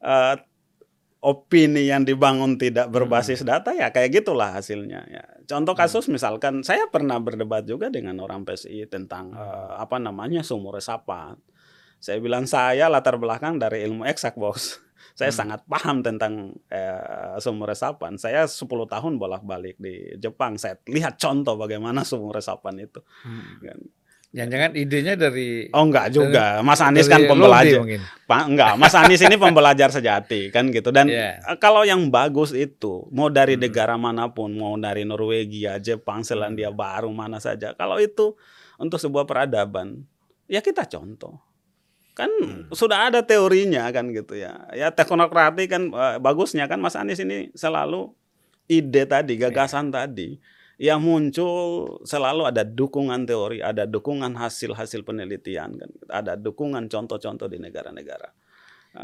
eh, 0.00 0.34
opini 1.18 1.90
yang 1.90 2.06
dibangun 2.06 2.54
tidak 2.54 2.94
berbasis 2.94 3.42
data 3.42 3.74
ya 3.74 3.90
kayak 3.90 4.22
gitulah 4.22 4.54
hasilnya. 4.54 5.02
Ya. 5.10 5.24
Contoh 5.50 5.74
kasus 5.74 6.06
misalkan 6.06 6.62
saya 6.62 6.86
pernah 6.86 7.18
berdebat 7.18 7.66
juga 7.66 7.90
dengan 7.90 8.22
orang 8.22 8.46
PSI 8.46 8.86
tentang 8.86 9.34
eh, 9.34 9.72
apa 9.78 9.98
namanya 9.98 10.46
sumur 10.46 10.78
resapan. 10.78 11.34
Saya 11.98 12.22
bilang 12.22 12.46
saya 12.46 12.86
latar 12.86 13.18
belakang 13.18 13.58
dari 13.58 13.82
ilmu 13.82 14.06
eksak 14.06 14.38
bos. 14.38 14.78
Saya 15.18 15.34
Hmm. 15.34 15.40
sangat 15.50 15.60
paham 15.66 15.98
tentang 16.06 16.54
eh, 16.70 17.34
sumur 17.42 17.66
resapan. 17.66 18.14
Saya 18.14 18.46
10 18.46 18.86
tahun 18.86 19.18
bolak-balik 19.18 19.74
di 19.74 20.14
Jepang. 20.14 20.54
Saya 20.54 20.78
lihat 20.86 21.18
contoh 21.18 21.58
bagaimana 21.58 22.06
sumur 22.06 22.38
resapan 22.38 22.86
itu. 22.86 23.02
Kan. 23.58 23.82
Jangan-jangan 24.28 24.76
idenya 24.76 25.16
dari 25.16 25.72
Oh 25.72 25.88
enggak 25.88 26.12
juga. 26.12 26.60
Mas 26.60 26.84
Anies 26.84 27.08
kan 27.08 27.24
pembelajar. 27.24 27.80
Pak, 28.28 28.42
enggak, 28.44 28.72
Mas 28.76 28.92
Anies 28.92 29.24
ini 29.24 29.40
pembelajar 29.44 29.88
sejati 29.88 30.52
kan 30.52 30.68
gitu. 30.68 30.92
Dan 30.92 31.08
Iya. 31.08 31.40
eh, 31.40 31.56
kalau 31.56 31.80
yang 31.80 32.12
bagus 32.12 32.52
itu 32.52 33.08
mau 33.08 33.32
dari 33.32 33.56
Hmm. 33.56 33.64
negara 33.64 33.96
mana 33.96 34.28
pun, 34.28 34.52
mau 34.52 34.76
dari 34.76 35.08
Norwegia, 35.08 35.80
Jepang, 35.80 36.20
Selandia 36.20 36.68
Hmm. 36.68 36.76
Baru 36.76 37.08
mana 37.08 37.40
saja. 37.40 37.72
Kalau 37.72 37.96
itu 37.96 38.36
untuk 38.76 39.00
sebuah 39.00 39.24
peradaban, 39.24 40.04
ya 40.44 40.60
kita 40.60 40.84
contoh. 40.84 41.40
Kan 42.12 42.28
Hmm. 42.28 42.60
sudah 42.68 43.08
ada 43.08 43.24
teorinya 43.24 43.88
kan 43.88 44.12
gitu 44.12 44.36
ya. 44.36 44.68
Ya 44.70 44.92
teknokrati 44.92 45.64
kan 45.66 45.88
eh, 45.88 46.16
bagusnya 46.20 46.68
kan 46.68 46.76
Mas 46.78 46.94
Anies 46.94 47.16
ini 47.18 47.48
selalu 47.56 48.12
ide 48.66 49.08
tadi, 49.08 49.40
gagasan 49.40 49.88
tadi 49.88 50.36
yang 50.78 51.02
muncul 51.02 51.98
selalu 52.06 52.46
ada 52.46 52.62
dukungan 52.62 53.26
teori, 53.26 53.58
ada 53.58 53.82
dukungan 53.82 54.38
hasil-hasil 54.38 55.02
penelitian 55.02 55.74
kan, 55.74 55.90
ada 56.06 56.38
dukungan 56.38 56.86
contoh-contoh 56.86 57.50
di 57.50 57.58
negara-negara 57.58 58.30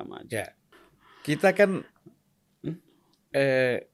maju. 0.06 0.30
Ya, 0.30 0.54
kita 1.26 1.50
kan 1.50 1.82
Hmm? 2.64 2.78
eh, 3.34 3.90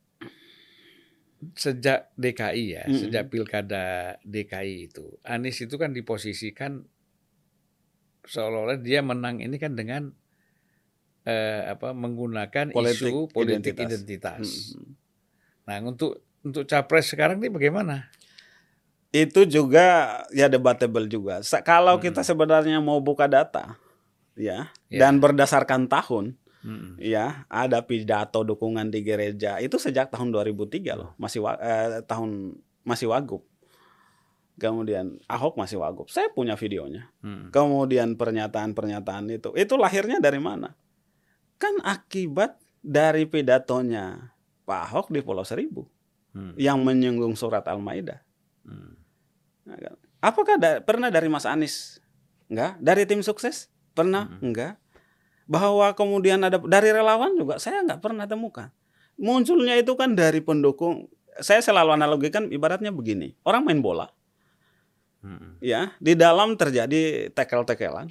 sejak 1.57 2.13
DKI 2.15 2.65
ya, 2.77 2.85
Mm-mm. 2.85 3.01
sejak 3.01 3.33
pilkada 3.33 4.15
DKI 4.23 4.93
itu, 4.93 5.17
Anies 5.25 5.59
itu 5.65 5.75
kan 5.81 5.97
diposisikan 5.97 6.85
seolah-olah 8.29 8.79
dia 8.79 9.01
menang 9.01 9.41
ini 9.41 9.57
kan 9.57 9.73
dengan 9.73 10.13
eh, 11.25 11.63
apa 11.73 11.97
menggunakan 11.97 12.77
Politik 12.77 13.09
isu 13.09 13.33
politik 13.33 13.73
identitas. 13.73 13.81
Hmm. 13.81 13.81
Hmm. 13.81 13.89
identitas. 13.89 14.49
Mm-mm. 14.77 14.91
Nah, 15.65 15.77
untuk 15.89 16.13
untuk 16.41 16.65
capres 16.65 17.09
sekarang 17.09 17.39
ini 17.39 17.49
bagaimana? 17.49 18.09
itu 19.11 19.43
juga 19.43 20.23
ya 20.31 20.47
debatable 20.47 21.11
juga. 21.11 21.43
Sa- 21.43 21.67
Kalau 21.67 21.99
Hmm. 21.99 22.03
kita 22.03 22.23
sebenarnya 22.23 22.79
mau 22.79 23.03
buka 23.03 23.27
data, 23.27 23.75
ya, 24.39 24.71
Ya. 24.87 24.99
dan 25.03 25.19
berdasarkan 25.19 25.91
tahun, 25.91 26.39
Mm-mm. 26.63 26.95
ya, 26.95 27.43
ada 27.51 27.83
pidato 27.83 28.47
dukungan 28.47 28.87
di 28.87 29.03
gereja 29.03 29.59
itu 29.59 29.83
sejak 29.83 30.15
tahun 30.15 30.31
2003 30.31 30.95
loh, 30.95 31.11
masih 31.19 31.43
wa- 31.43 31.59
eh, 31.59 32.07
tahun 32.07 32.55
masih 32.87 33.11
wagub. 33.11 33.43
Kemudian 34.55 35.19
Ahok 35.27 35.59
masih 35.59 35.83
wagub. 35.83 36.07
Saya 36.07 36.31
punya 36.31 36.55
videonya. 36.55 37.11
Mm-mm. 37.19 37.51
Kemudian 37.51 38.15
pernyataan-pernyataan 38.15 39.27
itu, 39.33 39.51
itu 39.57 39.75
lahirnya 39.75 40.23
dari 40.23 40.39
mana? 40.39 40.79
Kan 41.59 41.83
akibat 41.83 42.63
dari 42.79 43.27
pidatonya 43.27 44.31
Pak 44.63 44.81
Ahok 44.87 45.07
di 45.11 45.19
Pulau 45.19 45.43
Seribu 45.43 45.91
Mm. 46.31 46.55
yang 46.55 46.79
menyinggung 46.87 47.35
surat 47.35 47.67
Al-Maidah. 47.67 48.23
Mm. 48.63 48.93
Nah, 49.67 49.77
kan. 49.79 49.95
Apakah 50.21 50.57
da- 50.61 50.81
pernah 50.85 51.11
dari 51.11 51.27
Mas 51.27 51.49
Anies? 51.49 51.99
Enggak. 52.47 52.79
Dari 52.79 53.03
tim 53.09 53.23
sukses? 53.25 53.67
Pernah? 53.97 54.31
Mm. 54.39 54.39
Enggak. 54.51 54.75
Bahwa 55.51 55.91
kemudian 55.99 56.39
ada 56.47 56.63
dari 56.63 56.95
relawan 56.95 57.35
juga 57.35 57.59
saya 57.59 57.83
nggak 57.83 57.99
pernah 57.99 58.31
temukan. 58.31 58.71
Munculnya 59.19 59.75
itu 59.77 59.99
kan 59.99 60.15
dari 60.15 60.39
pendukung. 60.39 61.11
Saya 61.43 61.59
selalu 61.61 61.99
analogikan 61.99 62.47
ibaratnya 62.49 62.95
begini. 62.95 63.35
Orang 63.43 63.67
main 63.67 63.81
bola, 63.81 64.09
Mm-mm. 65.25 65.61
ya, 65.61 65.93
di 66.01 66.17
dalam 66.17 66.57
terjadi 66.57 67.33
tekel-tekelan. 67.33 68.09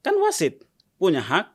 Kan 0.00 0.14
wasit 0.20 0.64
punya 0.96 1.20
hak 1.20 1.52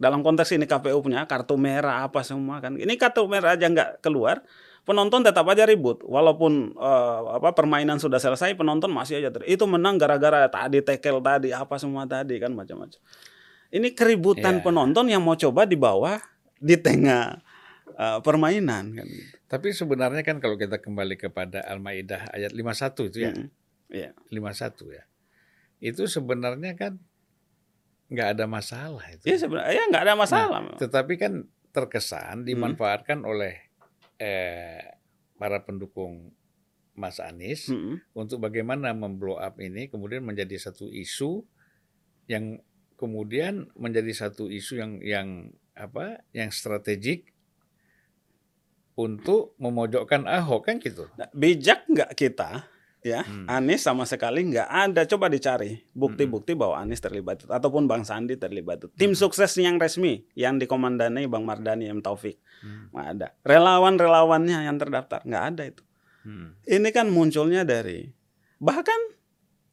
dalam 0.00 0.24
konteks 0.24 0.56
ini 0.56 0.64
KPU 0.64 1.04
punya 1.04 1.28
kartu 1.28 1.60
merah 1.60 2.08
apa 2.08 2.24
semua 2.24 2.60
kan. 2.64 2.76
Ini 2.76 2.96
kartu 2.96 3.28
merah 3.28 3.52
aja 3.52 3.68
nggak 3.68 4.00
keluar, 4.00 4.40
penonton 4.82 5.20
tetap 5.20 5.44
aja 5.46 5.64
ribut. 5.64 6.00
Walaupun 6.02 6.74
eh, 6.74 7.20
apa 7.36 7.52
permainan 7.52 7.96
sudah 7.96 8.18
selesai, 8.18 8.54
penonton 8.54 8.90
masih 8.90 9.20
aja 9.20 9.30
ter- 9.30 9.46
itu 9.46 9.64
menang 9.64 9.96
gara-gara 9.96 10.46
tadi 10.46 10.80
tekel 10.80 11.20
tadi 11.20 11.50
apa 11.50 11.76
semua 11.76 12.04
tadi 12.04 12.36
kan 12.36 12.52
macam-macam. 12.52 13.00
Ini 13.70 13.88
keributan 13.94 14.58
Iya. 14.58 14.64
penonton 14.64 15.06
yang 15.06 15.22
mau 15.22 15.34
coba 15.34 15.62
di 15.62 15.78
bawah 15.78 16.18
di 16.56 16.74
tengah 16.74 17.38
eh, 17.90 18.18
permainan 18.20 18.96
kan. 18.96 19.08
Tapi 19.46 19.70
sebenarnya 19.70 20.22
kan 20.22 20.38
kalau 20.38 20.54
kita 20.54 20.78
kembali 20.78 21.18
kepada 21.18 21.60
Al-Maidah 21.66 22.30
ayat 22.30 22.54
51 22.54 23.10
itu 23.10 23.18
ya, 23.26 23.32
Mm. 23.34 23.48
Iya. 23.90 24.10
51 24.30 24.90
ya. 24.90 25.04
Itu 25.80 26.06
sebenarnya 26.06 26.78
kan 26.78 27.02
nggak 28.10 28.28
ada 28.38 28.44
masalah 28.46 29.06
itu. 29.10 29.22
Iya 29.26 29.36
sebenarnya 29.38 29.70
ya 29.70 29.84
nggak 29.86 30.04
ada 30.04 30.14
masalah. 30.14 30.58
Nah, 30.66 30.78
tetapi 30.78 31.14
kan 31.14 31.32
terkesan 31.70 32.42
dimanfaatkan 32.42 33.22
oleh 33.22 33.69
eh, 34.20 34.84
para 35.40 35.64
pendukung 35.64 36.36
Mas 36.92 37.16
Anies 37.16 37.72
Mm-mm. 37.72 38.04
untuk 38.12 38.44
bagaimana 38.44 38.92
memblow 38.92 39.40
up 39.40 39.56
ini 39.56 39.88
kemudian 39.88 40.20
menjadi 40.20 40.60
satu 40.60 40.92
isu 40.92 41.40
yang 42.28 42.60
kemudian 43.00 43.72
menjadi 43.72 44.12
satu 44.12 44.52
isu 44.52 44.76
yang 44.76 44.92
yang 45.00 45.28
apa 45.72 46.20
yang 46.36 46.52
strategik 46.52 47.32
untuk 49.00 49.56
memojokkan 49.56 50.28
Ahok 50.28 50.68
kan 50.68 50.76
gitu. 50.76 51.08
Nah, 51.16 51.32
bijak 51.32 51.88
nggak 51.88 52.12
kita 52.12 52.68
ya 53.00 53.24
Hmm. 53.24 53.48
Anies 53.48 53.80
sama 53.80 54.04
sekali 54.04 54.44
nggak 54.44 54.68
ada. 54.68 55.02
Coba 55.04 55.26
dicari 55.26 55.80
bukti-bukti 55.92 56.52
bahwa 56.52 56.76
Anies 56.76 57.00
terlibat 57.00 57.48
ataupun 57.48 57.88
Bang 57.88 58.04
Sandi 58.04 58.36
terlibat. 58.36 58.84
Tim 58.94 59.12
sukses 59.12 59.56
yang 59.56 59.80
resmi 59.80 60.24
yang 60.34 60.56
dikomandani 60.56 61.24
Bang 61.24 61.44
Mardani 61.44 61.88
M. 61.88 62.00
Taufik. 62.00 62.36
Hmm. 62.60 62.92
nggak 62.92 63.06
ada. 63.16 63.28
Relawan-relawannya 63.42 64.68
yang 64.68 64.76
terdaftar 64.76 65.24
nggak 65.24 65.44
ada 65.54 65.62
itu. 65.66 65.82
Hmm. 66.20 66.52
ini 66.68 66.92
kan 66.92 67.08
munculnya 67.08 67.64
dari 67.64 68.12
bahkan 68.60 69.00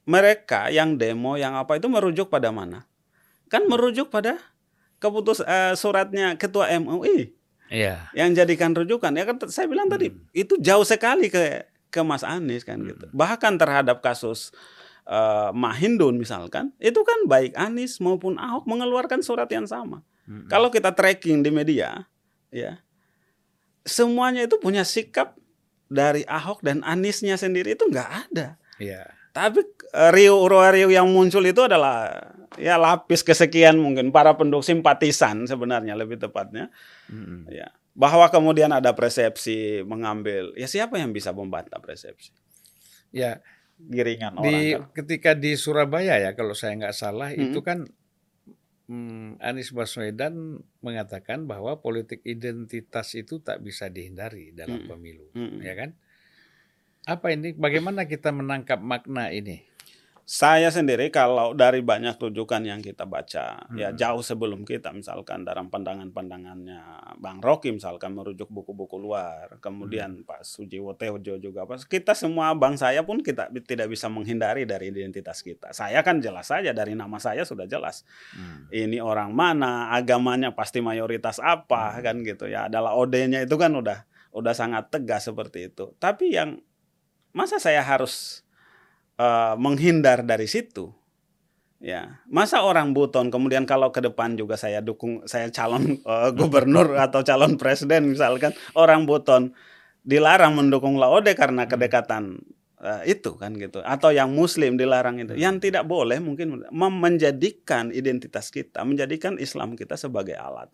mereka 0.07 0.71
yang 0.71 0.95
demo 0.95 1.35
yang 1.35 1.59
apa 1.59 1.75
itu 1.75 1.91
merujuk 1.91 2.31
pada 2.31 2.55
mana? 2.55 2.87
Kan 3.51 3.67
merujuk 3.67 4.07
pada 4.07 4.39
keputus 4.97 5.43
eh, 5.43 5.75
suratnya 5.75 6.39
ketua 6.39 6.71
MUI 6.79 7.35
Iya. 7.67 8.07
yang 8.15 8.31
jadikan 8.31 8.71
rujukan. 8.71 9.11
Ya 9.11 9.27
kan 9.27 9.35
saya 9.51 9.67
bilang 9.67 9.91
tadi 9.91 10.07
Hmm. 10.07 10.23
itu 10.31 10.55
jauh 10.57 10.87
sekali 10.87 11.27
ke 11.27 11.67
ke 11.87 12.01
Mas 12.01 12.21
Anies 12.21 12.61
kan 12.61 12.79
gitu 12.83 13.07
bahkan 13.11 13.55
terhadap 13.55 13.99
kasus 13.99 14.51
eh, 15.03 15.49
Mahindun 15.51 16.19
misalkan 16.19 16.75
itu 16.77 16.99
kan 17.01 17.25
baik 17.25 17.55
Anies 17.55 17.97
maupun 17.97 18.35
Ahok 18.35 18.67
mengeluarkan 18.67 19.19
surat 19.21 19.47
yang 19.49 19.65
sama 19.65 20.03
Hmm. 20.27 20.43
kalau 20.51 20.67
kita 20.67 20.91
tracking 20.91 21.39
di 21.39 21.47
media 21.47 22.03
ya 22.51 22.83
semuanya 23.87 24.43
itu 24.43 24.59
punya 24.59 24.83
sikap 24.83 25.39
dari 25.87 26.27
Ahok 26.27 26.59
dan 26.59 26.83
Aniesnya 26.83 27.39
sendiri 27.39 27.79
itu 27.79 27.87
nggak 27.87 28.09
ada 28.27 28.59
Iya. 28.75 29.07
tapi 29.31 29.63
eh, 29.95 30.11
Rio 30.11 30.43
Rio 30.51 30.91
yang 30.91 31.07
muncul 31.07 31.47
itu 31.47 31.63
adalah 31.63 32.11
ya 32.59 32.75
lapis 32.75 33.23
kesekian 33.23 33.79
mungkin 33.79 34.11
para 34.11 34.35
pendukung 34.35 34.67
simpatisan 34.67 35.47
sebenarnya 35.47 35.95
lebih 35.95 36.19
tepatnya 36.19 36.67
Hmm. 37.07 37.47
ya 37.47 37.71
bahwa 37.97 38.29
kemudian 38.29 38.69
ada 38.69 38.93
persepsi 38.93 39.81
mengambil 39.81 40.53
ya 40.53 40.69
siapa 40.69 41.01
yang 41.01 41.09
bisa 41.09 41.33
membantah 41.33 41.81
persepsi 41.81 42.29
Ya, 43.09 43.39
giringan 43.81 44.35
di 44.37 44.75
orang 44.75 44.91
kan 44.91 45.01
ketika 45.01 45.31
di 45.33 45.55
Surabaya 45.57 46.19
ya 46.21 46.35
kalau 46.37 46.53
saya 46.53 46.77
nggak 46.77 46.93
salah 46.93 47.33
Hmm. 47.33 47.49
itu 47.49 47.59
kan 47.65 47.87
hmm, 48.87 49.39
Anies 49.41 49.71
Baswedan 49.71 50.61
mengatakan 50.79 51.47
bahwa 51.49 51.79
politik 51.79 52.21
identitas 52.27 53.15
itu 53.15 53.39
tak 53.41 53.63
bisa 53.63 53.87
dihindari 53.89 54.51
dalam 54.53 54.83
Hmm. 54.83 54.89
pemilu, 54.91 55.27
Mm-mm. 55.33 55.59
ya 55.63 55.73
kan? 55.75 55.95
Apa 57.07 57.31
ini? 57.31 57.55
Bagaimana 57.55 58.03
kita 58.03 58.35
menangkap 58.35 58.83
makna 58.83 59.31
ini? 59.31 59.63
Saya 60.27 60.67
sendiri 60.67 61.07
kalau 61.07 61.55
dari 61.55 61.79
banyak 61.79 62.19
rujukan 62.19 62.59
yang 62.59 62.83
kita 62.83 63.07
baca 63.07 63.63
ya 63.71 63.89
Hmm. 63.89 63.95
jauh 63.95 64.19
sebelum 64.19 64.67
kita 64.67 64.91
misalkan 64.91 65.47
dalam 65.47 65.71
pandangan-pandangannya 65.71 67.15
Bang 67.23 67.39
Rocky 67.39 67.71
misalkan 67.71 68.11
merujuk 68.11 68.51
buku-buku 68.51 68.99
luar 68.99 69.55
kemudian 69.63 70.27
Pak 70.27 70.43
Sujiwo 70.43 70.99
Tejo 70.99 71.39
juga 71.39 71.63
apa 71.63 71.79
kita 71.79 72.11
semua 72.11 72.51
bang 72.51 72.75
saya 72.75 73.07
pun 73.07 73.23
kita 73.23 73.47
tidak 73.63 73.87
bisa 73.87 74.11
menghindari 74.11 74.67
dari 74.67 74.91
identitas 74.91 75.39
kita 75.39 75.71
saya 75.71 76.03
kan 76.03 76.19
jelas 76.19 76.51
saja 76.51 76.75
dari 76.75 76.91
nama 76.91 77.15
saya 77.23 77.47
sudah 77.47 77.63
jelas 77.63 78.03
Hmm. 78.35 78.67
ini 78.67 78.99
orang 78.99 79.31
mana, 79.31 79.95
agamanya 79.95 80.51
pasti 80.51 80.83
mayoritas 80.83 81.39
apa 81.39 82.03
kan 82.03 82.19
gitu 82.27 82.51
ya. 82.51 82.67
Adalah 82.67 82.99
OD-nya 82.99 83.47
itu 83.47 83.55
kan 83.55 83.71
udah 83.71 84.03
udah 84.35 84.51
sangat 84.51 84.91
tegas 84.91 85.23
seperti 85.31 85.71
itu. 85.71 85.95
Tapi 86.03 86.35
yang 86.35 86.59
masa 87.31 87.55
saya 87.57 87.79
harus 87.79 88.43
eh, 89.17 89.53
menghindar 89.57 90.23
dari 90.23 90.45
situ? 90.45 90.93
Ya, 91.77 92.25
masa 92.25 92.65
orang 92.65 92.97
buton 92.97 93.29
kemudian 93.29 93.69
kalau 93.69 93.93
ke 93.93 94.01
depan 94.01 94.33
juga 94.33 94.57
saya 94.57 94.81
dukung 94.81 95.21
saya 95.29 95.49
calon 95.53 96.01
eh, 96.01 96.29
gubernur 96.33 96.97
atau 97.05 97.21
calon 97.21 97.53
presiden 97.59 98.09
misalkan 98.09 98.57
orang 98.73 99.05
buton 99.05 99.53
dilarang 100.01 100.57
mendukung 100.57 100.97
Laode 100.97 101.37
karena 101.37 101.69
kedekatan 101.69 102.41
eh, 102.81 103.13
itu 103.13 103.37
kan 103.37 103.53
gitu. 103.53 103.85
Atau 103.85 104.09
yang 104.09 104.33
muslim 104.33 104.73
dilarang 104.73 105.21
itu. 105.21 105.37
Yang 105.37 105.69
tidak 105.69 105.85
boleh 105.85 106.17
mungkin 106.17 106.65
menjadikan 106.73 107.93
identitas 107.93 108.49
kita 108.49 108.81
menjadikan 108.81 109.37
Islam 109.37 109.77
kita 109.77 109.93
sebagai 109.99 110.33
alat. 110.33 110.73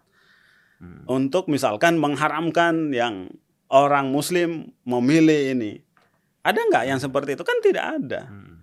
Hmm. 0.84 1.08
untuk 1.08 1.48
misalkan 1.48 1.96
mengharamkan 1.96 2.92
yang 2.92 3.32
orang 3.72 4.12
muslim 4.12 4.76
memilih 4.84 5.56
ini 5.56 5.80
ada 6.44 6.60
nggak 6.60 6.84
yang 6.86 7.00
seperti 7.00 7.40
itu 7.40 7.44
kan 7.48 7.58
tidak 7.64 7.86
ada 8.00 8.22
Hmm. 8.30 8.54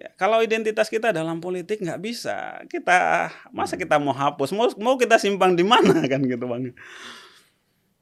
Ya, 0.00 0.08
kalau 0.16 0.40
identitas 0.40 0.88
kita 0.88 1.12
dalam 1.12 1.44
politik 1.44 1.76
nggak 1.84 2.00
bisa 2.00 2.64
kita 2.72 3.28
masa 3.52 3.76
kita 3.76 4.00
mau 4.00 4.16
hapus 4.16 4.48
mau 4.56 4.72
mau 4.80 4.96
kita 4.96 5.20
simpang 5.20 5.52
di 5.52 5.60
mana 5.60 5.92
kan 6.12 6.24
gitu 6.24 6.40
bang 6.48 6.72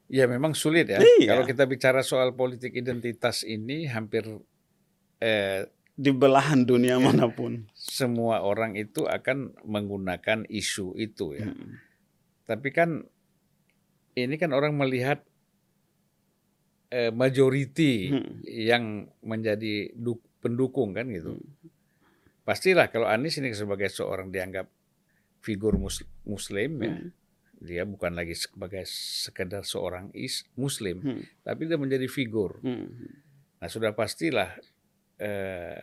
Ya 0.09 0.25
memang 0.25 0.57
sulit 0.57 0.89
ya. 0.89 1.05
Iya. 1.05 1.37
Kalau 1.37 1.45
kita 1.45 1.69
bicara 1.69 2.01
soal 2.01 2.33
politik 2.33 2.73
identitas 2.73 3.45
ini 3.45 3.85
hampir 3.85 4.25
eh, 5.21 5.69
di 5.93 6.11
belahan 6.17 6.65
dunia 6.65 6.97
mana 6.97 7.29
pun 7.29 7.69
semua 7.77 8.41
orang 8.41 8.73
itu 8.81 9.05
akan 9.05 9.53
menggunakan 9.69 10.49
isu 10.49 10.97
itu 10.97 11.37
ya. 11.37 11.53
Hmm. 11.53 11.77
Tapi 12.49 12.69
kan 12.73 13.05
ini 14.17 14.35
kan 14.41 14.57
orang 14.57 14.73
melihat 14.81 15.28
eh, 16.89 17.13
majority 17.13 18.09
Hmm. 18.09 18.41
yang 18.43 18.85
menjadi 19.21 19.93
du- 19.93 20.25
pendukung 20.39 20.93
kan 20.93 21.09
gitu. 21.09 21.37
Hmm. 21.37 21.49
Pastilah 22.43 22.89
kalau 22.89 23.05
Anies 23.05 23.37
ini 23.37 23.53
sebagai 23.53 23.87
seorang 23.87 24.29
dianggap 24.29 24.73
figur 25.39 25.77
mus- 25.77 26.07
muslim 26.25 26.71
ya. 26.81 26.95
Hmm. 26.95 27.09
Dia 27.59 27.83
bukan 27.83 28.15
lagi 28.15 28.33
sebagai 28.33 28.87
sekedar 28.87 29.63
seorang 29.63 30.15
is 30.15 30.47
muslim, 30.55 31.03
Hmm. 31.03 31.23
tapi 31.43 31.67
dia 31.67 31.75
menjadi 31.75 32.07
figur. 32.07 32.63
Hmm. 32.63 32.89
Nah, 33.59 33.69
sudah 33.69 33.93
pastilah 33.93 34.55
eh, 35.19 35.83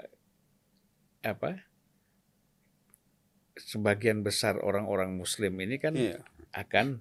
apa? 1.22 1.60
Sebagian 3.54 4.20
besar 4.20 4.56
orang-orang 4.58 5.12
muslim 5.12 5.56
ini 5.60 5.76
kan 5.76 5.92
Iya. 5.92 6.24
akan 6.52 7.00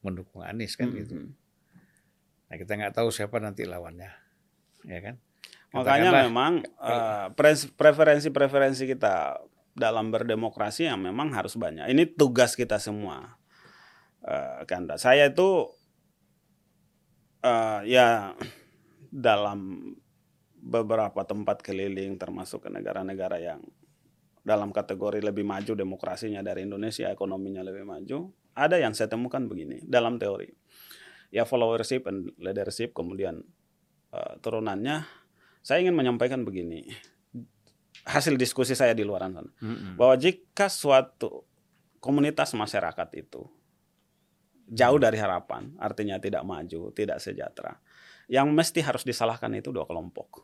mendukung 0.00 0.42
Anies 0.42 0.74
kan 0.74 0.90
Hmm. 0.90 0.96
gitu. 0.96 1.14
Nah, 2.52 2.60
kita 2.60 2.76
nggak 2.76 3.00
tahu 3.00 3.08
siapa 3.08 3.40
nanti 3.40 3.64
lawannya. 3.64 4.12
Ya 4.84 5.00
kan? 5.00 5.16
Makanya 5.72 6.28
memang 6.28 6.60
pres- 7.32 7.72
preferensi-preferensi 7.72 8.84
kita 8.84 9.40
dalam 9.72 10.12
berdemokrasi 10.12 10.84
yang 10.84 11.00
memang 11.00 11.32
harus 11.32 11.56
banyak. 11.56 11.88
Ini 11.88 12.12
tugas 12.12 12.52
kita 12.52 12.76
semua. 12.76 13.40
Eh, 14.20 14.68
Kanda, 14.68 15.00
saya 15.00 15.32
itu 15.32 15.72
eh, 17.40 17.80
ya 17.88 18.36
dalam 19.08 19.90
beberapa 20.60 21.24
tempat 21.24 21.64
keliling 21.64 22.20
termasuk 22.20 22.68
ke 22.68 22.70
negara-negara 22.70 23.40
yang 23.40 23.64
dalam 24.44 24.70
kategori 24.76 25.24
lebih 25.24 25.42
maju 25.42 25.72
demokrasinya 25.72 26.44
dari 26.44 26.68
Indonesia, 26.68 27.08
ekonominya 27.08 27.64
lebih 27.64 27.88
maju, 27.88 28.28
ada 28.52 28.76
yang 28.76 28.92
saya 28.92 29.08
temukan 29.08 29.40
begini 29.48 29.80
dalam 29.88 30.20
teori. 30.20 30.61
Ya 31.32 31.48
followership 31.48 32.04
and 32.06 32.36
leadership 32.36 32.92
kemudian 32.92 33.40
eh, 34.12 34.34
turunannya 34.44 35.08
saya 35.64 35.80
ingin 35.80 35.96
menyampaikan 35.96 36.44
begini. 36.44 36.92
Hasil 38.02 38.34
diskusi 38.34 38.74
saya 38.74 38.92
di 38.98 39.06
luar 39.06 39.30
sana 39.30 39.46
Mm-mm. 39.46 39.94
bahwa 39.94 40.18
jika 40.18 40.66
suatu 40.66 41.46
komunitas 42.02 42.50
masyarakat 42.50 43.08
itu 43.14 43.46
jauh 44.66 44.98
dari 44.98 45.22
harapan, 45.22 45.70
artinya 45.78 46.18
tidak 46.18 46.42
maju, 46.42 46.90
tidak 46.90 47.22
sejahtera, 47.22 47.78
yang 48.26 48.50
mesti 48.50 48.82
harus 48.82 49.06
disalahkan 49.06 49.54
itu 49.54 49.70
dua 49.70 49.86
kelompok. 49.86 50.42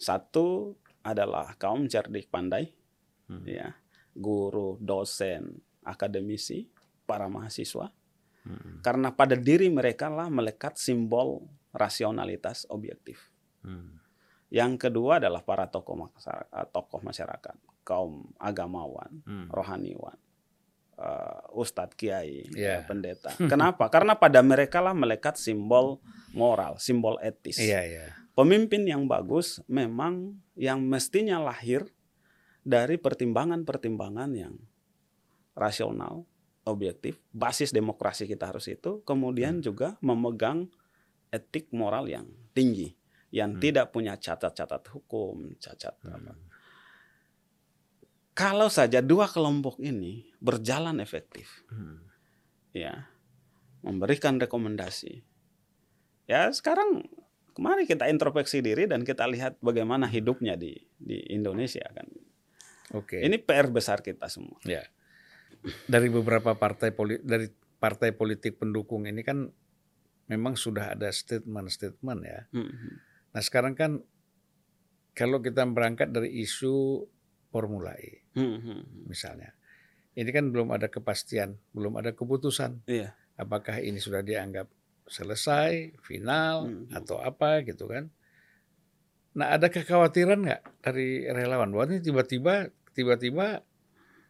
Satu 0.00 0.76
adalah 1.04 1.52
kaum 1.60 1.84
cerdik 1.84 2.32
pandai, 2.32 2.72
Hmm. 3.26 3.42
ya, 3.42 3.74
guru, 4.14 4.78
dosen, 4.78 5.58
akademisi, 5.82 6.70
para 7.10 7.26
mahasiswa, 7.26 7.90
Karena 8.82 9.10
pada 9.10 9.34
diri 9.34 9.66
mereka 9.68 10.06
lah 10.06 10.30
melekat 10.30 10.78
simbol 10.78 11.42
rasionalitas 11.74 12.64
objektif. 12.70 13.30
Mm. 13.66 13.98
Yang 14.54 14.72
kedua 14.88 15.18
adalah 15.18 15.42
para 15.42 15.66
tokoh 15.66 16.06
masyarakat, 16.06 16.66
tokoh 16.70 17.00
masyarakat 17.02 17.56
kaum 17.82 18.30
agamawan, 18.38 19.10
Mm. 19.26 19.46
rohaniwan, 19.50 20.18
eh, 20.98 21.40
ustadz, 21.54 21.98
kiai, 21.98 22.46
Iya. 22.54 22.86
pendeta. 22.86 23.34
Kenapa? 23.52 23.90
Karena 23.90 24.14
pada 24.14 24.40
mereka 24.46 24.78
lah 24.78 24.94
melekat 24.94 25.34
simbol 25.38 25.98
moral, 26.30 26.78
simbol 26.78 27.18
etis. 27.22 27.58
Iya, 27.58 27.82
iya. 27.82 28.06
Pemimpin 28.36 28.84
yang 28.84 29.08
bagus 29.08 29.64
memang 29.66 30.36
yang 30.54 30.84
mestinya 30.84 31.40
lahir 31.40 31.88
dari 32.66 33.00
pertimbangan-pertimbangan 33.00 34.30
yang 34.36 34.54
rasional, 35.56 36.28
objektif, 36.66 37.22
basis 37.30 37.70
demokrasi 37.70 38.26
kita 38.26 38.50
harus 38.50 38.66
itu, 38.66 39.00
kemudian 39.06 39.62
juga 39.62 39.94
memegang 40.02 40.66
etik 41.30 41.70
moral 41.70 42.10
yang 42.10 42.26
tinggi, 42.52 42.94
yang 43.30 43.56
Hmm. 43.56 43.62
tidak 43.62 43.94
punya 43.94 44.18
cacat-cacat 44.18 44.82
hukum, 44.90 45.54
cacat 45.62 45.94
apa. 46.02 46.34
Hmm. 46.34 46.44
Kalau 48.36 48.68
saja 48.68 49.00
dua 49.00 49.24
kelompok 49.32 49.80
ini 49.80 50.28
berjalan 50.44 51.00
efektif, 51.00 51.64
Mm. 51.72 52.04
ya, 52.76 53.08
memberikan 53.80 54.36
rekomendasi. 54.36 55.24
Ya 56.28 56.52
sekarang 56.52 57.08
kemari 57.56 57.88
kita 57.88 58.12
introspeksi 58.12 58.60
diri 58.60 58.84
dan 58.84 59.08
kita 59.08 59.24
lihat 59.24 59.56
bagaimana 59.64 60.04
hidupnya 60.04 60.52
di 60.60 60.76
di 61.00 61.16
Indonesia 61.32 61.88
kan. 61.96 62.04
Oke. 62.92 63.24
Ini 63.24 63.40
PR 63.40 63.72
besar 63.72 64.04
kita 64.04 64.28
semua. 64.28 64.60
Ya. 64.68 64.84
Dari 65.86 66.08
beberapa 66.10 66.54
partai 66.54 66.94
politik 66.94 67.22
dari 67.26 67.46
partai 67.76 68.10
politik 68.14 68.56
pendukung 68.56 69.04
ini 69.04 69.20
kan 69.26 69.50
memang 70.26 70.54
sudah 70.58 70.94
ada 70.94 71.10
statement-statement 71.10 72.20
ya. 72.26 72.40
Mhm. 72.54 72.90
Nah, 73.34 73.42
sekarang 73.42 73.74
kan 73.78 74.02
kalau 75.16 75.40
kita 75.40 75.62
berangkat 75.66 76.10
dari 76.12 76.42
isu 76.42 77.06
Formula 77.50 77.94
E 77.96 78.26
Mhm. 78.36 79.08
misalnya. 79.08 79.54
Ini 80.16 80.28
kan 80.32 80.48
belum 80.48 80.72
ada 80.72 80.88
kepastian, 80.88 81.60
belum 81.76 82.00
ada 82.00 82.16
keputusan 82.16 82.84
Iya. 82.88 83.12
apakah 83.36 83.80
ini 83.84 84.00
sudah 84.00 84.24
dianggap 84.24 84.68
selesai, 85.06 85.92
final 86.02 86.66
Mhm. 86.68 86.96
atau 86.96 87.20
apa 87.20 87.62
gitu 87.62 87.86
kan. 87.86 88.10
Nah, 89.36 89.52
ada 89.52 89.68
kekhawatiran 89.68 90.40
nggak 90.42 90.62
dari 90.80 91.28
relawan 91.28 91.68
bahwa 91.68 91.92
ini 91.92 92.00
tiba-tiba 92.00 92.72
tiba-tiba 92.96 93.60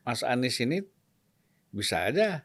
Mas 0.03 0.27
Anies 0.27 0.59
ini 0.59 0.83
bisa 1.77 2.09
aja 2.09 2.43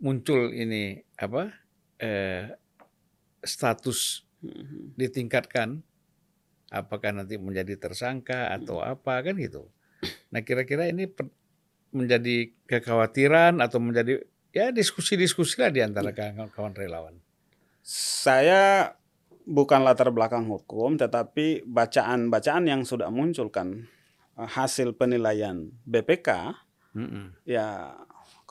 muncul 0.00 0.50
ini 0.50 0.98
apa 1.20 1.52
eh, 2.00 2.56
status 3.44 4.24
Mhm. 4.42 4.98
ditingkatkan 4.98 5.86
apakah 6.66 7.14
nanti 7.14 7.38
menjadi 7.38 7.78
tersangka 7.78 8.50
atau 8.50 8.82
apa 8.82 9.22
kan 9.22 9.38
gitu. 9.38 9.70
Nah 10.34 10.42
kira-kira 10.42 10.90
ini 10.90 11.06
menjadi 11.94 12.50
kekhawatiran 12.66 13.62
atau 13.62 13.78
menjadi 13.78 14.18
ya 14.50 14.74
diskusi-diskusi 14.74 15.62
lah 15.62 15.70
di 15.70 15.78
antara 15.78 16.10
kawan-kawan 16.10 16.74
relawan. 16.74 17.14
Saya 17.86 18.94
bukan 19.46 19.86
latar 19.86 20.10
belakang 20.10 20.46
hukum, 20.50 20.98
tetapi 20.98 21.62
bacaan-bacaan 21.62 22.66
yang 22.66 22.82
sudah 22.82 23.14
munculkan 23.14 23.86
eh, 24.34 24.48
hasil 24.58 24.98
penilaian 24.98 25.70
BPK 25.86 26.28
Mm-mm. 26.98 27.38
ya 27.46 27.94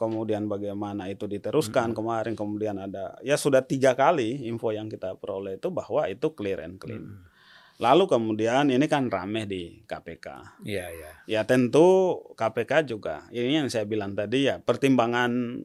kemudian 0.02 0.50
bagaimana 0.50 1.06
itu 1.06 1.30
diteruskan 1.30 1.94
kemarin 1.94 2.34
kemudian 2.34 2.82
ada 2.82 3.22
ya 3.22 3.38
sudah 3.38 3.62
tiga 3.62 3.94
kali 3.94 4.50
info 4.50 4.74
yang 4.74 4.90
kita 4.90 5.14
peroleh 5.16 5.62
itu 5.62 5.70
bahwa 5.70 6.10
itu 6.10 6.34
clear 6.34 6.66
and 6.66 6.82
clean 6.82 7.06
Mm-mm. 7.06 7.30
lalu 7.78 8.10
kemudian 8.10 8.66
ini 8.68 8.86
kan 8.86 9.06
rame 9.08 9.46
di 9.46 9.86
KPK 9.86 10.58
Iya 10.66 10.86
iya. 10.90 11.12
ya 11.30 11.42
tentu 11.46 12.18
KPK 12.34 12.90
juga 12.90 13.30
ini 13.30 13.62
yang 13.62 13.70
saya 13.70 13.86
bilang 13.86 14.18
tadi 14.18 14.50
ya 14.50 14.58
pertimbangan 14.58 15.62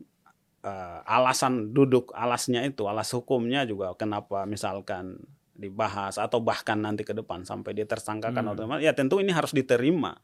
eh, 0.60 0.98
alasan 1.08 1.72
duduk 1.72 2.12
alasnya 2.12 2.60
itu 2.62 2.84
alas 2.84 3.08
hukumnya 3.12 3.64
juga 3.64 3.92
kenapa 3.94 4.44
misalkan 4.44 5.16
dibahas 5.52 6.20
atau 6.20 6.44
bahkan 6.44 6.76
nanti 6.76 7.00
ke 7.00 7.16
depan 7.16 7.40
sampai 7.42 7.72
ditersangkakan 7.72 8.44
Hmm. 8.44 8.52
otomatis 8.52 8.84
ya 8.84 8.92
tentu 8.92 9.24
ini 9.24 9.32
harus 9.32 9.56
diterima 9.56 10.20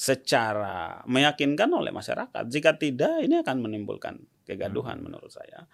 secara 0.00 1.04
meyakinkan 1.04 1.68
oleh 1.76 1.92
masyarakat 1.92 2.48
jika 2.48 2.80
tidak 2.80 3.20
ini 3.20 3.44
akan 3.44 3.60
menimbulkan 3.60 4.16
kegaduhan 4.48 5.04
menurut 5.04 5.28
saya 5.28 5.68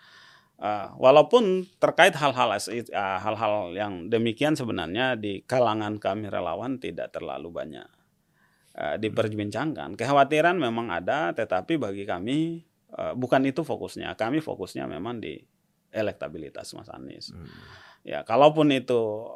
Eh, 0.56 0.88
walaupun 0.96 1.68
terkait 1.76 2.16
hal-hal 2.16 2.48
eh, 2.56 2.88
hal-hal 2.96 3.76
yang 3.76 4.08
demikian 4.08 4.56
sebenarnya 4.56 5.12
di 5.12 5.44
kalangan 5.44 6.00
kami 6.00 6.32
relawan 6.32 6.80
tidak 6.80 7.12
terlalu 7.12 7.52
banyak 7.52 7.84
eh, 8.72 8.96
diperbincangkan. 8.96 10.00
Kekhawatiran 10.00 10.56
memang 10.56 10.88
ada, 10.88 11.36
tetapi 11.36 11.76
bagi 11.76 12.08
kami 12.08 12.64
eh, 12.88 13.12
bukan 13.12 13.44
itu 13.44 13.68
fokusnya. 13.68 14.16
Kami 14.16 14.40
fokusnya 14.40 14.88
memang 14.88 15.20
di 15.20 15.36
elektabilitas 15.92 16.72
Mas 16.72 16.88
Anies. 16.88 17.36
Mm. 17.36 17.52
Ya, 18.08 18.18
kalaupun 18.24 18.72
itu 18.72 19.28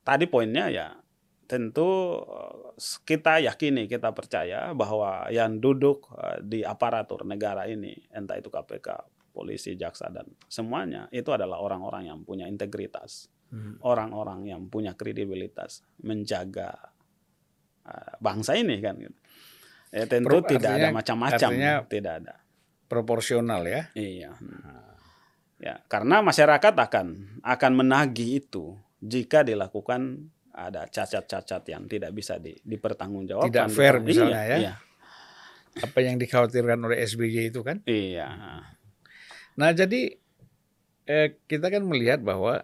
tadi 0.00 0.24
poinnya 0.32 0.72
ya 0.72 0.96
tentu 1.44 2.18
eh, 2.20 2.76
kita 3.04 3.40
yakini, 3.44 3.86
kita 3.86 4.10
percaya 4.10 4.72
bahwa 4.72 5.28
yang 5.28 5.60
duduk 5.60 6.08
eh, 6.16 6.38
di 6.42 6.60
aparatur 6.64 7.22
negara 7.24 7.64
ini, 7.68 7.92
entah 8.10 8.36
itu 8.36 8.48
KPK, 8.48 8.88
polisi, 9.34 9.74
jaksa 9.74 10.08
dan 10.08 10.26
semuanya 10.46 11.10
itu 11.10 11.28
adalah 11.34 11.58
orang-orang 11.58 12.06
yang 12.08 12.20
punya 12.22 12.46
integritas, 12.46 13.28
Mm. 13.54 13.78
orang-orang 13.86 14.50
yang 14.50 14.66
punya 14.66 14.98
kredibilitas 14.98 15.84
menjaga 16.02 16.74
eh, 17.86 18.14
bangsa 18.18 18.58
ini 18.58 18.82
kan 18.82 18.98
gitu. 18.98 19.18
Ya, 19.94 20.10
tentu 20.10 20.42
Pro- 20.42 20.48
tidak 20.50 20.74
ada 20.74 20.88
macam-macam, 20.90 21.50
tidak 21.86 22.12
ada. 22.24 22.34
Proporsional 22.90 23.62
ya. 23.62 23.82
Iya. 23.94 24.34
Ya, 25.62 25.78
karena 25.86 26.18
masyarakat 26.18 26.74
akan 26.74 27.06
akan 27.46 27.72
menagih 27.78 28.42
itu 28.42 28.74
jika 28.98 29.46
dilakukan 29.46 30.34
ada 30.54 30.86
cacat-cacat 30.86 31.62
yang 31.66 31.90
tidak 31.90 32.14
bisa 32.14 32.38
di, 32.38 32.54
dipertanggungjawabkan. 32.62 33.50
Tidak 33.50 33.68
fair 33.74 33.98
Iya, 33.98 34.06
misalnya 34.06 34.42
ya. 34.46 34.56
Iya. 34.62 34.74
Apa 35.82 35.98
yang 36.06 36.16
dikhawatirkan 36.22 36.78
oleh 36.86 37.02
SBY 37.02 37.50
itu 37.50 37.60
kan. 37.66 37.82
Iya. 37.82 38.28
Nah 39.58 39.70
jadi 39.74 40.14
eh, 41.10 41.28
kita 41.50 41.66
kan 41.74 41.82
melihat 41.82 42.22
bahwa 42.22 42.62